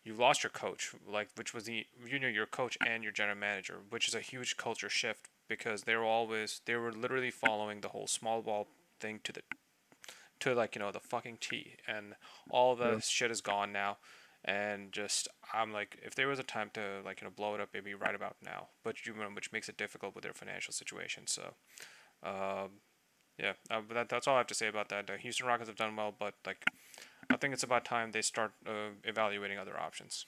you 0.04 0.14
lost 0.14 0.44
your 0.44 0.50
coach 0.50 0.94
like 1.08 1.30
which 1.36 1.54
was 1.54 1.64
the 1.64 1.86
you 2.06 2.20
know 2.20 2.28
your 2.28 2.46
coach 2.46 2.78
and 2.86 3.04
your 3.04 3.12
general 3.12 3.38
manager 3.38 3.78
which 3.90 4.08
is 4.08 4.16
a 4.16 4.20
huge 4.20 4.58
culture 4.58 4.90
shift 4.90 5.30
because 5.48 5.84
they 5.84 5.96
were 5.96 6.04
always 6.04 6.62
they 6.66 6.76
were 6.76 6.92
literally 6.92 7.32
following 7.32 7.82
the 7.82 7.90
whole 7.90 8.08
small 8.08 8.42
ball 8.42 8.68
thing 9.00 9.20
to 9.24 9.32
the 9.32 9.42
to 10.42 10.54
like 10.56 10.76
you 10.76 10.82
know 10.82 10.92
the 10.92 11.00
fucking 11.00 11.38
T 11.42 11.76
and 11.88 12.16
all 12.50 12.76
the 12.76 12.98
Yeah. 12.98 13.00
shit 13.02 13.32
is 13.32 13.42
gone 13.42 13.72
now 13.72 13.98
and 14.46 14.92
just 14.92 15.28
I'm 15.54 15.74
like 15.74 16.00
if 16.04 16.16
there 16.16 16.28
was 16.28 16.40
a 16.40 16.44
time 16.44 16.72
to 16.76 17.02
like 17.06 17.22
you 17.22 17.28
know 17.28 17.34
blow 17.36 17.56
it 17.56 17.62
up 17.62 17.70
it'd 17.74 17.86
be 17.86 17.96
right 17.96 18.16
about 18.16 18.38
now 18.44 18.70
but 18.84 19.06
you 19.06 19.14
know 19.16 19.30
which 19.34 19.52
makes 19.52 19.70
it 19.70 19.78
difficult 19.78 20.16
with 20.16 20.24
their 20.24 20.34
financial 20.34 20.74
situation 20.74 21.26
so 21.28 21.56
um 22.24 22.82
yeah 23.40 23.54
uh, 23.72 23.82
but 23.88 23.96
that, 23.96 24.10
that's 24.10 24.28
all 24.28 24.36
I 24.36 24.40
have 24.40 24.48
to 24.48 24.56
say 24.56 24.68
about 24.68 24.90
that 24.90 25.08
the 25.08 25.18
Houston 25.18 25.48
Rockets 25.48 25.70
have 25.70 25.78
done 25.78 25.96
well 25.96 26.14
but 26.18 26.36
like 26.46 26.66
I 27.32 27.38
think 27.38 27.54
it's 27.54 27.64
about 27.64 27.86
time 27.86 28.12
they 28.12 28.22
start 28.24 28.54
uh, 28.68 28.92
evaluating 29.04 29.60
other 29.60 29.80
options 29.80 30.26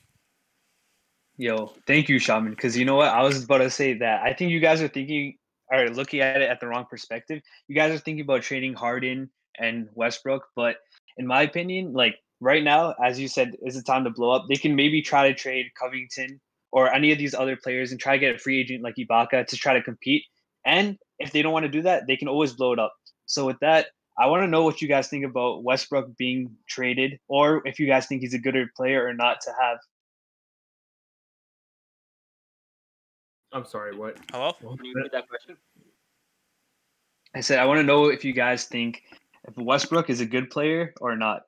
Yo, 1.37 1.73
thank 1.87 2.09
you, 2.09 2.19
Shaman. 2.19 2.51
Because 2.51 2.77
you 2.77 2.85
know 2.85 2.95
what, 2.95 3.09
I 3.09 3.23
was 3.23 3.43
about 3.43 3.59
to 3.59 3.69
say 3.71 3.95
that 3.95 4.23
I 4.23 4.33
think 4.33 4.51
you 4.51 4.59
guys 4.59 4.81
are 4.81 4.87
thinking 4.87 5.37
or 5.71 5.89
looking 5.89 6.21
at 6.21 6.41
it 6.41 6.49
at 6.49 6.59
the 6.59 6.67
wrong 6.67 6.85
perspective. 6.89 7.41
You 7.67 7.75
guys 7.75 7.93
are 7.93 7.97
thinking 7.97 8.23
about 8.23 8.43
trading 8.43 8.73
Harden 8.73 9.29
and 9.59 9.89
Westbrook, 9.93 10.43
but 10.55 10.77
in 11.17 11.27
my 11.27 11.41
opinion, 11.41 11.93
like 11.93 12.15
right 12.39 12.63
now, 12.63 12.93
as 13.03 13.19
you 13.19 13.27
said, 13.27 13.55
is 13.65 13.75
the 13.75 13.81
time 13.81 14.03
to 14.03 14.09
blow 14.09 14.31
up. 14.31 14.45
They 14.47 14.55
can 14.55 14.75
maybe 14.75 15.01
try 15.01 15.27
to 15.27 15.33
trade 15.33 15.67
Covington 15.79 16.39
or 16.71 16.93
any 16.93 17.11
of 17.11 17.17
these 17.17 17.33
other 17.33 17.55
players 17.55 17.91
and 17.91 17.99
try 17.99 18.13
to 18.13 18.19
get 18.19 18.35
a 18.35 18.39
free 18.39 18.59
agent 18.59 18.83
like 18.83 18.95
Ibaka 18.95 19.47
to 19.47 19.57
try 19.57 19.73
to 19.73 19.81
compete. 19.81 20.23
And 20.65 20.97
if 21.19 21.31
they 21.31 21.41
don't 21.41 21.53
want 21.53 21.63
to 21.63 21.71
do 21.71 21.81
that, 21.83 22.07
they 22.07 22.17
can 22.17 22.27
always 22.27 22.53
blow 22.53 22.73
it 22.73 22.79
up. 22.79 22.93
So 23.25 23.45
with 23.45 23.59
that, 23.61 23.87
I 24.19 24.27
want 24.27 24.43
to 24.43 24.47
know 24.47 24.63
what 24.63 24.81
you 24.81 24.87
guys 24.87 25.07
think 25.07 25.25
about 25.25 25.63
Westbrook 25.63 26.17
being 26.17 26.55
traded, 26.67 27.19
or 27.27 27.61
if 27.65 27.79
you 27.79 27.87
guys 27.87 28.07
think 28.07 28.21
he's 28.21 28.33
a 28.33 28.39
gooder 28.39 28.69
player 28.75 29.05
or 29.05 29.13
not 29.13 29.41
to 29.41 29.51
have. 29.59 29.77
I'm 33.57 33.65
sorry. 33.65 33.95
What? 33.97 34.17
hello 34.31 34.53
what 34.61 34.77
Can 34.77 34.85
you 34.85 34.93
repeat 34.95 35.11
that 35.13 35.27
question? 35.27 35.57
I 37.35 37.39
said 37.39 37.57
I 37.57 37.65
want 37.65 37.79
to 37.79 37.83
know 37.83 38.05
if 38.05 38.23
you 38.23 38.31
guys 38.31 38.65
think 38.65 39.01
if 39.47 39.57
Westbrook 39.57 40.11
is 40.11 40.21
a 40.21 40.25
good 40.25 40.51
player 40.51 40.93
or 41.01 41.15
not. 41.15 41.43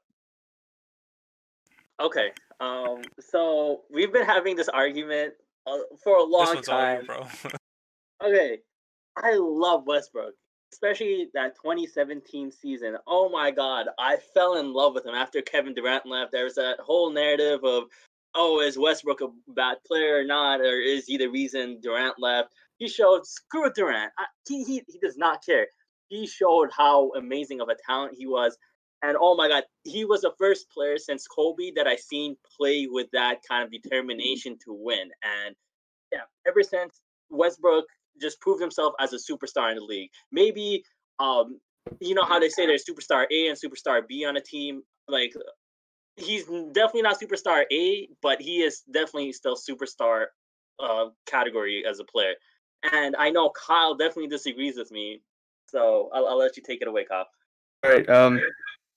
Okay. 1.99 2.31
Um. 2.59 3.03
So 3.19 3.81
we've 3.91 4.11
been 4.11 4.25
having 4.25 4.55
this 4.55 4.69
argument 4.69 5.35
uh, 5.67 5.77
for 6.03 6.17
a 6.17 6.21
this 6.21 6.31
long 6.31 6.45
one's 6.55 6.67
you 6.67 6.73
time. 6.73 7.05
bro 7.05 7.27
Okay, 8.25 8.57
I 9.15 9.35
love 9.35 9.85
Westbrook, 9.85 10.33
especially 10.73 11.29
that 11.33 11.55
2017 11.55 12.51
season. 12.51 12.97
Oh 13.07 13.29
my 13.29 13.51
God, 13.51 13.85
I 13.97 14.17
fell 14.33 14.57
in 14.57 14.73
love 14.73 14.93
with 14.93 15.05
him 15.05 15.15
after 15.15 15.41
Kevin 15.41 15.73
Durant 15.73 16.05
left. 16.05 16.31
There 16.31 16.43
was 16.43 16.55
that 16.55 16.79
whole 16.79 17.11
narrative 17.11 17.63
of, 17.63 17.83
oh, 18.35 18.61
is 18.61 18.77
Westbrook 18.77 19.21
a 19.21 19.27
bad 19.49 19.77
player 19.85 20.17
or 20.17 20.23
not, 20.23 20.61
or 20.61 20.79
is 20.79 21.05
he 21.05 21.17
the 21.17 21.27
reason 21.27 21.79
Durant 21.81 22.15
left? 22.19 22.49
He 22.77 22.87
showed 22.87 23.25
screw 23.25 23.71
Durant. 23.73 24.11
I, 24.17 24.25
he, 24.47 24.63
he 24.63 24.83
he 24.87 24.99
does 24.99 25.17
not 25.17 25.43
care. 25.45 25.67
He 26.07 26.25
showed 26.25 26.69
how 26.75 27.11
amazing 27.17 27.61
of 27.61 27.69
a 27.69 27.75
talent 27.85 28.15
he 28.17 28.25
was. 28.25 28.57
And 29.01 29.15
oh 29.19 29.35
my 29.35 29.47
God, 29.47 29.63
he 29.83 30.03
was 30.05 30.21
the 30.21 30.33
first 30.37 30.69
player 30.71 30.97
since 30.97 31.25
Kobe 31.27 31.71
that 31.75 31.87
I 31.87 31.95
seen 31.95 32.35
play 32.57 32.87
with 32.89 33.07
that 33.13 33.37
kind 33.47 33.63
of 33.63 33.71
determination 33.71 34.57
to 34.65 34.73
win. 34.73 35.09
And 35.23 35.55
yeah, 36.11 36.21
ever 36.45 36.63
since 36.63 36.99
Westbrook 37.29 37.85
just 38.21 38.41
proved 38.41 38.61
himself 38.61 38.93
as 38.99 39.13
a 39.13 39.17
superstar 39.17 39.71
in 39.71 39.77
the 39.77 39.83
league. 39.83 40.09
Maybe 40.31 40.83
um, 41.19 41.59
you 41.99 42.13
know 42.13 42.25
how 42.25 42.39
they 42.39 42.49
say 42.49 42.65
there's 42.65 42.83
superstar 42.83 43.25
A 43.31 43.47
and 43.47 43.57
superstar 43.57 44.05
B 44.07 44.25
on 44.25 44.37
a 44.37 44.41
team. 44.41 44.81
Like 45.07 45.33
he's 46.19 46.45
definitely 46.45 47.03
not 47.03 47.19
superstar 47.19 47.63
A, 47.71 48.09
but 48.21 48.41
he 48.41 48.61
is 48.61 48.81
definitely 48.91 49.31
still 49.33 49.55
superstar 49.55 50.25
uh, 50.79 51.05
category 51.25 51.83
as 51.89 51.99
a 51.99 52.03
player. 52.03 52.33
And 52.91 53.15
I 53.17 53.29
know 53.29 53.51
Kyle 53.51 53.95
definitely 53.95 54.27
disagrees 54.27 54.77
with 54.77 54.91
me, 54.91 55.21
so 55.67 56.09
I'll, 56.13 56.27
I'll 56.27 56.37
let 56.37 56.55
you 56.55 56.63
take 56.63 56.81
it 56.81 56.87
away, 56.87 57.05
Kyle. 57.05 57.27
All 57.83 57.91
right. 57.91 58.09
Um, 58.09 58.41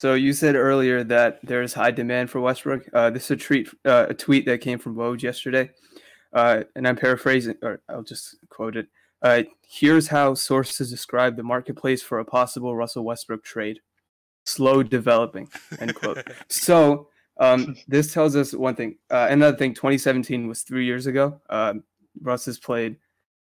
so 0.00 0.14
you 0.14 0.32
said 0.32 0.56
earlier 0.56 1.04
that 1.04 1.38
there's 1.42 1.74
high 1.74 1.92
demand 1.92 2.30
for 2.30 2.40
Westbrook. 2.40 2.84
Uh, 2.92 3.10
this 3.10 3.24
is 3.24 3.30
a 3.32 3.36
tweet, 3.36 3.68
uh, 3.84 4.06
a 4.08 4.14
tweet 4.14 4.46
that 4.46 4.60
came 4.60 4.78
from 4.78 4.96
Woj 4.96 5.22
yesterday, 5.22 5.70
uh, 6.32 6.64
and 6.74 6.86
I'm 6.88 6.96
paraphrasing, 6.96 7.54
or 7.62 7.82
I'll 7.88 8.02
just 8.02 8.36
quote 8.48 8.76
it. 8.76 8.88
Uh, 9.22 9.44
here's 9.68 10.08
how 10.08 10.34
sources 10.34 10.90
describe 10.90 11.36
the 11.36 11.44
marketplace 11.44 12.02
for 12.02 12.18
a 12.18 12.24
possible 12.24 12.74
Russell 12.74 13.04
Westbrook 13.04 13.44
trade: 13.44 13.78
slow 14.44 14.82
developing. 14.82 15.48
End 15.78 15.94
quote. 15.94 16.26
So 16.48 17.08
um, 17.38 17.76
this 17.88 18.12
tells 18.12 18.36
us 18.36 18.52
one 18.52 18.74
thing. 18.74 18.96
Uh, 19.10 19.28
another 19.30 19.56
thing, 19.56 19.74
2017 19.74 20.48
was 20.48 20.62
three 20.62 20.84
years 20.84 21.06
ago. 21.06 21.40
Um, 21.50 21.84
Russ 22.20 22.44
has 22.46 22.58
played 22.58 22.96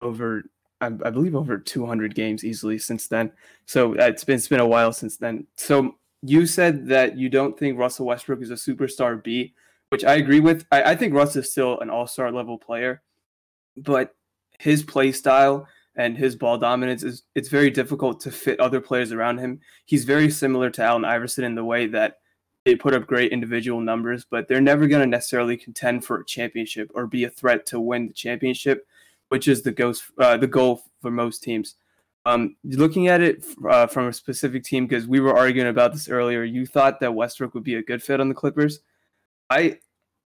over, 0.01 0.43
I, 0.81 0.87
I 0.87 1.09
believe, 1.09 1.35
over 1.35 1.57
200 1.57 2.15
games 2.15 2.43
easily 2.43 2.77
since 2.77 3.07
then. 3.07 3.31
So 3.65 3.93
uh, 3.93 4.05
it's 4.05 4.23
been 4.23 4.35
it's 4.35 4.47
been 4.47 4.59
a 4.59 4.67
while 4.67 4.93
since 4.93 5.17
then. 5.17 5.47
So 5.57 5.95
you 6.21 6.45
said 6.45 6.87
that 6.87 7.17
you 7.17 7.29
don't 7.29 7.57
think 7.57 7.77
Russell 7.77 8.07
Westbrook 8.07 8.41
is 8.41 8.51
a 8.51 8.55
superstar 8.55 9.21
B, 9.23 9.53
which 9.89 10.03
I 10.03 10.15
agree 10.15 10.39
with. 10.39 10.65
I, 10.71 10.83
I 10.91 10.95
think 10.95 11.13
Russ 11.13 11.35
is 11.35 11.51
still 11.51 11.79
an 11.79 11.89
All 11.89 12.07
Star 12.07 12.31
level 12.31 12.57
player, 12.57 13.01
but 13.77 14.15
his 14.59 14.83
play 14.83 15.11
style 15.11 15.67
and 15.97 16.17
his 16.17 16.35
ball 16.35 16.57
dominance 16.57 17.03
is 17.03 17.23
it's 17.35 17.49
very 17.49 17.69
difficult 17.69 18.19
to 18.21 18.31
fit 18.31 18.59
other 18.59 18.81
players 18.81 19.11
around 19.11 19.37
him. 19.37 19.59
He's 19.85 20.05
very 20.05 20.29
similar 20.29 20.69
to 20.71 20.83
Allen 20.83 21.05
Iverson 21.05 21.43
in 21.43 21.55
the 21.55 21.63
way 21.63 21.87
that 21.87 22.17
they 22.65 22.75
put 22.75 22.95
up 22.95 23.05
great 23.05 23.31
individual 23.31 23.79
numbers, 23.79 24.25
but 24.29 24.47
they're 24.47 24.59
never 24.59 24.87
going 24.87 25.01
to 25.01 25.07
necessarily 25.07 25.55
contend 25.55 26.03
for 26.03 26.19
a 26.19 26.25
championship 26.25 26.91
or 26.95 27.05
be 27.05 27.23
a 27.23 27.29
threat 27.29 27.65
to 27.67 27.79
win 27.79 28.07
the 28.07 28.13
championship, 28.13 28.87
which 29.29 29.47
is 29.47 29.61
the 29.61 29.71
ghost, 29.71 30.03
uh, 30.17 30.35
the 30.35 30.47
goal 30.47 30.81
for 31.01 31.11
most 31.11 31.43
teams. 31.43 31.75
Um, 32.25 32.55
looking 32.63 33.07
at 33.07 33.21
it 33.21 33.45
uh, 33.69 33.85
from 33.85 34.07
a 34.07 34.13
specific 34.13 34.63
team, 34.63 34.87
because 34.87 35.07
we 35.07 35.19
were 35.19 35.37
arguing 35.37 35.67
about 35.67 35.93
this 35.93 36.09
earlier, 36.09 36.43
you 36.43 36.65
thought 36.65 36.99
that 36.99 37.13
Westbrook 37.13 37.53
would 37.53 37.63
be 37.63 37.75
a 37.75 37.83
good 37.83 38.01
fit 38.01 38.19
on 38.19 38.29
the 38.29 38.35
Clippers. 38.35 38.79
I 39.49 39.77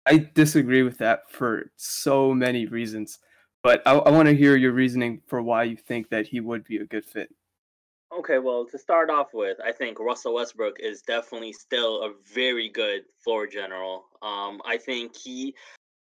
I 0.05 0.29
disagree 0.33 0.83
with 0.83 0.97
that 0.97 1.31
for 1.31 1.71
so 1.77 2.33
many 2.33 2.65
reasons, 2.65 3.19
but 3.63 3.81
I, 3.85 3.93
I 3.93 4.11
want 4.11 4.27
to 4.27 4.35
hear 4.35 4.57
your 4.57 4.73
reasoning 4.73 5.21
for 5.27 5.41
why 5.41 5.63
you 5.63 5.77
think 5.77 6.09
that 6.09 6.27
he 6.27 6.41
would 6.41 6.65
be 6.65 6.77
a 6.77 6.85
good 6.85 7.05
fit. 7.05 7.33
Okay, 8.15 8.39
well, 8.39 8.65
to 8.65 8.77
start 8.77 9.09
off 9.09 9.33
with, 9.33 9.57
I 9.63 9.73
think 9.73 9.99
Russell 9.99 10.35
Westbrook 10.35 10.77
is 10.79 11.01
definitely 11.01 11.51
still 11.51 12.03
a 12.03 12.13
very 12.33 12.69
good 12.69 13.01
floor 13.21 13.47
general. 13.47 14.05
Um, 14.21 14.61
I 14.65 14.77
think 14.77 15.15
he, 15.15 15.55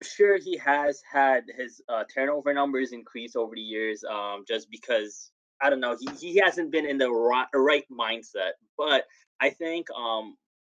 sure, 0.04 0.38
he 0.38 0.58
has 0.58 1.02
had 1.10 1.46
his 1.58 1.82
uh, 1.88 2.04
turnover 2.14 2.54
numbers 2.54 2.92
increase 2.92 3.36
over 3.36 3.56
the 3.56 3.62
years, 3.62 4.04
um, 4.04 4.44
just 4.46 4.70
because 4.70 5.32
I 5.62 5.70
don't 5.70 5.80
know, 5.80 5.96
he, 5.98 6.34
he 6.34 6.42
hasn't 6.44 6.72
been 6.72 6.86
in 6.86 6.98
the 6.98 7.10
right, 7.10 7.48
right 7.54 7.86
mindset. 7.90 8.52
But 8.78 9.06
I 9.40 9.50
think 9.50 9.88
um, 9.92 10.36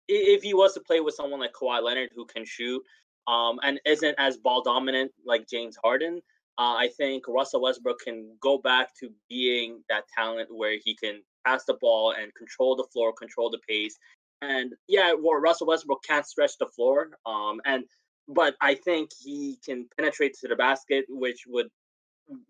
if 0.08 0.42
he 0.42 0.52
was 0.52 0.74
to 0.74 0.80
play 0.80 1.00
with 1.00 1.14
someone 1.14 1.40
like 1.40 1.54
Kawhi 1.54 1.82
Leonard 1.82 2.10
who 2.14 2.26
can 2.26 2.44
shoot, 2.44 2.82
um, 3.26 3.58
and 3.62 3.80
isn't 3.86 4.14
as 4.18 4.36
ball 4.36 4.62
dominant 4.62 5.12
like 5.24 5.48
James 5.48 5.76
Harden, 5.82 6.20
uh, 6.58 6.74
I 6.74 6.88
think 6.96 7.24
Russell 7.28 7.62
Westbrook 7.62 8.00
can 8.00 8.36
go 8.40 8.58
back 8.58 8.90
to 9.00 9.10
being 9.28 9.82
that 9.88 10.04
talent 10.16 10.48
where 10.50 10.78
he 10.82 10.96
can 10.96 11.22
pass 11.46 11.64
the 11.64 11.76
ball 11.80 12.14
and 12.18 12.34
control 12.34 12.76
the 12.76 12.86
floor, 12.92 13.12
control 13.12 13.50
the 13.50 13.60
pace. 13.68 13.96
And 14.42 14.72
yeah, 14.88 15.12
well, 15.12 15.40
Russell 15.40 15.66
Westbrook 15.66 16.02
can't 16.04 16.26
stretch 16.26 16.58
the 16.58 16.66
floor. 16.66 17.10
Um, 17.26 17.60
and 17.64 17.84
but 18.28 18.56
I 18.60 18.74
think 18.74 19.10
he 19.22 19.58
can 19.64 19.86
penetrate 19.96 20.34
to 20.40 20.48
the 20.48 20.56
basket, 20.56 21.04
which 21.08 21.44
would 21.46 21.68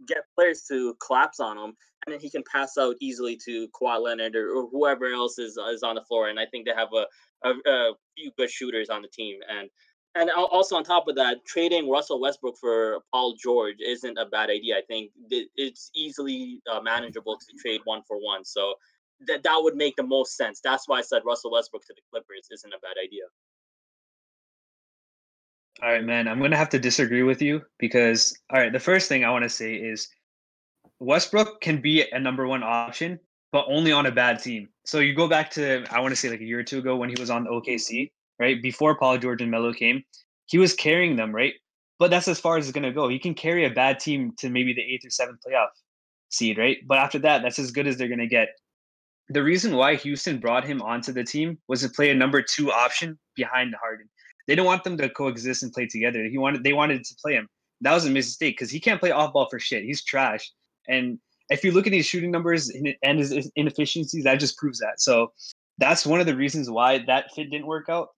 get 0.06 0.24
players 0.34 0.62
to 0.68 0.96
collapse 1.04 1.38
on 1.40 1.58
him, 1.58 1.76
and 2.06 2.12
then 2.12 2.20
he 2.20 2.30
can 2.30 2.42
pass 2.50 2.78
out 2.78 2.96
easily 3.00 3.38
to 3.44 3.68
Kawhi 3.68 4.00
Leonard 4.00 4.34
or, 4.36 4.50
or 4.50 4.68
whoever 4.70 5.06
else 5.12 5.38
is 5.38 5.58
is 5.70 5.82
on 5.82 5.96
the 5.96 6.04
floor. 6.04 6.28
And 6.28 6.38
I 6.38 6.46
think 6.46 6.66
they 6.66 6.74
have 6.74 6.88
a, 6.94 7.06
a, 7.46 7.70
a 7.70 7.92
few 8.16 8.30
good 8.38 8.50
shooters 8.50 8.88
on 8.88 9.02
the 9.02 9.08
team. 9.08 9.40
And 9.48 9.68
and 10.16 10.30
also 10.30 10.76
on 10.76 10.84
top 10.84 11.08
of 11.08 11.16
that, 11.16 11.44
trading 11.44 11.90
Russell 11.90 12.20
Westbrook 12.20 12.56
for 12.58 13.00
Paul 13.12 13.36
George 13.40 13.76
isn't 13.86 14.16
a 14.16 14.24
bad 14.24 14.48
idea. 14.48 14.76
I 14.76 14.82
think 14.88 15.10
it's 15.30 15.90
easily 15.94 16.60
uh, 16.70 16.80
manageable 16.80 17.36
to 17.36 17.56
trade 17.60 17.82
one 17.84 18.02
for 18.08 18.16
one. 18.16 18.44
So 18.44 18.74
that 19.26 19.42
that 19.42 19.58
would 19.60 19.76
make 19.76 19.94
the 19.96 20.02
most 20.02 20.36
sense. 20.36 20.60
That's 20.64 20.88
why 20.88 20.98
I 20.98 21.02
said 21.02 21.22
Russell 21.26 21.52
Westbrook 21.52 21.84
to 21.86 21.94
the 21.94 22.00
Clippers 22.10 22.48
isn't 22.50 22.72
a 22.72 22.78
bad 22.78 22.94
idea. 23.02 23.24
All 25.82 25.92
right, 25.92 26.04
man. 26.04 26.28
I'm 26.28 26.40
gonna 26.40 26.56
have 26.56 26.70
to 26.70 26.78
disagree 26.78 27.22
with 27.22 27.42
you 27.42 27.62
because 27.78 28.38
all 28.50 28.58
right, 28.58 28.72
the 28.72 28.80
first 28.80 29.08
thing 29.10 29.24
I 29.24 29.30
want 29.30 29.42
to 29.42 29.50
say 29.50 29.74
is 29.74 30.08
Westbrook 30.98 31.60
can 31.60 31.82
be 31.82 32.08
a 32.10 32.18
number 32.18 32.46
one 32.46 32.62
option, 32.62 33.20
but 33.52 33.66
only 33.68 33.92
on 33.92 34.06
a 34.06 34.12
bad 34.12 34.42
team. 34.42 34.70
So 34.86 35.00
you 35.00 35.14
go 35.14 35.28
back 35.28 35.50
to 35.52 35.84
I 35.90 36.00
want 36.00 36.12
to 36.12 36.16
say 36.16 36.30
like 36.30 36.40
a 36.40 36.44
year 36.44 36.60
or 36.60 36.64
two 36.64 36.78
ago 36.78 36.96
when 36.96 37.10
he 37.10 37.20
was 37.20 37.28
on 37.28 37.44
the 37.44 37.50
OKC 37.50 38.10
right? 38.38 38.60
Before 38.62 38.96
Paul 38.96 39.18
George 39.18 39.42
and 39.42 39.50
Melo 39.50 39.72
came, 39.72 40.02
he 40.46 40.58
was 40.58 40.74
carrying 40.74 41.16
them, 41.16 41.34
right? 41.34 41.54
But 41.98 42.10
that's 42.10 42.28
as 42.28 42.38
far 42.38 42.58
as 42.58 42.66
it's 42.66 42.74
going 42.74 42.84
to 42.84 42.92
go. 42.92 43.08
He 43.08 43.18
can 43.18 43.34
carry 43.34 43.64
a 43.64 43.70
bad 43.70 44.00
team 44.00 44.32
to 44.38 44.50
maybe 44.50 44.72
the 44.72 44.82
eighth 44.82 45.06
or 45.06 45.10
seventh 45.10 45.40
playoff 45.46 45.68
seed, 46.28 46.58
right? 46.58 46.78
But 46.86 46.98
after 46.98 47.18
that, 47.20 47.42
that's 47.42 47.58
as 47.58 47.70
good 47.70 47.86
as 47.86 47.96
they're 47.96 48.08
going 48.08 48.18
to 48.18 48.26
get. 48.26 48.48
The 49.28 49.42
reason 49.42 49.74
why 49.74 49.96
Houston 49.96 50.38
brought 50.38 50.64
him 50.64 50.80
onto 50.82 51.12
the 51.12 51.24
team 51.24 51.58
was 51.68 51.80
to 51.80 51.88
play 51.88 52.10
a 52.10 52.14
number 52.14 52.42
two 52.42 52.70
option 52.70 53.18
behind 53.34 53.74
Harden. 53.82 54.08
They 54.46 54.54
didn't 54.54 54.66
want 54.66 54.84
them 54.84 54.96
to 54.98 55.08
coexist 55.08 55.62
and 55.62 55.72
play 55.72 55.86
together. 55.86 56.24
He 56.24 56.38
wanted 56.38 56.62
they 56.62 56.72
wanted 56.72 57.04
to 57.04 57.14
play 57.20 57.32
him. 57.32 57.48
That 57.80 57.92
was 57.92 58.06
a 58.06 58.10
mistake 58.10 58.56
because 58.56 58.70
he 58.70 58.78
can't 58.78 59.00
play 59.00 59.10
off 59.10 59.32
ball 59.32 59.48
for 59.50 59.58
shit. 59.58 59.82
He's 59.82 60.04
trash. 60.04 60.50
And 60.88 61.18
if 61.50 61.64
you 61.64 61.72
look 61.72 61.86
at 61.86 61.92
his 61.92 62.06
shooting 62.06 62.30
numbers 62.30 62.70
and 63.02 63.18
his 63.18 63.50
inefficiencies, 63.56 64.24
that 64.24 64.38
just 64.38 64.56
proves 64.56 64.78
that. 64.78 65.00
So 65.00 65.32
that's 65.78 66.06
one 66.06 66.20
of 66.20 66.26
the 66.26 66.36
reasons 66.36 66.70
why 66.70 67.04
that 67.06 67.32
fit 67.34 67.50
didn't 67.50 67.66
work 67.66 67.88
out 67.88 68.10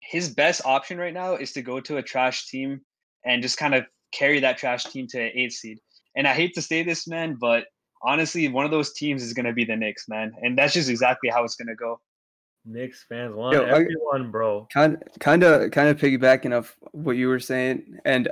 his 0.00 0.28
best 0.28 0.62
option 0.64 0.98
right 0.98 1.14
now 1.14 1.34
is 1.34 1.52
to 1.52 1.62
go 1.62 1.80
to 1.80 1.98
a 1.98 2.02
trash 2.02 2.46
team 2.46 2.80
and 3.24 3.42
just 3.42 3.58
kind 3.58 3.74
of 3.74 3.84
carry 4.12 4.40
that 4.40 4.58
trash 4.58 4.84
team 4.84 5.06
to 5.08 5.20
an 5.20 5.30
eight 5.34 5.52
seed. 5.52 5.78
And 6.16 6.26
I 6.26 6.34
hate 6.34 6.54
to 6.54 6.62
say 6.62 6.82
this, 6.82 7.06
man, 7.06 7.36
but 7.40 7.64
honestly, 8.02 8.48
one 8.48 8.64
of 8.64 8.70
those 8.70 8.92
teams 8.92 9.22
is 9.22 9.32
going 9.32 9.46
to 9.46 9.52
be 9.52 9.64
the 9.64 9.76
Knicks, 9.76 10.08
man, 10.08 10.32
and 10.42 10.56
that's 10.56 10.74
just 10.74 10.88
exactly 10.88 11.30
how 11.30 11.44
it's 11.44 11.56
going 11.56 11.68
to 11.68 11.74
go. 11.74 12.00
Knicks 12.64 13.04
fans 13.08 13.34
want 13.34 13.54
Yo, 13.54 13.64
everyone, 13.64 14.26
I, 14.26 14.30
bro. 14.30 14.68
Kind, 14.72 15.02
kind 15.20 15.42
of, 15.42 15.70
kind 15.70 15.88
of 15.88 15.96
piggybacking 15.96 16.56
off 16.56 16.76
what 16.92 17.16
you 17.16 17.28
were 17.28 17.40
saying, 17.40 17.98
and 18.04 18.28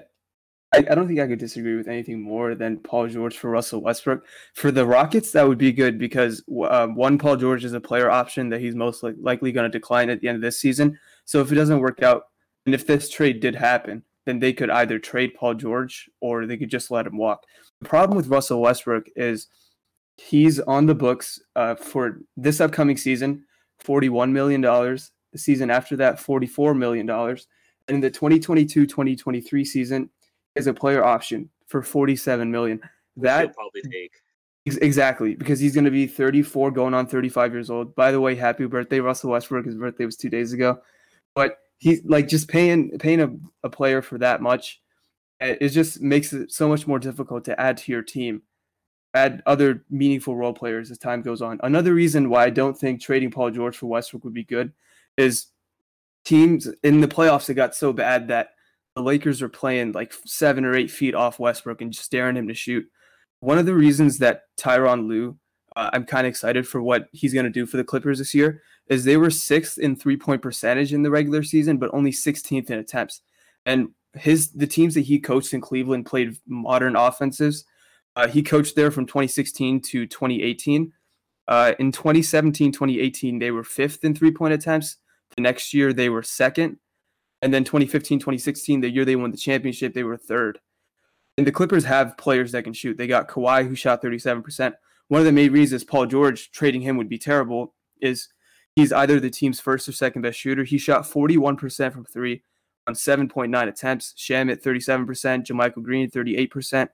I, 0.74 0.79
I, 0.90 0.94
don't 0.94 1.07
think 1.07 1.20
I 1.20 1.26
could 1.26 1.38
disagree 1.38 1.76
with 1.76 1.88
anything 1.88 2.20
more 2.20 2.55
than 2.55 2.79
Paul 2.79 3.09
George 3.09 3.38
for 3.38 3.50
Russell 3.50 3.81
Westbrook. 3.81 4.24
For 4.55 4.70
the 4.70 4.87
Rockets, 4.87 5.33
that 5.33 5.46
would 5.46 5.59
be 5.59 5.72
good 5.72 5.98
because 5.98 6.42
uh, 6.62 6.88
one, 6.88 7.18
Paul 7.18 7.37
George 7.37 7.64
is 7.64 7.72
a 7.72 7.81
player 7.81 8.11
option 8.11 8.48
that 8.50 8.61
he's 8.61 8.74
most 8.74 9.02
li- 9.02 9.14
likely 9.20 9.52
going 9.52 9.70
to 9.70 9.79
decline 9.79 10.11
at 10.11 10.20
the 10.20 10.29
end 10.29 10.37
of 10.37 10.42
this 10.42 10.61
season. 10.61 10.98
So 11.26 11.40
if 11.40 11.52
it 11.52 11.56
doesn't 11.56 11.80
work 11.80 12.02
out, 12.02 12.24
and 12.64 12.74
if 12.74 12.86
this 12.86 13.10
trade 13.10 13.40
did 13.40 13.54
happen, 13.54 14.02
then 14.24 14.38
they 14.38 14.52
could 14.52 14.70
either 14.70 14.98
trade 14.98 15.34
Paul 15.34 15.54
George 15.54 16.08
or 16.20 16.46
they 16.46 16.56
could 16.56 16.70
just 16.70 16.90
let 16.90 17.06
him 17.06 17.18
walk. 17.18 17.44
The 17.80 17.88
problem 17.88 18.16
with 18.16 18.28
Russell 18.28 18.60
Westbrook 18.60 19.06
is 19.14 19.48
he's 20.16 20.58
on 20.60 20.86
the 20.86 20.94
books 20.94 21.40
uh, 21.54 21.74
for 21.74 22.20
this 22.36 22.60
upcoming 22.60 22.96
season, 22.96 23.44
$41 23.84 24.30
million. 24.32 24.62
The 24.62 25.38
season 25.38 25.70
after 25.70 25.96
that, 25.96 26.16
$44 26.16 26.76
million. 26.76 27.08
And 27.08 27.38
in 27.88 28.00
the 28.00 28.10
2022 28.10 28.86
2023 28.86 29.64
season, 29.64 30.10
is 30.54 30.66
a 30.66 30.74
player 30.74 31.04
option 31.04 31.50
for 31.66 31.82
47 31.82 32.50
million. 32.50 32.80
That 33.16 33.54
probably 33.54 33.82
take. 33.82 34.12
Exactly, 34.64 35.36
because 35.36 35.60
he's 35.60 35.74
going 35.74 35.84
to 35.84 35.92
be 35.92 36.08
34 36.08 36.72
going 36.72 36.94
on 36.94 37.06
35 37.06 37.52
years 37.52 37.70
old. 37.70 37.94
By 37.94 38.10
the 38.10 38.20
way, 38.20 38.34
happy 38.34 38.66
birthday, 38.66 38.98
Russell 38.98 39.30
Westbrook. 39.30 39.64
His 39.64 39.76
birthday 39.76 40.04
was 40.04 40.16
two 40.16 40.30
days 40.30 40.52
ago 40.52 40.80
but 41.37 41.59
he's 41.79 42.03
like 42.05 42.27
just 42.27 42.49
paying 42.49 42.99
paying 42.99 43.20
a, 43.20 43.31
a 43.62 43.70
player 43.70 44.03
for 44.03 44.18
that 44.18 44.42
much 44.42 44.81
it 45.38 45.68
just 45.68 46.01
makes 46.01 46.33
it 46.33 46.51
so 46.51 46.66
much 46.66 46.87
more 46.87 46.99
difficult 46.99 47.44
to 47.44 47.61
add 47.61 47.77
to 47.77 47.92
your 47.92 48.03
team 48.03 48.42
add 49.14 49.42
other 49.46 49.85
meaningful 49.88 50.35
role 50.35 50.53
players 50.53 50.90
as 50.90 50.99
time 50.99 51.22
goes 51.22 51.40
on. 51.40 51.59
Another 51.62 51.94
reason 51.94 52.29
why 52.29 52.44
i 52.44 52.51
don't 52.51 52.77
think 52.77 53.01
trading 53.01 53.31
paul 53.31 53.51
george 53.51 53.77
for 53.77 53.87
westbrook 53.87 54.25
would 54.25 54.35
be 54.35 54.44
good 54.44 54.72
is 55.16 55.46
teams 56.25 56.68
in 56.83 57.01
the 57.01 57.09
playoffs 57.09 57.49
it 57.49 57.55
got 57.55 57.75
so 57.75 57.92
bad 57.92 58.29
that 58.29 58.51
the 58.94 59.03
lakers 59.03 59.42
are 59.42 59.49
playing 59.49 59.92
like 59.92 60.12
seven 60.25 60.64
or 60.64 60.75
eight 60.75 60.90
feet 60.90 61.14
off 61.14 61.38
westbrook 61.38 61.81
and 61.81 61.92
just 61.92 62.11
daring 62.11 62.37
him 62.37 62.49
to 62.49 62.55
shoot. 62.55 62.85
One 63.40 63.59
of 63.59 63.66
the 63.66 63.75
reasons 63.75 64.18
that 64.18 64.42
tyronn 64.59 65.07
lue 65.07 65.38
uh, 65.77 65.90
i'm 65.92 66.05
kind 66.05 66.27
of 66.27 66.31
excited 66.31 66.66
for 66.66 66.83
what 66.83 67.09
he's 67.12 67.35
going 67.35 67.44
to 67.44 67.51
do 67.51 67.66
for 67.66 67.77
the 67.77 67.85
clippers 67.85 68.18
this 68.18 68.35
year 68.35 68.62
is 68.88 69.05
they 69.05 69.16
were 69.16 69.31
sixth 69.31 69.79
in 69.79 69.96
three 69.96 70.16
point 70.16 70.42
percentage 70.42 70.92
in 70.92 71.03
the 71.03 71.11
regular 71.11 71.42
season, 71.42 71.79
but 71.79 71.92
only 71.92 72.12
16th 72.12 72.70
in 72.70 72.79
attempts. 72.79 73.20
And 73.64 73.90
his 74.14 74.53
the 74.53 74.66
teams 74.66 74.94
that 74.94 75.03
he 75.03 75.18
coached 75.18 75.53
in 75.53 75.61
Cleveland 75.61 76.07
played 76.07 76.37
modern 76.46 76.96
offenses. 76.96 77.64
Uh, 78.14 78.29
he 78.29 78.42
coached 78.42 78.77
there 78.77 78.90
from 78.90 79.07
2016 79.07 79.81
to 79.83 80.07
2018. 80.07 80.92
Uh, 81.49 81.75
in 81.79 81.92
2017, 81.92 82.72
2018, 82.72 83.38
they 83.38 83.51
were 83.51 83.62
fifth 83.62 84.05
in 84.05 84.14
three 84.14 84.31
point 84.31 84.55
attempts. 84.55 84.96
The 85.37 85.42
next 85.42 85.75
year, 85.75 85.92
they 85.92 86.09
were 86.09 86.22
second. 86.22 86.79
And 87.42 87.53
then 87.53 87.64
2015, 87.64 88.18
2016, 88.18 88.81
the 88.81 88.90
year 88.90 89.05
they 89.05 89.16
won 89.16 89.31
the 89.31 89.37
championship, 89.37 89.92
they 89.92 90.03
were 90.03 90.16
third. 90.16 90.59
And 91.37 91.46
the 91.46 91.53
Clippers 91.53 91.85
have 91.85 92.16
players 92.16 92.53
that 92.53 92.64
can 92.64 92.72
shoot. 92.72 92.96
They 92.96 93.07
got 93.07 93.29
Kawhi, 93.29 93.68
who 93.68 93.75
shot 93.75 94.03
37%. 94.03 94.72
One 95.09 95.20
of 95.20 95.27
the 95.27 95.33
main 95.33 95.53
reasons 95.53 95.85
Paul 95.85 96.07
George 96.07 96.51
trading 96.51 96.81
him 96.81 96.96
would 96.96 97.11
be 97.11 97.18
terrible 97.18 97.75
is 98.01 98.29
He's 98.76 98.92
either 98.92 99.18
the 99.18 99.30
team's 99.30 99.58
first 99.58 99.88
or 99.88 99.92
second 99.92 100.22
best 100.22 100.38
shooter. 100.38 100.62
He 100.62 100.76
shot 100.76 101.04
41% 101.04 101.92
from 101.92 102.04
three 102.04 102.42
on 102.86 102.94
7.9 102.94 103.68
attempts. 103.68 104.14
Shamet 104.18 104.62
37%, 104.62 105.46
JaMychal 105.46 105.82
Green 105.82 106.11
38%. 106.11 106.88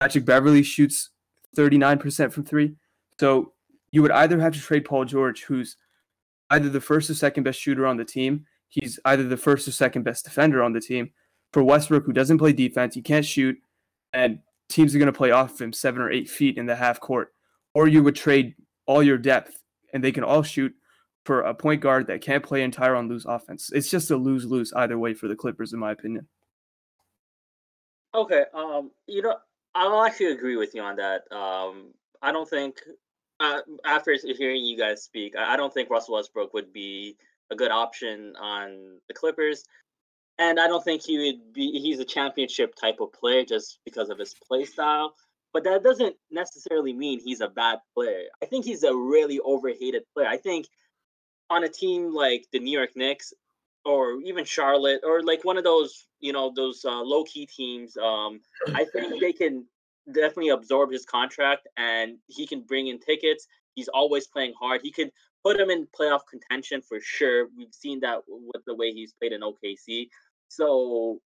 Patrick 0.00 0.24
Beverley 0.24 0.64
shoots 0.64 1.10
39% 1.56 2.32
from 2.32 2.44
three. 2.44 2.74
So 3.20 3.52
you 3.92 4.02
would 4.02 4.10
either 4.10 4.40
have 4.40 4.52
to 4.54 4.60
trade 4.60 4.84
Paul 4.84 5.04
George, 5.04 5.44
who's 5.44 5.76
either 6.50 6.68
the 6.68 6.80
first 6.80 7.08
or 7.08 7.14
second 7.14 7.44
best 7.44 7.60
shooter 7.60 7.86
on 7.86 7.96
the 7.96 8.04
team. 8.04 8.44
He's 8.68 8.98
either 9.04 9.22
the 9.22 9.36
first 9.36 9.68
or 9.68 9.72
second 9.72 10.02
best 10.02 10.24
defender 10.24 10.62
on 10.62 10.72
the 10.72 10.80
team. 10.80 11.10
For 11.52 11.62
Westbrook, 11.62 12.04
who 12.04 12.12
doesn't 12.12 12.38
play 12.38 12.52
defense, 12.52 12.94
he 12.94 13.00
can't 13.00 13.24
shoot, 13.24 13.56
and 14.12 14.40
teams 14.68 14.94
are 14.94 14.98
going 14.98 15.06
to 15.06 15.16
play 15.16 15.30
off 15.30 15.54
of 15.54 15.60
him 15.60 15.72
seven 15.72 16.02
or 16.02 16.10
eight 16.10 16.28
feet 16.28 16.58
in 16.58 16.66
the 16.66 16.76
half 16.76 17.00
court. 17.00 17.32
Or 17.74 17.88
you 17.88 18.02
would 18.02 18.16
trade 18.16 18.54
all 18.86 19.02
your 19.02 19.16
depth, 19.16 19.62
and 19.94 20.04
they 20.04 20.12
can 20.12 20.24
all 20.24 20.42
shoot 20.42 20.74
for 21.28 21.42
a 21.42 21.52
point 21.52 21.82
guard 21.82 22.06
that 22.06 22.22
can't 22.22 22.42
play 22.42 22.62
in 22.62 22.70
Tyronn 22.70 23.06
Lue's 23.06 23.26
offense. 23.26 23.70
It's 23.74 23.90
just 23.90 24.10
a 24.10 24.16
lose 24.16 24.46
lose 24.46 24.72
either 24.72 24.98
way 24.98 25.12
for 25.12 25.28
the 25.28 25.36
Clippers, 25.36 25.74
in 25.74 25.78
my 25.78 25.92
opinion. 25.92 26.26
Okay, 28.14 28.44
um, 28.54 28.92
you 29.06 29.20
know, 29.20 29.36
I'll 29.74 30.04
actually 30.04 30.32
agree 30.32 30.56
with 30.56 30.74
you 30.74 30.80
on 30.80 30.96
that. 30.96 31.30
Um, 31.30 31.92
I 32.22 32.32
don't 32.32 32.48
think 32.48 32.76
uh, 33.40 33.60
after 33.84 34.16
hearing 34.38 34.64
you 34.64 34.78
guys 34.78 35.04
speak, 35.04 35.36
I 35.36 35.52
I 35.52 35.56
don't 35.58 35.72
think 35.74 35.90
Russell 35.90 36.14
Westbrook 36.14 36.54
would 36.54 36.72
be 36.72 37.18
a 37.50 37.54
good 37.54 37.70
option 37.70 38.32
on 38.40 38.98
the 39.08 39.12
Clippers, 39.12 39.64
and 40.38 40.58
I 40.58 40.66
don't 40.66 40.82
think 40.82 41.02
he 41.02 41.18
would 41.18 41.52
be. 41.52 41.78
He's 41.78 42.00
a 42.00 42.06
championship 42.06 42.74
type 42.74 43.00
of 43.02 43.12
player 43.12 43.44
just 43.44 43.80
because 43.84 44.08
of 44.08 44.18
his 44.18 44.34
play 44.48 44.64
style. 44.64 45.12
But 45.52 45.64
that 45.64 45.82
doesn't 45.82 46.16
necessarily 46.30 46.94
mean 46.94 47.20
he's 47.20 47.42
a 47.42 47.48
bad 47.48 47.80
player. 47.94 48.22
I 48.42 48.46
think 48.46 48.64
he's 48.64 48.82
a 48.82 48.96
really 48.96 49.40
overhated 49.40 50.04
player. 50.14 50.26
I 50.26 50.38
think 50.38 50.68
on 51.50 51.64
a 51.64 51.68
team 51.68 52.14
like 52.14 52.46
the 52.52 52.58
New 52.58 52.76
York 52.76 52.90
Knicks 52.96 53.32
or 53.84 54.20
even 54.24 54.44
Charlotte 54.44 55.00
or 55.04 55.22
like 55.22 55.44
one 55.44 55.56
of 55.56 55.64
those, 55.64 56.06
you 56.20 56.32
know, 56.32 56.52
those 56.54 56.84
uh, 56.84 57.00
low 57.00 57.24
key 57.24 57.46
teams, 57.46 57.96
um, 57.96 58.40
I 58.74 58.84
think 58.84 59.20
they 59.20 59.32
can 59.32 59.64
definitely 60.12 60.50
absorb 60.50 60.92
his 60.92 61.04
contract 61.04 61.68
and 61.76 62.16
he 62.26 62.46
can 62.46 62.62
bring 62.62 62.88
in 62.88 62.98
tickets. 62.98 63.46
He's 63.74 63.88
always 63.88 64.26
playing 64.26 64.54
hard. 64.58 64.80
He 64.82 64.90
could 64.90 65.10
put 65.44 65.58
him 65.58 65.70
in 65.70 65.86
playoff 65.98 66.20
contention 66.28 66.82
for 66.82 67.00
sure. 67.00 67.48
We've 67.56 67.72
seen 67.72 68.00
that 68.00 68.20
with 68.26 68.64
the 68.66 68.74
way 68.74 68.92
he's 68.92 69.12
played 69.12 69.32
in 69.32 69.40
OKC. 69.40 70.08
So, 70.48 71.20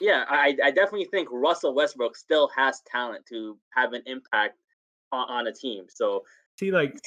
yeah, 0.00 0.24
I, 0.28 0.56
I 0.62 0.70
definitely 0.70 1.06
think 1.06 1.28
Russell 1.30 1.74
Westbrook 1.74 2.16
still 2.16 2.48
has 2.56 2.80
talent 2.90 3.26
to 3.26 3.58
have 3.74 3.92
an 3.92 4.02
impact 4.06 4.58
on, 5.12 5.28
on 5.28 5.46
a 5.46 5.52
team. 5.52 5.86
So, 5.88 6.24
See, 6.58 6.70
like 6.70 6.98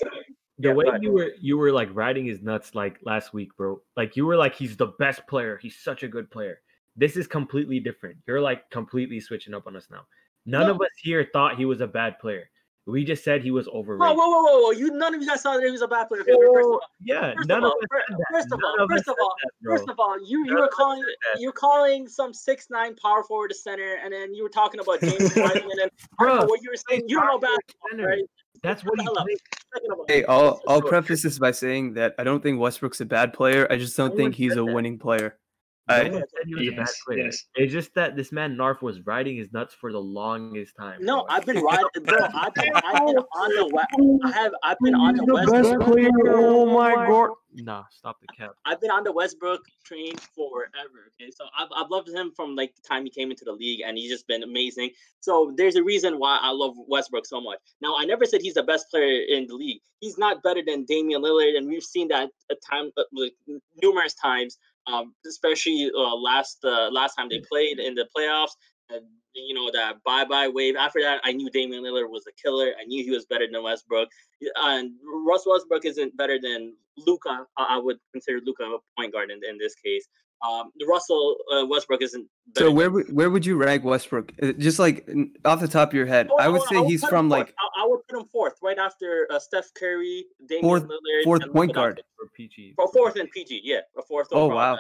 the 0.64 0.70
Yeah, 0.70 0.74
way 0.76 0.86
you 1.02 1.12
were 1.12 1.32
you 1.40 1.58
were 1.58 1.72
like 1.72 1.90
riding 1.94 2.26
his 2.26 2.42
nuts 2.42 2.74
like 2.74 2.98
last 3.04 3.34
week, 3.34 3.56
bro. 3.58 3.82
Like 3.96 4.16
you 4.16 4.26
were 4.26 4.36
like 4.38 4.56
he's 4.56 4.76
the 4.78 4.88
best 5.00 5.26
player. 5.28 5.60
He's 5.62 5.78
such 5.78 6.04
a 6.04 6.08
good 6.08 6.32
player. 6.32 6.60
This 6.96 7.18
is 7.18 7.28
completely 7.28 7.80
different. 7.80 8.18
You're 8.28 8.42
like 8.42 8.70
completely 8.70 9.20
switching 9.20 9.54
up 9.54 9.68
on 9.68 9.76
us 9.76 9.88
now. 9.92 10.06
None 10.46 10.68
No. 10.68 10.74
of 10.76 10.82
us 10.82 10.90
here 11.02 11.28
thought 11.34 11.58
he 11.58 11.66
was 11.66 11.82
a 11.82 11.88
bad 11.88 12.20
player. 12.20 12.50
We 12.86 13.06
just 13.06 13.24
said 13.24 13.42
he 13.42 13.50
was 13.52 13.70
overrated. 13.70 14.18
whoa, 14.18 14.28
whoa, 14.28 14.44
whoa, 14.44 14.60
whoa! 14.64 14.72
You 14.72 14.92
none 14.92 15.16
of 15.16 15.22
you 15.22 15.28
guys 15.28 15.42
saw 15.42 15.54
that 15.56 15.64
he 15.64 15.72
was 15.72 15.82
a 15.82 15.88
bad 15.88 16.10
player. 16.10 16.22
Okay, 16.24 16.34
first 16.34 16.66
of 16.68 16.72
all, 16.74 16.82
yeah, 17.02 17.34
first 17.38 17.48
none 17.48 17.60
of 17.60 17.72
all, 17.72 17.78
us 17.80 17.88
fir- 17.90 18.04
said 18.10 18.18
that. 18.18 18.26
first 18.34 18.52
of 18.52 18.60
all, 18.62 18.88
first 18.90 19.08
of 19.08 19.16
all, 19.22 19.34
that. 19.42 19.52
First 19.72 19.90
of 19.90 20.00
all, 20.02 20.18
you 20.28 20.46
you 20.46 20.56
were 20.56 20.68
calling 20.68 21.02
you 21.40 21.48
were 21.48 21.54
calling 21.54 22.10
some 22.10 22.34
six 22.34 22.68
nine 22.70 22.94
power 22.98 23.24
forward 23.24 23.48
to 23.52 23.56
center, 23.56 24.00
and 24.04 24.12
then 24.12 24.34
you 24.36 24.44
were 24.44 24.50
talking 24.50 24.82
about 24.82 25.00
James 25.00 25.34
Harden, 25.34 25.64
and 25.64 25.80
then 25.80 25.90
Bro, 26.20 26.46
what 26.48 26.62
you 26.62 26.72
were 26.72 26.82
saying, 26.90 27.04
you 27.08 27.16
don't 27.22 27.28
know 27.28 27.40
basketball, 27.40 27.88
center. 27.92 28.06
right? 28.08 28.24
That's 28.64 28.84
what 28.84 29.00
he 29.00 29.06
Hello. 29.06 29.24
played. 29.24 29.38
Second 29.74 29.92
of 29.92 30.00
all, 30.00 30.06
Hey, 30.08 30.24
I'll 30.26 30.62
I'll 30.68 30.82
preface 30.82 31.22
this 31.24 31.38
by 31.38 31.52
saying 31.52 31.94
that 31.96 32.16
I 32.18 32.24
don't 32.24 32.42
think 32.42 32.60
Westbrook's 32.60 33.02
a 33.02 33.06
bad 33.06 33.34
player. 33.34 33.68
I 33.70 33.78
just 33.78 33.96
don't 33.98 34.16
think 34.16 34.36
he's 34.36 34.56
a 34.56 34.64
winning 34.64 34.98
player. 34.98 35.38
No 35.90 35.96
I- 35.96 36.04
one 36.10 36.14
said 36.14 36.48
he 36.48 36.56
was 36.56 36.68
a 36.68 36.72
bad 36.72 36.78
Yes, 36.80 37.04
yes. 37.18 37.46
It's 37.56 37.74
just 37.74 37.94
that 37.96 38.16
this 38.16 38.32
man 38.32 38.56
Narf 38.56 38.82
was 38.82 39.02
riding 39.06 39.36
his 39.36 39.52
nuts 39.52 39.74
for 39.74 39.92
the 39.92 40.00
longest 40.00 40.76
time. 40.80 41.04
No, 41.04 41.26
bro. 41.26 41.36
I've 41.36 41.46
been 41.46 41.58
riding, 41.64 41.88
bro. 42.04 42.18
I've 42.34 42.54
been, 42.54 42.72
I've 42.76 43.06
been 43.06 43.18
on 43.18 43.56
the 43.56 43.68
west. 43.74 43.88
I 44.24 44.32
have, 44.32 44.52
I've 44.64 44.78
been 44.82 44.96
on 44.96 45.16
the 45.16 45.26
Westbrook. 45.26 46.10
Oh 46.30 46.66
my 46.66 46.94
god. 47.08 47.32
Nah, 47.56 47.84
stop 47.92 48.18
the 48.22 48.28
cap. 48.36 48.52
I've 48.66 48.82
been 48.82 48.90
on 48.92 49.04
the 49.04 49.12
Westbrook 49.12 49.62
train 49.86 50.16
forever. 50.36 51.12
Okay, 51.22 51.30
so 51.30 51.46
I've, 51.58 51.68
I've 51.76 51.90
loved 51.92 52.10
him 52.10 52.32
from 52.36 52.56
like 52.56 52.74
the 52.76 52.82
time 52.82 53.04
he 53.04 53.10
came 53.10 53.30
into 53.30 53.46
the 53.46 53.52
league, 53.52 53.82
and 53.86 53.98
he's 53.98 54.10
just 54.10 54.26
been 54.28 54.42
amazing. 54.44 54.90
So 55.20 55.54
there's 55.56 55.76
a 55.76 55.84
reason 55.84 56.18
why 56.18 56.40
I 56.42 56.50
love 56.52 56.74
Westbrook 56.88 57.26
so 57.26 57.42
much. 57.42 57.60
Now 57.82 57.96
I 57.98 58.06
never 58.06 58.26
said 58.26 58.42
he's 58.42 58.56
the 58.56 58.64
best 58.64 58.90
player 58.90 59.22
in 59.28 59.48
the 59.48 59.54
league. 59.56 59.82
He's 60.00 60.18
not 60.18 60.42
better 60.44 60.62
than 60.66 60.86
Damian 60.86 61.22
Lillard, 61.22 61.58
and 61.58 61.68
we've 61.68 61.84
seen 61.84 62.08
that 62.08 62.30
a 62.50 62.56
time, 62.56 62.92
uh, 62.98 63.04
like, 63.14 63.34
numerous 63.82 64.14
times. 64.16 64.58
Um, 64.86 65.14
especially 65.26 65.90
uh, 65.96 66.16
last 66.16 66.60
uh, 66.64 66.90
last 66.92 67.16
time 67.16 67.30
they 67.30 67.42
played 67.50 67.80
in 67.80 67.96
the 67.96 68.08
playoffs. 68.16 68.52
And 68.90 69.06
you 69.34 69.56
know 69.56 69.72
that 69.72 70.04
bye 70.04 70.26
bye 70.26 70.48
wave. 70.48 70.76
After 70.76 71.02
that, 71.02 71.22
I 71.24 71.32
knew 71.32 71.50
Damian 71.50 71.84
Lillard 71.84 72.10
was 72.10 72.26
a 72.28 72.34
killer. 72.42 72.74
I 72.80 72.84
knew 72.86 73.04
he 73.04 73.12
was 73.12 73.26
better 73.26 73.48
than 73.52 73.64
Westbrook. 73.64 74.10
And 74.58 74.92
Russ 75.26 75.46
Westbrook 75.46 75.86
isn't 75.86 76.16
better 76.18 76.38
than 76.42 76.76
Luka. 76.98 77.46
I 77.58 77.76
I 77.76 77.78
would 77.78 77.98
consider 78.12 78.40
Luka 78.46 78.64
a 78.64 78.78
point 78.98 79.14
guard 79.14 79.32
in, 79.32 79.40
in 79.48 79.58
this 79.58 79.76
case. 79.76 80.08
Um, 80.48 80.72
the 80.78 80.86
Russell 80.86 81.38
uh, 81.54 81.66
Westbrook 81.66 82.02
isn't. 82.02 82.28
Better 82.54 82.66
So 82.68 82.72
where 82.72 82.92
would 82.92 83.12
where 83.14 83.30
would 83.30 83.46
you 83.46 83.56
rank 83.56 83.84
Westbrook? 83.84 84.34
Uh, 84.42 84.52
Just 84.54 84.78
like 84.78 85.10
off 85.46 85.62
the 85.62 85.68
top 85.68 85.90
of 85.90 85.94
your 85.94 86.06
head, 86.06 86.28
Oh, 86.32 86.38
I 86.38 86.50
would 86.50 86.62
say 86.64 86.78
would 86.78 86.90
he's 86.90 87.04
from 87.06 87.30
like 87.30 87.54
I, 87.58 87.84
I 87.84 87.88
would 87.88 88.02
put 88.10 88.20
him 88.20 88.28
fourth, 88.32 88.56
right 88.62 88.78
after 88.78 89.28
uh, 89.32 89.40
Steph 89.40 89.74
Curry, 89.74 90.26
Damian 90.48 90.62
Fourth- 90.64 90.84
Lillard, 90.84 91.24
fourth 91.24 91.44
and 91.44 91.54
point 91.54 91.70
Luka 91.70 91.80
guard. 91.80 91.96
Doncic. 91.96 92.04
For 92.18 92.30
PG. 92.36 92.74
For 92.76 92.88
fourth 92.92 93.16
and 93.16 93.32
PG, 93.32 93.62
yeah, 93.64 93.80
a 93.98 94.02
fourth. 94.02 94.28
Oh, 94.34 94.48
wow. 94.48 94.78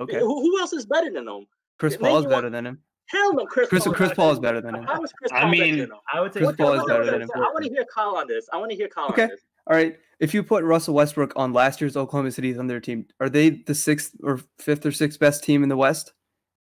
okay. 0.00 0.20
Who, 0.20 0.40
who 0.42 0.60
else 0.60 0.72
is 0.72 0.86
better 0.86 1.10
than 1.10 1.26
him? 1.26 1.46
Chris 1.78 1.96
Paul 1.96 2.18
is 2.18 2.26
better 2.26 2.48
than 2.50 2.64
him. 2.66 2.78
Hell 3.06 3.34
no, 3.34 3.44
Chris. 3.46 3.68
Chris 3.68 3.84
Paul 3.84 3.92
Chris 3.94 4.12
Paul 4.14 4.30
is 4.32 4.38
better 4.38 4.60
than 4.60 4.76
him. 4.76 4.84
How 4.84 5.02
is 5.02 5.12
Chris 5.12 5.30
I 5.32 5.40
Paul 5.42 5.50
better 5.50 5.62
mean, 5.64 5.78
than 5.78 5.90
him? 5.90 5.96
I 6.12 6.20
would 6.20 6.32
say 6.32 6.40
Chris 6.40 6.56
Paul 6.56 6.66
what- 6.68 6.74
is 6.76 6.80
what- 6.82 6.88
better 6.88 7.04
than 7.10 7.22
him. 7.22 7.30
I 7.34 7.38
want 7.40 7.64
to 7.64 7.70
hear 7.70 7.84
Kyle 7.92 8.16
on 8.16 8.26
this. 8.28 8.48
I 8.52 8.56
want 8.58 8.70
to 8.70 8.76
hear 8.76 8.88
Kyle 8.88 9.08
Okay. 9.08 9.24
on 9.24 9.28
this. 9.28 9.40
All 9.66 9.76
right. 9.76 9.96
If 10.20 10.32
you 10.32 10.42
put 10.42 10.64
Russell 10.64 10.94
Westbrook 10.94 11.32
on 11.36 11.52
last 11.52 11.80
year's 11.80 11.96
Oklahoma 11.96 12.30
City 12.30 12.52
Thunder 12.54 12.80
team, 12.80 13.06
are 13.20 13.28
they 13.28 13.50
the 13.50 13.74
sixth 13.74 14.12
or 14.22 14.40
fifth 14.58 14.86
or 14.86 14.92
sixth 14.92 15.18
best 15.18 15.42
team 15.42 15.62
in 15.62 15.68
the 15.68 15.76
West? 15.76 16.12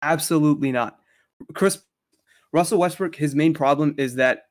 Absolutely 0.01 0.71
not. 0.71 0.99
Chris 1.53 1.79
Russell 2.51 2.79
Westbrook, 2.79 3.15
his 3.15 3.35
main 3.35 3.53
problem 3.53 3.95
is 3.97 4.15
that 4.15 4.43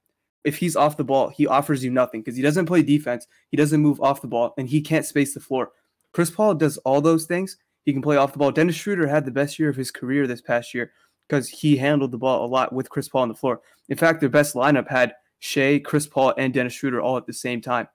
if 0.44 0.56
he's 0.56 0.76
off 0.76 0.96
the 0.96 1.04
ball, 1.04 1.28
he 1.28 1.46
offers 1.46 1.84
you 1.84 1.90
nothing 1.90 2.20
because 2.20 2.36
he 2.36 2.42
doesn't 2.42 2.66
play 2.66 2.82
defense. 2.82 3.26
He 3.50 3.56
doesn't 3.56 3.80
move 3.80 4.00
off 4.00 4.22
the 4.22 4.28
ball 4.28 4.54
and 4.56 4.68
he 4.68 4.80
can't 4.80 5.04
space 5.04 5.34
the 5.34 5.40
floor. 5.40 5.72
Chris 6.12 6.30
Paul 6.30 6.54
does 6.54 6.78
all 6.78 7.00
those 7.00 7.26
things. 7.26 7.56
He 7.84 7.92
can 7.92 8.02
play 8.02 8.16
off 8.16 8.32
the 8.32 8.38
ball. 8.38 8.52
Dennis 8.52 8.76
Schroeder 8.76 9.06
had 9.06 9.24
the 9.24 9.30
best 9.30 9.58
year 9.58 9.68
of 9.68 9.76
his 9.76 9.90
career 9.90 10.26
this 10.26 10.40
past 10.40 10.72
year 10.72 10.92
because 11.28 11.48
he 11.48 11.76
handled 11.76 12.12
the 12.12 12.18
ball 12.18 12.44
a 12.44 12.48
lot 12.48 12.72
with 12.72 12.88
Chris 12.88 13.08
Paul 13.08 13.22
on 13.22 13.28
the 13.28 13.34
floor. 13.34 13.60
In 13.88 13.96
fact, 13.96 14.20
their 14.20 14.28
best 14.28 14.54
lineup 14.54 14.88
had 14.88 15.14
Shai, 15.40 15.80
Chris 15.80 16.06
Paul, 16.06 16.34
and 16.38 16.54
Dennis 16.54 16.72
Schroeder 16.72 17.00
all 17.00 17.16
at 17.16 17.26
the 17.26 17.32
same 17.32 17.60
time. 17.60 17.88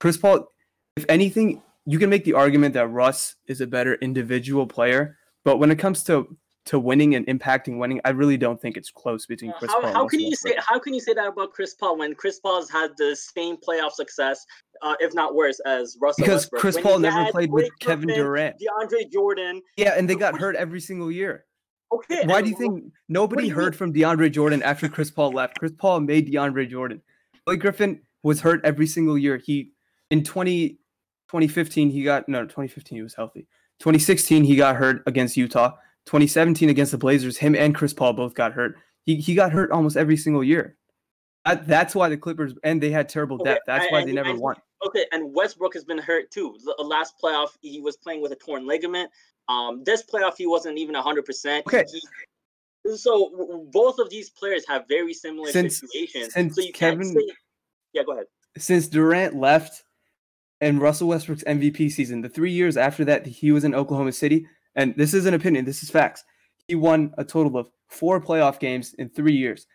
Chris 0.00 0.16
Paul, 0.16 0.48
if 0.96 1.04
anything, 1.08 1.62
you 1.86 1.98
can 1.98 2.10
make 2.10 2.24
the 2.24 2.32
argument 2.34 2.74
that 2.74 2.88
Russ 2.88 3.36
is 3.46 3.60
a 3.60 3.66
better 3.66 3.94
individual 3.96 4.66
player, 4.66 5.16
but 5.44 5.58
when 5.58 5.70
it 5.70 5.78
comes 5.78 6.02
to 6.04 6.36
to 6.66 6.80
winning 6.80 7.14
and 7.14 7.24
impacting 7.28 7.78
winning, 7.78 8.00
I 8.04 8.10
really 8.10 8.36
don't 8.36 8.60
think 8.60 8.76
it's 8.76 8.90
close 8.90 9.24
between 9.24 9.52
Chris 9.52 9.70
how 9.70 9.80
Paul. 9.80 9.92
how 9.92 10.08
can 10.08 10.18
you 10.18 10.34
say 10.34 10.54
how 10.58 10.80
can 10.80 10.94
you 10.94 11.00
say 11.00 11.14
that 11.14 11.28
about 11.28 11.52
Chris 11.52 11.74
Paul 11.74 11.98
when 11.98 12.14
Chris 12.14 12.40
Paul's 12.40 12.68
had 12.68 12.90
the 12.98 13.14
same 13.14 13.56
playoff 13.56 13.92
success, 13.92 14.44
uh, 14.82 14.94
if 14.98 15.14
not 15.14 15.34
worse, 15.36 15.60
as 15.64 15.96
Russell 16.00 16.24
Because 16.24 16.42
Westbrook? 16.42 16.60
Chris 16.60 16.74
When 16.74 16.84
Paul 16.84 16.98
never 16.98 17.30
played 17.30 17.52
with 17.52 17.70
Kevin 17.78 18.08
Durant. 18.08 18.56
DeAndre 18.56 19.10
Jordan. 19.12 19.62
Yeah, 19.76 19.94
and 19.96 20.10
they 20.10 20.16
got 20.16 20.40
hurt 20.40 20.56
every 20.56 20.80
single 20.80 21.10
year. 21.10 21.44
Okay. 21.92 22.26
Why 22.26 22.42
do 22.42 22.50
you 22.50 22.56
think 22.56 22.84
nobody 23.08 23.46
you 23.46 23.54
heard 23.54 23.72
mean? 23.74 23.78
from 23.78 23.92
DeAndre 23.94 24.32
Jordan 24.32 24.60
after 24.64 24.88
Chris 24.88 25.10
Paul 25.10 25.30
left? 25.30 25.58
Chris 25.60 25.72
Paul 25.78 26.00
made 26.00 26.28
DeAndre 26.28 26.68
Jordan. 26.68 27.00
Blake 27.44 27.60
Griffin 27.60 28.00
was 28.24 28.40
hurt 28.40 28.60
every 28.64 28.88
single 28.88 29.16
year. 29.16 29.36
He 29.36 29.70
in 30.10 30.22
20, 30.24 30.70
2015 31.28 31.90
he 31.90 32.02
got 32.04 32.28
no 32.28 32.42
2015 32.42 32.96
he 32.96 33.02
was 33.02 33.14
healthy. 33.14 33.46
2016 33.80 34.44
he 34.44 34.56
got 34.56 34.76
hurt 34.76 35.02
against 35.06 35.36
Utah. 35.36 35.72
2017 36.06 36.68
against 36.68 36.92
the 36.92 36.98
Blazers, 36.98 37.36
him 37.36 37.54
and 37.56 37.74
Chris 37.74 37.92
Paul 37.92 38.12
both 38.12 38.34
got 38.34 38.52
hurt. 38.52 38.76
He 39.04 39.16
he 39.16 39.34
got 39.34 39.52
hurt 39.52 39.70
almost 39.72 39.96
every 39.96 40.16
single 40.16 40.44
year. 40.44 40.76
That, 41.44 41.66
that's 41.66 41.94
why 41.94 42.08
the 42.08 42.16
Clippers 42.16 42.54
and 42.64 42.80
they 42.82 42.90
had 42.90 43.08
terrible 43.08 43.36
Okay, 43.40 43.52
depth. 43.54 43.64
That's 43.66 43.84
and- 43.86 43.92
why 43.92 44.04
they 44.04 44.12
never 44.12 44.30
and- 44.30 44.38
won. 44.40 44.56
Okay, 44.86 45.06
and 45.10 45.34
Westbrook 45.34 45.72
has 45.74 45.84
been 45.84 45.98
hurt 45.98 46.30
too. 46.30 46.56
The 46.62 46.82
last 46.84 47.14
playoff, 47.22 47.48
he 47.62 47.80
was 47.80 47.96
playing 47.96 48.20
with 48.20 48.30
a 48.32 48.36
torn 48.36 48.66
ligament. 48.66 49.10
Um, 49.48 49.82
this 49.84 50.02
playoff, 50.02 50.34
he 50.36 50.46
wasn't 50.46 50.78
even 50.78 50.94
hundred 50.94 51.24
percent. 51.24 51.66
Okay. 51.66 51.84
So 52.94 53.30
w- 53.30 53.46
w- 53.48 53.68
both 53.72 53.98
of 53.98 54.10
these 54.10 54.30
players 54.30 54.64
have 54.68 54.84
very 54.88 55.12
similar 55.14 55.50
Since- 55.50 55.80
situations. 55.80 56.32
since 56.34 56.54
so 56.54 56.60
you 56.60 56.72
can't 56.72 57.00
Kevin- 57.00 57.14
say, 57.14 57.26
yeah, 57.94 58.02
go 58.04 58.12
ahead. 58.12 58.26
since 58.58 58.86
Durant 58.88 59.34
left 59.34 59.82
and 60.60 60.80
Russell 60.80 61.08
Westbrook's 61.08 61.44
MVP 61.44 61.90
season, 61.90 62.22
the 62.22 62.28
three 62.28 62.52
years 62.52 62.76
after 62.76 63.04
that, 63.04 63.26
he 63.26 63.52
was 63.52 63.64
in 63.64 63.74
Oklahoma 63.74 64.12
City. 64.12 64.46
And 64.74 64.94
this 64.96 65.14
is 65.14 65.26
an 65.26 65.34
opinion, 65.34 65.64
this 65.64 65.82
is 65.82 65.90
facts. 65.90 66.24
He 66.68 66.74
won 66.74 67.12
a 67.18 67.24
total 67.24 67.56
of 67.56 67.70
four 67.88 68.20
playoff 68.20 68.58
games 68.58 68.94
in 68.98 69.08
three 69.08 69.34
years. 69.34 69.66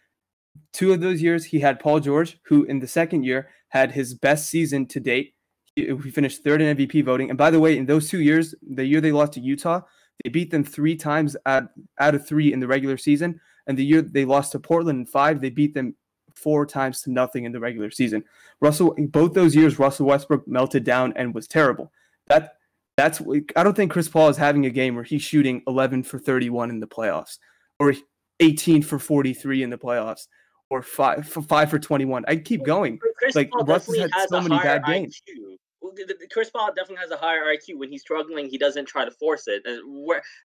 Two 0.73 0.91
of 0.91 1.01
those 1.01 1.21
years, 1.21 1.45
he 1.45 1.59
had 1.59 1.79
Paul 1.79 1.99
George, 1.99 2.39
who 2.45 2.63
in 2.63 2.79
the 2.79 2.87
second 2.87 3.23
year 3.23 3.49
had 3.69 3.91
his 3.91 4.13
best 4.13 4.49
season 4.49 4.85
to 4.87 4.99
date. 4.99 5.33
He, 5.75 5.85
he 5.85 6.11
finished 6.11 6.43
third 6.43 6.61
in 6.61 6.75
MVP 6.75 7.05
voting. 7.05 7.29
And 7.29 7.37
by 7.37 7.51
the 7.51 7.59
way, 7.59 7.77
in 7.77 7.85
those 7.85 8.09
two 8.09 8.19
years, 8.19 8.53
the 8.61 8.85
year 8.85 9.01
they 9.01 9.11
lost 9.11 9.33
to 9.33 9.39
Utah, 9.39 9.81
they 10.23 10.29
beat 10.29 10.51
them 10.51 10.63
three 10.63 10.95
times 10.95 11.37
out, 11.45 11.69
out 11.99 12.15
of 12.15 12.27
three 12.27 12.51
in 12.51 12.59
the 12.59 12.67
regular 12.67 12.97
season. 12.97 13.39
And 13.67 13.77
the 13.77 13.85
year 13.85 14.01
they 14.01 14.25
lost 14.25 14.51
to 14.51 14.59
Portland 14.59 14.99
in 14.99 15.05
five, 15.05 15.39
they 15.39 15.49
beat 15.49 15.73
them 15.73 15.95
four 16.35 16.65
times 16.65 17.01
to 17.03 17.11
nothing 17.11 17.45
in 17.45 17.51
the 17.51 17.59
regular 17.59 17.91
season. 17.91 18.23
Russell, 18.59 18.95
both 19.09 19.33
those 19.33 19.55
years, 19.55 19.79
Russell 19.79 20.05
Westbrook 20.07 20.47
melted 20.47 20.83
down 20.83 21.13
and 21.15 21.33
was 21.33 21.47
terrible. 21.47 21.91
That 22.27 22.55
that's 22.97 23.21
I 23.55 23.63
don't 23.63 23.75
think 23.75 23.91
Chris 23.91 24.07
Paul 24.09 24.29
is 24.29 24.37
having 24.37 24.65
a 24.65 24.69
game 24.69 24.95
where 24.95 25.03
he's 25.03 25.21
shooting 25.21 25.61
11 25.67 26.03
for 26.03 26.19
31 26.19 26.69
in 26.69 26.79
the 26.79 26.87
playoffs, 26.87 27.37
or 27.79 27.93
18 28.39 28.81
for 28.83 28.99
43 28.99 29.63
in 29.63 29.69
the 29.69 29.77
playoffs, 29.77 30.27
or 30.69 30.81
five 30.81 31.27
for 31.27 31.41
five 31.41 31.69
for 31.69 31.79
21. 31.79 32.25
I 32.27 32.35
keep 32.35 32.63
going. 32.63 32.99
Chris 33.17 33.35
Like, 33.35 33.49
Paul 33.51 33.65
Russ 33.65 33.85
has 33.87 33.95
definitely 33.95 33.99
had 34.01 34.11
has 34.13 34.29
so 34.29 34.37
a 34.37 34.41
many 34.43 34.55
higher 34.57 34.79
bad 34.79 34.85
games. 34.85 35.21
IQ. 35.27 35.57
Well, 35.81 35.93
the- 35.95 36.05
the- 36.05 36.27
Chris 36.31 36.51
Paul 36.51 36.67
definitely 36.75 36.97
has 37.01 37.09
a 37.11 37.17
higher 37.17 37.43
IQ. 37.45 37.79
When 37.79 37.89
he's 37.89 38.01
struggling, 38.01 38.47
he 38.47 38.57
doesn't 38.59 38.85
try 38.85 39.03
to 39.03 39.09
force 39.11 39.47
it, 39.47 39.63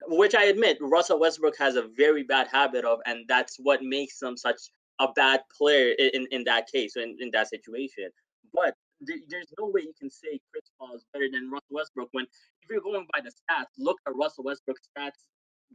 which 0.06 0.34
I 0.36 0.44
admit 0.44 0.78
Russell 0.80 1.18
Westbrook 1.18 1.56
has 1.58 1.74
a 1.74 1.82
very 1.96 2.22
bad 2.22 2.46
habit 2.52 2.84
of, 2.84 3.00
and 3.06 3.24
that's 3.26 3.56
what 3.58 3.82
makes 3.82 4.22
him 4.22 4.36
such 4.36 4.60
a 5.00 5.08
bad 5.14 5.40
player 5.56 5.94
in, 5.98 6.26
in 6.30 6.44
that 6.44 6.70
case, 6.70 6.96
in, 6.96 7.16
in 7.20 7.30
that 7.32 7.48
situation. 7.48 8.10
But 8.52 8.74
there, 9.00 9.16
there's 9.28 9.52
no 9.58 9.66
way 9.66 9.82
you 9.82 9.94
can 9.98 10.10
say 10.10 10.40
Chris 10.50 10.70
Paul 10.78 10.94
is 10.94 11.04
better 11.12 11.28
than 11.30 11.50
Russell 11.50 11.66
Westbrook 11.70 12.08
when 12.12 12.24
if 12.24 12.70
you're 12.70 12.80
going 12.80 13.06
by 13.12 13.20
the 13.20 13.30
stats, 13.30 13.66
look 13.78 13.98
at 14.06 14.14
Russell 14.16 14.44
Westbrook's 14.44 14.88
stats 14.96 15.20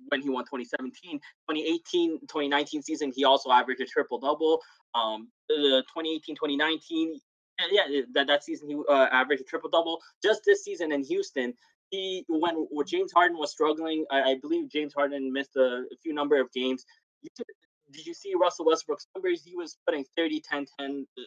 when 0.08 0.22
he 0.22 0.30
won 0.30 0.44
2017, 0.46 1.20
2018, 1.20 2.20
2019 2.22 2.82
season, 2.82 3.12
he 3.14 3.26
also 3.26 3.52
averaged 3.52 3.82
a 3.82 3.86
triple 3.86 4.20
double. 4.20 4.62
Um, 4.96 5.30
the 5.50 5.84
2018, 5.94 6.36
2019, 6.36 7.20
yeah, 7.72 8.02
that, 8.14 8.28
that 8.28 8.44
season 8.44 8.70
he 8.70 8.78
uh, 8.90 9.08
averaged 9.12 9.42
a 9.42 9.46
triple 9.46 9.70
double. 9.70 10.00
Just 10.24 10.42
this 10.46 10.64
season 10.64 10.92
in 10.92 11.04
Houston, 11.04 11.54
he 11.90 12.24
when, 12.28 12.56
when 12.72 12.86
James 12.86 13.12
Harden 13.12 13.38
was 13.38 13.52
struggling, 13.52 14.06
I, 14.12 14.22
I 14.22 14.36
believe 14.42 14.70
James 14.70 14.94
Harden 14.94 15.32
missed 15.34 15.56
a, 15.58 15.84
a 15.92 15.98
few 16.02 16.14
number 16.14 16.40
of 16.40 16.52
games. 16.54 16.86
You 17.22 17.30
could, 17.36 17.46
did 17.92 18.06
you 18.06 18.14
see 18.14 18.34
Russell 18.40 18.66
Westbrook's 18.66 19.08
numbers? 19.16 19.44
He 19.44 19.56
was 19.56 19.78
putting 19.86 20.06
30, 20.18 20.42
10, 20.42 20.66
10 20.80 21.08
uh, 21.18 21.22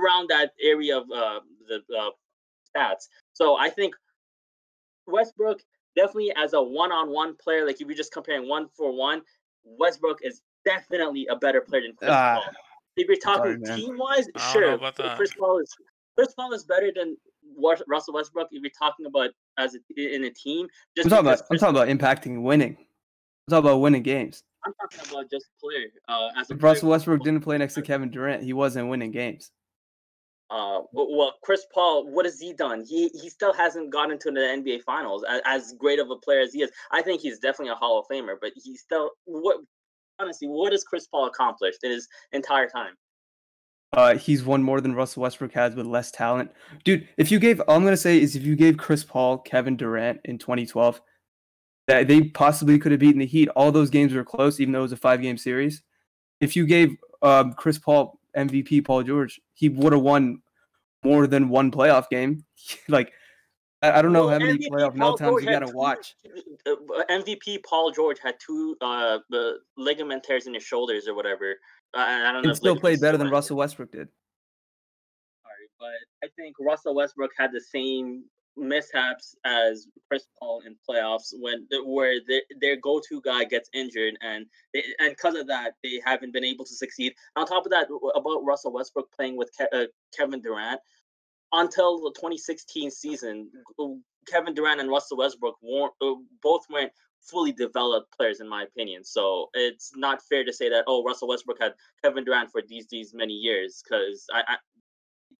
around 0.00 0.28
that 0.30 0.52
area 0.62 0.98
of 0.98 1.04
uh, 1.10 1.40
the 1.68 1.82
uh, 1.96 2.10
stats. 2.76 3.08
So 3.32 3.56
I 3.56 3.68
think 3.68 3.94
Westbrook 5.06 5.60
definitely 5.96 6.32
as 6.36 6.52
a 6.52 6.62
one-on-one 6.62 7.36
player, 7.42 7.66
like 7.66 7.80
if 7.80 7.86
you're 7.86 7.96
just 7.96 8.12
comparing 8.12 8.48
one 8.48 8.68
for 8.76 8.96
one, 8.96 9.22
Westbrook 9.64 10.18
is 10.22 10.42
definitely 10.64 11.26
a 11.30 11.36
better 11.36 11.60
player 11.60 11.82
than 11.82 11.94
Chris 11.94 12.10
uh, 12.10 12.34
Paul. 12.34 12.44
If 12.96 13.08
you're 13.08 13.16
talking 13.16 13.62
team-wise, 13.64 14.26
sure, 14.52 14.78
Chris 15.16 15.32
Paul 15.38 15.58
is 15.58 15.74
Chris 16.16 16.34
Paul 16.34 16.52
is 16.52 16.64
better 16.64 16.90
than 16.94 17.16
Russell 17.88 18.14
Westbrook. 18.14 18.48
If 18.50 18.62
you're 18.62 18.70
talking 18.78 19.06
about 19.06 19.30
as 19.58 19.74
a, 19.74 19.78
in 19.96 20.24
a 20.24 20.30
team, 20.30 20.68
just 20.96 21.06
I'm 21.06 21.10
talking 21.10 21.26
about 21.26 21.42
I'm 21.50 21.58
talking 21.58 21.76
about 21.76 21.88
impacting 21.88 22.42
winning. 22.42 22.76
I'm 22.76 23.50
talking 23.50 23.70
about 23.70 23.78
winning 23.78 24.02
games. 24.02 24.42
I'm 24.64 24.74
talking 24.74 25.10
about 25.10 25.30
just 25.30 25.46
player. 25.60 25.86
Uh, 26.08 26.28
as 26.36 26.50
a 26.50 26.54
Russell 26.54 26.80
player, 26.80 26.90
Westbrook 26.90 27.22
didn't 27.22 27.42
play 27.42 27.58
next 27.58 27.74
to 27.74 27.82
Kevin 27.82 28.10
Durant, 28.10 28.42
he 28.42 28.52
wasn't 28.52 28.88
winning 28.88 29.10
games. 29.10 29.50
Uh, 30.50 30.80
well, 30.92 31.34
Chris 31.44 31.64
Paul, 31.72 32.10
what 32.10 32.24
has 32.24 32.40
he 32.40 32.52
done? 32.52 32.84
He 32.84 33.08
he 33.14 33.30
still 33.30 33.52
hasn't 33.52 33.90
gotten 33.90 34.18
to 34.18 34.32
the 34.32 34.40
NBA 34.40 34.82
Finals 34.82 35.24
as, 35.28 35.40
as 35.44 35.74
great 35.78 36.00
of 36.00 36.10
a 36.10 36.16
player 36.16 36.40
as 36.40 36.52
he 36.52 36.62
is. 36.62 36.70
I 36.90 37.02
think 37.02 37.20
he's 37.20 37.38
definitely 37.38 37.70
a 37.70 37.76
Hall 37.76 38.00
of 38.00 38.06
Famer, 38.10 38.34
but 38.40 38.50
he's 38.56 38.80
still 38.80 39.12
what 39.26 39.58
honestly, 40.18 40.48
what 40.48 40.72
has 40.72 40.82
Chris 40.82 41.06
Paul 41.06 41.26
accomplished 41.26 41.84
in 41.84 41.92
his 41.92 42.08
entire 42.32 42.68
time? 42.68 42.94
Uh, 43.92 44.16
he's 44.16 44.44
won 44.44 44.62
more 44.62 44.80
than 44.80 44.94
Russell 44.94 45.22
Westbrook 45.22 45.52
has 45.52 45.74
with 45.74 45.86
less 45.86 46.10
talent, 46.10 46.50
dude. 46.84 47.08
If 47.16 47.30
you 47.30 47.38
gave, 47.38 47.60
all 47.60 47.76
I'm 47.76 47.84
gonna 47.84 47.96
say 47.96 48.20
is 48.20 48.34
if 48.34 48.42
you 48.42 48.56
gave 48.56 48.76
Chris 48.76 49.04
Paul, 49.04 49.38
Kevin 49.38 49.76
Durant 49.76 50.20
in 50.24 50.38
2012, 50.38 51.00
that 51.90 52.06
they 52.06 52.22
possibly 52.22 52.78
could 52.78 52.92
have 52.92 53.00
beaten 53.00 53.18
the 53.18 53.26
Heat. 53.26 53.48
All 53.56 53.72
those 53.72 53.90
games 53.90 54.14
were 54.14 54.24
close, 54.24 54.60
even 54.60 54.72
though 54.72 54.78
it 54.78 54.82
was 54.82 54.92
a 54.92 54.96
five 54.96 55.20
game 55.20 55.36
series. 55.36 55.82
If 56.40 56.54
you 56.54 56.64
gave 56.64 56.96
um, 57.20 57.52
Chris 57.54 57.78
Paul 57.78 58.20
MVP 58.36 58.84
Paul 58.84 59.02
George, 59.02 59.40
he 59.54 59.68
would 59.68 59.92
have 59.92 60.02
won 60.02 60.40
more 61.02 61.26
than 61.26 61.48
one 61.48 61.72
playoff 61.72 62.08
game. 62.08 62.44
like 62.88 63.12
I, 63.82 63.98
I, 63.98 64.02
don't 64.02 64.12
know 64.12 64.26
well, 64.26 64.38
how 64.38 64.38
many 64.38 64.58
MVP 64.58 64.68
playoff 64.70 64.94
meltdowns 64.94 65.42
you 65.42 65.50
got 65.50 65.66
to 65.66 65.72
watch. 65.74 66.14
MVP 67.10 67.64
Paul 67.64 67.90
George 67.90 68.18
had 68.22 68.36
two 68.38 68.76
uh, 68.80 69.18
ligament 69.76 70.22
tears 70.22 70.46
in 70.46 70.54
his 70.54 70.62
shoulders 70.62 71.08
or 71.08 71.14
whatever. 71.14 71.56
Uh, 71.92 71.98
I 71.98 72.30
don't 72.30 72.46
know. 72.46 72.54
still 72.54 72.78
played 72.78 73.00
better 73.00 73.18
than 73.18 73.30
Russell 73.30 73.56
Westbrook 73.56 73.90
did. 73.90 74.06
Sorry, 75.42 75.68
but 75.80 76.28
I 76.28 76.30
think 76.36 76.54
Russell 76.60 76.94
Westbrook 76.94 77.32
had 77.36 77.50
the 77.52 77.60
same 77.60 78.22
mishaps 78.56 79.34
as 79.44 79.86
Chris 80.08 80.26
Paul 80.38 80.62
in 80.66 80.76
playoffs 80.88 81.32
when 81.38 81.66
where 81.84 82.14
the, 82.26 82.42
their 82.60 82.76
go-to 82.76 83.20
guy 83.22 83.44
gets 83.44 83.70
injured 83.72 84.14
and 84.20 84.46
they, 84.74 84.82
and 84.98 85.10
because 85.10 85.34
of 85.34 85.46
that 85.48 85.74
they 85.82 86.00
haven't 86.04 86.32
been 86.32 86.44
able 86.44 86.64
to 86.64 86.74
succeed. 86.74 87.14
On 87.36 87.46
top 87.46 87.64
of 87.64 87.70
that, 87.70 87.88
about 88.14 88.44
Russell 88.44 88.72
Westbrook 88.72 89.10
playing 89.12 89.36
with 89.36 89.50
Ke- 89.58 89.72
uh, 89.72 89.86
Kevin 90.16 90.40
Durant 90.40 90.80
until 91.52 92.00
the 92.00 92.12
2016 92.12 92.90
season, 92.90 93.50
Kevin 94.28 94.54
Durant 94.54 94.80
and 94.80 94.90
Russell 94.90 95.16
Westbrook 95.18 95.56
weren't, 95.62 95.92
uh, 96.00 96.14
both 96.42 96.64
weren't 96.70 96.92
fully 97.22 97.52
developed 97.52 98.16
players 98.16 98.40
in 98.40 98.48
my 98.48 98.62
opinion. 98.62 99.04
So 99.04 99.48
it's 99.54 99.92
not 99.96 100.22
fair 100.22 100.44
to 100.44 100.52
say 100.52 100.68
that 100.70 100.84
oh 100.86 101.04
Russell 101.04 101.28
Westbrook 101.28 101.60
had 101.60 101.74
Kevin 102.02 102.24
Durant 102.24 102.50
for 102.50 102.62
these 102.66 102.86
these 102.88 103.14
many 103.14 103.34
years 103.34 103.82
because 103.82 104.26
I, 104.32 104.40
I 104.46 104.56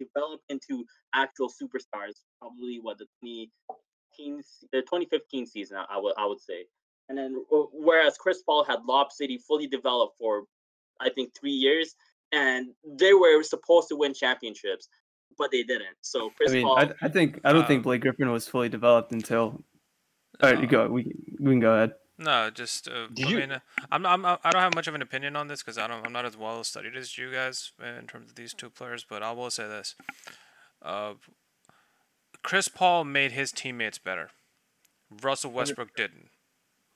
developed 0.01 0.45
into 0.49 0.85
actual 1.15 1.49
superstars 1.49 2.15
probably 2.41 2.81
what 2.81 2.99
the 2.99 3.07
2015, 3.23 4.43
the 4.73 4.81
2015 4.81 5.47
season 5.47 5.77
I, 5.77 5.97
I 5.97 5.99
would 5.99 6.15
I 6.19 6.27
would 6.27 6.41
say. 6.41 6.65
And 7.09 7.19
then 7.19 7.45
whereas 7.51 8.17
Chris 8.17 8.43
Paul 8.43 8.65
had 8.65 8.81
Lob 8.89 9.13
City 9.13 9.39
fully 9.39 9.67
developed 9.67 10.17
for 10.19 10.45
I 11.01 11.11
think 11.11 11.33
3 11.39 11.51
years 11.51 11.95
and 12.33 12.69
they 12.85 13.13
were 13.15 13.43
supposed 13.43 13.89
to 13.89 13.97
win 13.97 14.15
championships 14.15 14.89
but 15.39 15.51
they 15.51 15.63
didn't. 15.63 15.97
So 16.01 16.31
Chris 16.37 16.51
I 16.51 16.55
mean, 16.55 16.65
Paul 16.65 16.79
I, 16.79 16.91
I 17.03 17.09
think 17.09 17.41
I 17.45 17.53
don't 17.53 17.63
um, 17.63 17.69
think 17.69 17.83
Blake 17.83 18.03
Griffin 18.03 18.31
was 18.31 18.49
fully 18.49 18.69
developed 18.69 19.13
until 19.13 19.63
all 20.43 20.51
right, 20.51 20.61
you 20.61 20.67
go. 20.67 20.89
We 20.89 21.05
we 21.39 21.53
can 21.53 21.61
go 21.61 21.75
ahead. 21.75 21.93
No, 22.21 22.51
just 22.51 22.87
uh, 22.87 23.07
I 23.07 23.29
you... 23.29 23.39
mean, 23.39 23.61
I'm, 23.91 24.05
I'm 24.05 24.27
I 24.27 24.39
don't 24.51 24.61
have 24.61 24.75
much 24.75 24.87
of 24.87 24.95
an 24.95 25.01
opinion 25.01 25.37
on 25.37 25.49
this 25.49 25.63
because 25.63 25.79
I 25.79 25.87
don't 25.87 26.05
I'm 26.05 26.13
not 26.13 26.27
as 26.27 26.37
well 26.37 26.63
studied 26.63 26.95
as 26.95 27.17
you 27.17 27.33
guys 27.33 27.73
in 27.83 28.07
terms 28.07 28.29
of 28.29 28.37
these 28.37 28.53
two 28.53 28.69
players. 28.69 29.07
But 29.09 29.23
I 29.23 29.33
will 29.33 29.51
say 29.51 29.67
this: 29.67 29.95
uh, 30.83 31.15
Chris 32.43 32.69
Paul 32.69 33.05
made 33.05 33.33
his 33.33 33.53
teammates 33.53 33.97
better. 33.97 34.29
Russell 35.23 35.51
Westbrook 35.51 35.97
didn't. 35.97 36.29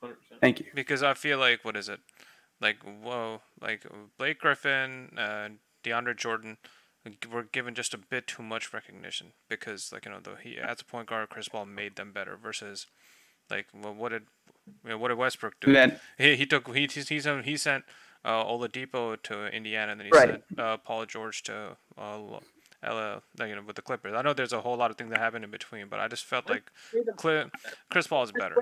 100%. 0.02 0.10
Thank 0.42 0.60
you. 0.60 0.66
Because 0.74 1.02
I 1.02 1.14
feel 1.14 1.38
like 1.38 1.64
what 1.64 1.74
is 1.74 1.88
it? 1.88 2.00
Like 2.60 2.76
whoa, 2.82 3.40
like 3.62 3.86
Blake 4.18 4.40
Griffin, 4.40 5.16
uh, 5.16 5.48
DeAndre 5.82 6.18
Jordan 6.18 6.58
were 7.32 7.44
given 7.44 7.74
just 7.74 7.94
a 7.94 7.98
bit 7.98 8.26
too 8.26 8.42
much 8.42 8.74
recognition 8.74 9.32
because 9.48 9.90
like 9.90 10.04
you 10.04 10.10
know 10.10 10.20
the 10.20 10.36
he 10.42 10.58
as 10.58 10.82
a 10.82 10.84
point 10.84 11.08
guard 11.08 11.30
Chris 11.30 11.48
Paul 11.48 11.66
made 11.66 11.96
them 11.96 12.12
better 12.12 12.36
versus 12.36 12.86
like 13.50 13.66
well, 13.74 13.94
what 13.94 14.10
did 14.10 14.24
you 14.66 14.90
know, 14.90 14.98
what 14.98 15.08
did 15.08 15.18
Westbrook 15.18 15.54
do? 15.60 15.72
Man. 15.72 15.98
He 16.18 16.36
he 16.36 16.46
took 16.46 16.74
he 16.74 16.86
he 16.86 17.20
sent 17.20 17.44
he 17.44 17.56
sent 17.56 17.84
uh, 18.24 18.44
Oladipo 18.44 19.20
to 19.22 19.46
Indiana, 19.48 19.92
and 19.92 20.00
then 20.00 20.06
he 20.06 20.10
right. 20.12 20.28
sent 20.28 20.58
uh, 20.58 20.76
Paul 20.78 21.06
George 21.06 21.42
to 21.44 21.76
uh, 21.98 22.18
LA, 22.82 23.18
you 23.40 23.54
know, 23.54 23.62
with 23.66 23.76
the 23.76 23.82
Clippers. 23.82 24.14
I 24.14 24.22
know 24.22 24.32
there's 24.32 24.52
a 24.52 24.60
whole 24.60 24.76
lot 24.76 24.90
of 24.90 24.96
things 24.96 25.10
that 25.10 25.18
happened 25.18 25.44
in 25.44 25.50
between, 25.50 25.88
but 25.88 26.00
I 26.00 26.08
just 26.08 26.24
felt 26.24 26.48
like 26.48 26.70
Chris 27.90 28.06
Paul 28.06 28.24
is 28.24 28.32
better. 28.32 28.56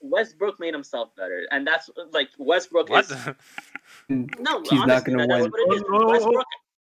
Westbrook 0.00 0.60
made 0.60 0.74
himself 0.74 1.10
better, 1.16 1.46
and 1.50 1.66
that's 1.66 1.90
like 2.12 2.28
Westbrook 2.38 2.88
what? 2.88 3.04
is. 3.04 3.10
no, 4.08 4.62
he's 4.62 4.80
honestly, 4.80 4.86
not 4.86 5.04
going 5.04 5.18
to 5.18 5.26
win. 5.26 6.06
Westbrook, 6.06 6.46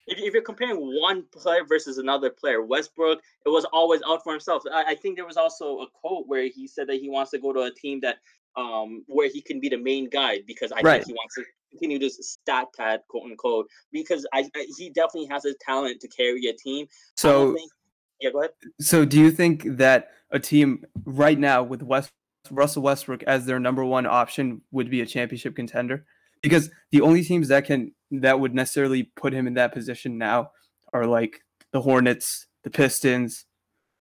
if, 0.08 0.18
if 0.18 0.34
you're 0.34 0.44
comparing 0.44 0.78
one 0.78 1.24
player 1.32 1.64
versus 1.68 1.98
another 1.98 2.30
player, 2.30 2.62
Westbrook, 2.62 3.20
it 3.46 3.50
was 3.50 3.66
always 3.66 4.02
out 4.08 4.24
for 4.24 4.34
himself. 4.34 4.64
I, 4.72 4.84
I 4.90 4.96
think 4.96 5.16
there 5.16 5.26
was 5.26 5.38
also 5.38 5.80
a 5.80 5.88
quote 5.88 6.28
where 6.28 6.44
he 6.48 6.68
said 6.68 6.88
that 6.88 6.98
he 6.98 7.10
wants 7.10 7.32
to 7.32 7.40
go 7.40 7.54
to 7.54 7.62
a 7.62 7.72
team 7.72 8.00
that 8.02 8.18
um 8.56 9.04
where 9.08 9.28
he 9.28 9.42
can 9.42 9.60
be 9.60 9.68
the 9.68 9.78
main 9.78 10.08
guy 10.08 10.40
because 10.46 10.72
I 10.72 10.82
right. 10.82 10.98
think 10.98 11.08
he 11.08 11.14
wants 11.14 11.34
to 11.36 11.44
continue 11.72 11.98
this 11.98 12.20
stat 12.22 12.68
pad 12.78 13.02
quote 13.08 13.24
unquote 13.24 13.68
because 13.92 14.28
I, 14.32 14.48
I 14.56 14.68
he 14.78 14.90
definitely 14.90 15.28
has 15.32 15.46
a 15.46 15.56
talent 15.56 16.02
to 16.02 16.08
carry 16.08 16.46
a 16.46 16.54
team. 16.54 16.86
So 17.18 17.56
think, 17.56 17.72
yeah, 18.20 18.30
go 18.30 18.42
ahead. 18.42 18.52
So 18.80 19.06
do 19.06 19.20
you 19.20 19.32
think 19.32 19.64
that 19.78 20.10
a 20.30 20.40
team 20.40 20.86
right 21.06 21.38
now 21.38 21.64
with 21.64 21.82
West 21.82 22.12
Russell 22.52 22.84
Westbrook 22.84 23.24
as 23.24 23.46
their 23.46 23.60
number 23.60 23.84
one 23.84 24.06
option 24.06 24.62
would 24.72 24.90
be 24.90 25.02
a 25.02 25.06
championship 25.06 25.56
contender? 25.56 26.06
Because 26.42 26.70
the 26.92 27.02
only 27.02 27.24
teams 27.24 27.48
that 27.48 27.66
can 27.66 27.94
that 28.22 28.40
would 28.40 28.54
necessarily 28.54 29.04
put 29.04 29.34
him 29.34 29.48
in 29.48 29.56
that 29.56 29.74
position 29.74 30.18
now 30.18 30.52
are 30.94 31.06
like 31.06 31.42
the 31.72 31.82
Hornets, 31.82 32.48
the 32.64 32.70
Pistons, 32.70 33.46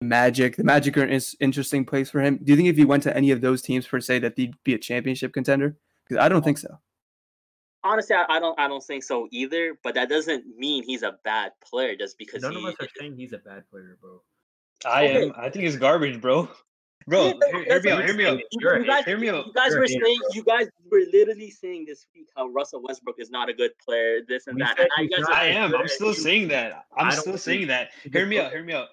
the 0.02 0.08
Magic. 0.08 0.56
The 0.56 0.64
Magic 0.64 0.98
are 0.98 1.04
an 1.04 1.22
interesting 1.40 1.86
place 1.86 2.10
for 2.10 2.22
him. 2.22 2.40
Do 2.44 2.52
you 2.52 2.56
think 2.56 2.70
if 2.70 2.78
he 2.78 2.86
went 2.86 3.04
to 3.04 3.16
any 3.16 3.32
of 3.32 3.42
those 3.42 3.62
teams 3.62 3.86
per 3.88 4.00
se 4.00 4.20
that 4.20 4.34
he'd 4.36 4.56
be 4.64 4.74
a 4.74 4.80
championship 4.80 5.34
contender? 5.34 5.78
Because 6.08 6.24
I 6.24 6.30
don't 6.30 6.44
think 6.44 6.58
so. 6.58 6.80
Honestly, 7.84 8.16
I, 8.16 8.26
I, 8.28 8.40
don't. 8.40 8.60
I 8.60 8.68
don't 8.68 8.84
think 8.84 9.04
so 9.04 9.28
either. 9.32 9.78
But 9.84 9.96
that 9.96 10.10
doesn't 10.10 10.46
mean 10.58 10.84
he's 10.84 11.04
a 11.04 11.18
bad 11.24 11.54
player 11.64 11.96
just 11.96 12.18
because 12.18 12.42
none 12.42 12.54
he, 12.54 12.58
of 12.58 12.66
us 12.66 12.76
are 12.82 12.88
saying 12.98 13.16
he's 13.16 13.34
a 13.34 13.38
bad 13.38 13.70
player, 13.70 13.98
bro. 14.02 14.22
I 14.86 15.06
okay. 15.06 15.24
am. 15.24 15.34
I 15.38 15.50
think 15.50 15.66
he's 15.66 15.78
garbage, 15.78 16.20
bro. 16.20 16.50
Bro, 17.10 17.40
hear, 17.52 17.64
hear 17.64 17.82
me 17.82 17.92
out. 17.92 18.06
Hear 18.06 18.14
me 18.14 18.26
out. 18.26 18.40
You, 18.52 18.86
guys, 18.86 19.06
hear 19.06 19.18
me 19.18 19.30
out. 19.30 19.48
You 19.48 19.54
guys 19.54 19.76
were 19.76 19.88
saying. 19.88 20.20
You 20.32 20.44
guys 20.44 20.68
were 20.92 21.02
literally 21.12 21.50
saying 21.50 21.86
this 21.88 22.06
week 22.16 22.28
how 22.38 22.48
Russell 22.50 22.84
Westbrook 22.84 23.16
is 23.20 23.32
not 23.32 23.50
a 23.50 23.54
good 23.54 23.72
player. 23.84 24.20
This 24.28 24.46
and 24.46 24.62
that. 24.62 24.78
And 24.80 24.90
I, 25.28 25.46
I 25.46 25.46
am. 25.48 25.76
I'm 25.76 25.88
still 25.88 26.14
saying 26.14 26.50
that. 26.50 26.86
I'm 26.96 27.12
still 27.12 27.38
saying 27.38 27.68
that. 27.68 27.90
Hear 28.12 28.28
me 28.28 28.40
out. 28.40 28.52
Hear 28.52 28.64
me 28.64 28.74
out. 28.74 28.90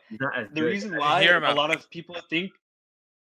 The 0.52 0.62
reason 0.62 0.96
why 0.96 1.22
a 1.22 1.54
lot 1.54 1.74
of 1.74 1.88
people 1.90 2.16
think 2.30 2.52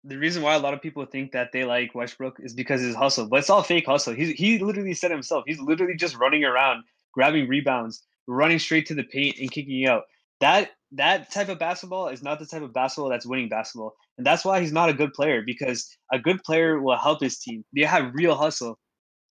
the 0.05 0.17
reason 0.17 0.43
why 0.43 0.55
a 0.55 0.59
lot 0.59 0.73
of 0.73 0.81
people 0.81 1.05
think 1.05 1.33
that 1.33 1.53
they 1.53 1.65
like 1.65 1.95
Westbrook 1.95 2.39
is 2.41 2.55
because 2.55 2.81
his 2.81 2.95
hustle, 2.95 3.27
but 3.27 3.41
it's 3.41 3.51
all 3.51 3.63
fake 3.63 3.87
hustle. 3.87 4.15
He's 4.15 4.31
he 4.31 4.59
literally 4.59 4.95
said 4.95 5.11
himself. 5.11 5.45
He's 5.47 5.61
literally 5.61 5.95
just 5.95 6.17
running 6.17 6.45
around, 6.45 6.85
grabbing 7.13 7.49
rebounds, 7.49 8.03
running 8.27 8.59
straight 8.59 8.87
to 8.87 8.95
the 8.95 9.05
paint 9.05 9.37
and 9.39 9.51
kicking 9.51 9.87
out. 9.87 10.05
That 10.41 10.71
that 10.93 11.31
type 11.31 11.51
of 11.51 11.59
basketball 11.59 12.09
is 12.09 12.23
not 12.23 12.39
the 12.39 12.47
type 12.47 12.63
of 12.63 12.73
basketball 12.73 13.11
that's 13.11 13.27
winning 13.27 13.49
basketball. 13.49 13.95
And 14.21 14.27
that's 14.27 14.45
why 14.45 14.61
he's 14.61 14.71
not 14.71 14.91
a 14.91 14.93
good 14.93 15.15
player 15.15 15.41
because 15.41 15.89
a 16.13 16.19
good 16.19 16.45
player 16.45 16.79
will 16.83 16.99
help 16.99 17.23
his 17.23 17.39
team. 17.39 17.65
They 17.75 17.85
have 17.85 18.13
real 18.15 18.35
hustle. 18.35 18.79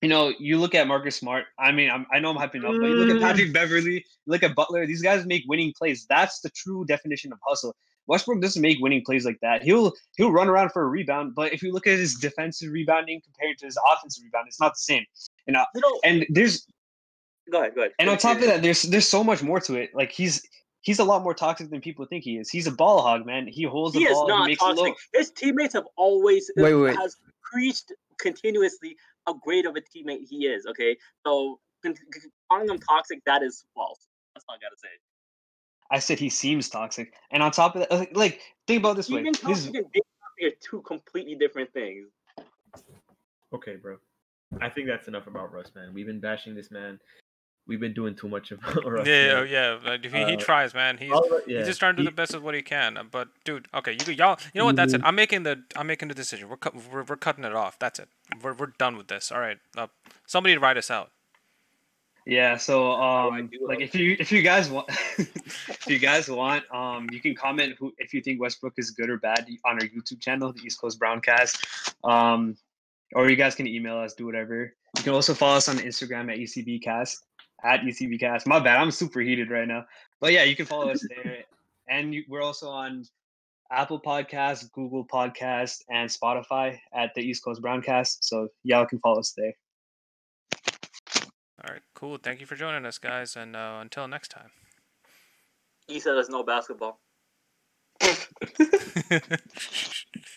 you 0.02 0.10
know, 0.10 0.34
you 0.40 0.58
look 0.58 0.74
at 0.74 0.88
Marcus 0.88 1.16
Smart. 1.18 1.46
I 1.60 1.72
mean, 1.72 1.92
I'm, 1.92 2.08
I 2.12 2.18
know 2.20 2.32
I'm 2.32 2.38
hyping 2.38 2.64
up, 2.66 2.74
but 2.82 2.88
you 2.88 2.96
look 2.96 3.10
at 3.12 3.18
Mm. 3.18 3.22
Patrick 3.22 3.54
Beverley, 3.54 4.04
look 4.26 4.42
at 4.42 4.56
Butler. 4.56 4.88
These 4.88 5.04
guys 5.04 5.28
make 5.28 5.44
winning 5.48 5.74
plays. 5.78 6.08
That's 6.10 6.40
the 6.40 6.50
true 6.50 6.86
definition 6.86 7.32
of 7.32 7.38
hustle. 7.46 7.76
Westbrook 8.08 8.42
doesn't 8.42 8.62
make 8.64 8.80
winning 8.80 9.04
plays 9.06 9.26
like 9.26 9.38
that. 9.44 9.62
He'll 9.62 9.94
he'll 10.18 10.32
run 10.32 10.48
around 10.50 10.72
for 10.72 10.82
a 10.82 10.88
rebound, 10.88 11.36
but 11.36 11.54
if 11.54 11.62
you 11.62 11.72
look 11.72 11.86
at 11.86 12.00
his 12.00 12.16
defensive 12.16 12.72
rebounding 12.72 13.22
compared 13.22 13.60
to 13.60 13.66
his 13.68 13.78
offensive 13.94 14.24
rebound, 14.24 14.46
it's 14.48 14.60
not 14.60 14.72
the 14.72 14.80
same. 14.92 15.06
And 15.46 15.56
uh, 15.56 15.66
You 15.76 15.82
know, 15.82 16.00
and 16.04 16.26
there's 16.30 16.66
go 17.52 17.60
ahead, 17.60 17.76
go 17.76 17.82
ahead. 17.82 17.92
and 18.00 18.10
on 18.10 18.18
top 18.18 18.38
of 18.38 18.46
that, 18.46 18.64
there's 18.64 18.82
there's 18.84 19.08
so 19.08 19.24
much 19.24 19.44
more 19.44 19.60
to 19.60 19.76
it. 19.76 19.92
Like 19.94 20.12
he's 20.12 20.42
he's 20.82 21.00
a 21.00 21.04
lot 21.04 21.24
more 21.24 21.34
toxic 21.34 21.70
than 21.70 21.82
people 21.82 22.06
think 22.06 22.24
he 22.24 22.38
is. 22.38 22.50
He's 22.50 22.68
a 22.68 22.72
ball 22.72 23.02
hog, 23.02 23.26
man. 23.26 23.48
He 23.48 23.64
holds 23.64 23.96
he 23.96 24.04
the 24.04 24.10
is 24.10 24.14
ball. 24.14 24.26
He 24.26 24.32
not 24.32 24.48
makes 24.48 24.60
toxic. 24.60 24.96
His 25.14 25.32
teammates 25.32 25.74
have 25.74 25.86
always 25.96 26.50
uh, 26.52 26.64
Wait, 26.64 26.74
wait, 26.74 26.82
wait. 26.82 26.98
has 26.98 27.18
preached 27.44 27.92
continuously 28.20 28.96
how 29.26 29.34
great 29.34 29.66
of 29.66 29.76
a 29.76 29.82
teammate 29.82 30.28
he 30.28 30.48
is. 30.48 30.66
Okay, 30.66 30.98
so 31.26 31.60
calling 32.52 32.70
him 32.70 32.80
toxic 32.80 33.24
that 33.26 33.44
is 33.44 33.66
false. 33.74 34.08
That's 34.34 34.46
all 34.48 34.56
I 34.56 34.58
gotta 34.58 34.78
say. 34.78 34.90
I 35.92 36.00
said 36.00 36.20
he 36.20 36.30
seems 36.30 36.70
toxic. 36.70 37.14
And 37.32 37.42
on 37.42 37.52
top 37.52 37.76
of 37.76 37.88
that, 37.90 38.16
like 38.16 38.42
think 38.68 38.80
about 38.80 38.92
it 38.92 38.96
this 38.98 39.10
way. 39.10 39.22
Even 39.22 39.34
His, 39.34 39.42
toxic 39.42 39.76
and 39.76 39.92
being 39.92 40.04
toxic 40.22 40.54
are 40.54 40.58
two 40.62 40.82
completely 40.82 41.36
different 41.36 41.72
things. 41.74 42.10
Okay, 43.54 43.78
bro. 43.78 43.98
I 44.62 44.70
think 44.70 44.88
that's 44.88 45.08
enough 45.08 45.28
about 45.28 45.52
Russ, 45.52 45.72
man. 45.76 45.94
We've 45.94 46.06
been 46.06 46.20
bashing 46.20 46.56
this 46.56 46.72
man. 46.72 47.00
We've 47.70 47.80
been 47.80 47.94
doing 47.94 48.16
too 48.16 48.28
much 48.28 48.52
of 48.52 48.60
Russ. 48.86 49.08
Yeah, 49.08 49.36
man. 49.36 49.48
yeah. 49.50 49.78
Like, 49.86 50.04
if 50.06 50.12
he, 50.12 50.18
he 50.26 50.34
Uh, 50.34 50.38
tries, 50.38 50.74
man. 50.74 50.98
He's 50.98 51.12
All 51.12 51.26
yeah, 51.48 51.60
he's 51.60 51.68
just 51.68 51.80
trying 51.80 51.94
to 51.94 51.98
do 51.98 52.04
he- 52.04 52.10
the 52.10 52.16
best 52.16 52.34
of 52.34 52.44
what 52.44 52.56
he 52.56 52.62
can. 52.62 52.98
But 53.12 53.30
dude, 53.46 53.68
okay, 53.74 53.94
you 54.06 54.14
y'all, 54.14 54.38
you 54.54 54.60
know 54.60 54.66
what? 54.66 54.76
That's 54.76 54.94
it. 54.94 55.02
Mhm. 55.02 55.08
I'm 55.08 55.16
making 55.16 55.44
the 55.44 55.64
I'm 55.78 55.88
making 55.88 56.08
the 56.10 56.16
decision. 56.16 56.50
We're 56.50 56.58
cut, 56.58 56.74
we're, 56.76 57.04
we're 57.04 57.16
cutting 57.16 57.44
it 57.46 57.54
off. 57.56 57.80
That's 57.80 58.00
it. 58.00 58.10
We're 58.42 58.54
we're 58.54 58.74
done 58.78 58.98
with 58.98 59.08
this. 59.08 59.32
All 59.32 59.40
right. 59.40 59.60
Uh, 59.78 59.88
somebody 60.26 60.58
write 60.58 60.78
us 60.78 60.90
out. 60.92 61.12
yeah, 62.26 62.58
so 62.58 62.92
I 62.92 63.28
um 63.40 63.48
do 63.48 63.60
like 63.68 63.82
if 63.82 63.96
you 63.96 64.16
if 64.20 64.32
you 64.32 64.42
guys 64.42 64.70
want 64.70 64.88
if 65.18 65.88
you 65.88 66.00
guys 66.00 66.30
want, 66.30 66.64
um 66.74 67.08
you 67.12 67.20
can 67.22 67.34
comment 67.36 67.76
who 67.80 67.94
if 67.98 68.14
you 68.14 68.22
think 68.22 68.42
Westbrook 68.42 68.74
is 68.78 68.92
good 68.92 69.10
or 69.10 69.18
bad 69.18 69.48
on 69.66 69.74
our 69.82 69.88
YouTube 69.88 70.20
channel, 70.22 70.52
the 70.54 70.62
East 70.62 70.80
Coast 70.82 71.00
Browncast. 71.00 71.54
Um 72.04 72.58
or 73.16 73.30
you 73.30 73.36
guys 73.36 73.56
can 73.56 73.66
email 73.68 73.98
us, 73.98 74.14
do 74.14 74.26
whatever. 74.26 74.74
You 74.98 75.04
can 75.04 75.14
also 75.14 75.34
follow 75.34 75.58
us 75.58 75.68
on 75.70 75.78
Instagram 75.78 76.32
at 76.32 76.38
ECBcast 76.38 77.16
at 77.64 77.82
ECBcast. 77.82 78.48
My 78.48 78.60
bad, 78.60 78.78
I'm 78.78 78.92
super 78.92 79.20
heated 79.22 79.50
right 79.50 79.68
now. 79.68 79.86
But 80.20 80.34
yeah, 80.34 80.44
you 80.44 80.56
can 80.56 80.66
follow 80.66 80.90
us 80.90 81.06
there. 81.08 81.44
And 81.92 82.14
you, 82.14 82.24
we're 82.30 82.44
also 82.44 82.70
on 82.70 83.04
Apple 83.72 84.00
Podcasts, 84.00 84.72
Google 84.72 85.08
Podcasts, 85.08 85.82
and 85.90 86.08
Spotify 86.08 86.78
at 86.94 87.16
the 87.16 87.22
East 87.22 87.44
Coast 87.44 87.64
Browncast. 87.64 88.18
So 88.22 88.50
y'all 88.62 88.86
can 88.86 89.00
follow 89.00 89.22
us 89.22 89.34
there. 89.36 89.54
All 91.66 91.74
right. 91.74 91.82
Cool. 91.96 92.20
Thank 92.22 92.42
you 92.42 92.46
for 92.46 92.56
joining 92.56 92.86
us, 92.86 93.00
guys, 93.00 93.36
and 93.36 93.56
uh, 93.56 93.80
until 93.82 94.08
next 94.08 94.30
time. 94.30 94.52
He 95.88 96.00
said 96.00 96.14
there's 96.14 96.30
no 96.30 96.44
basketball. 96.44 97.00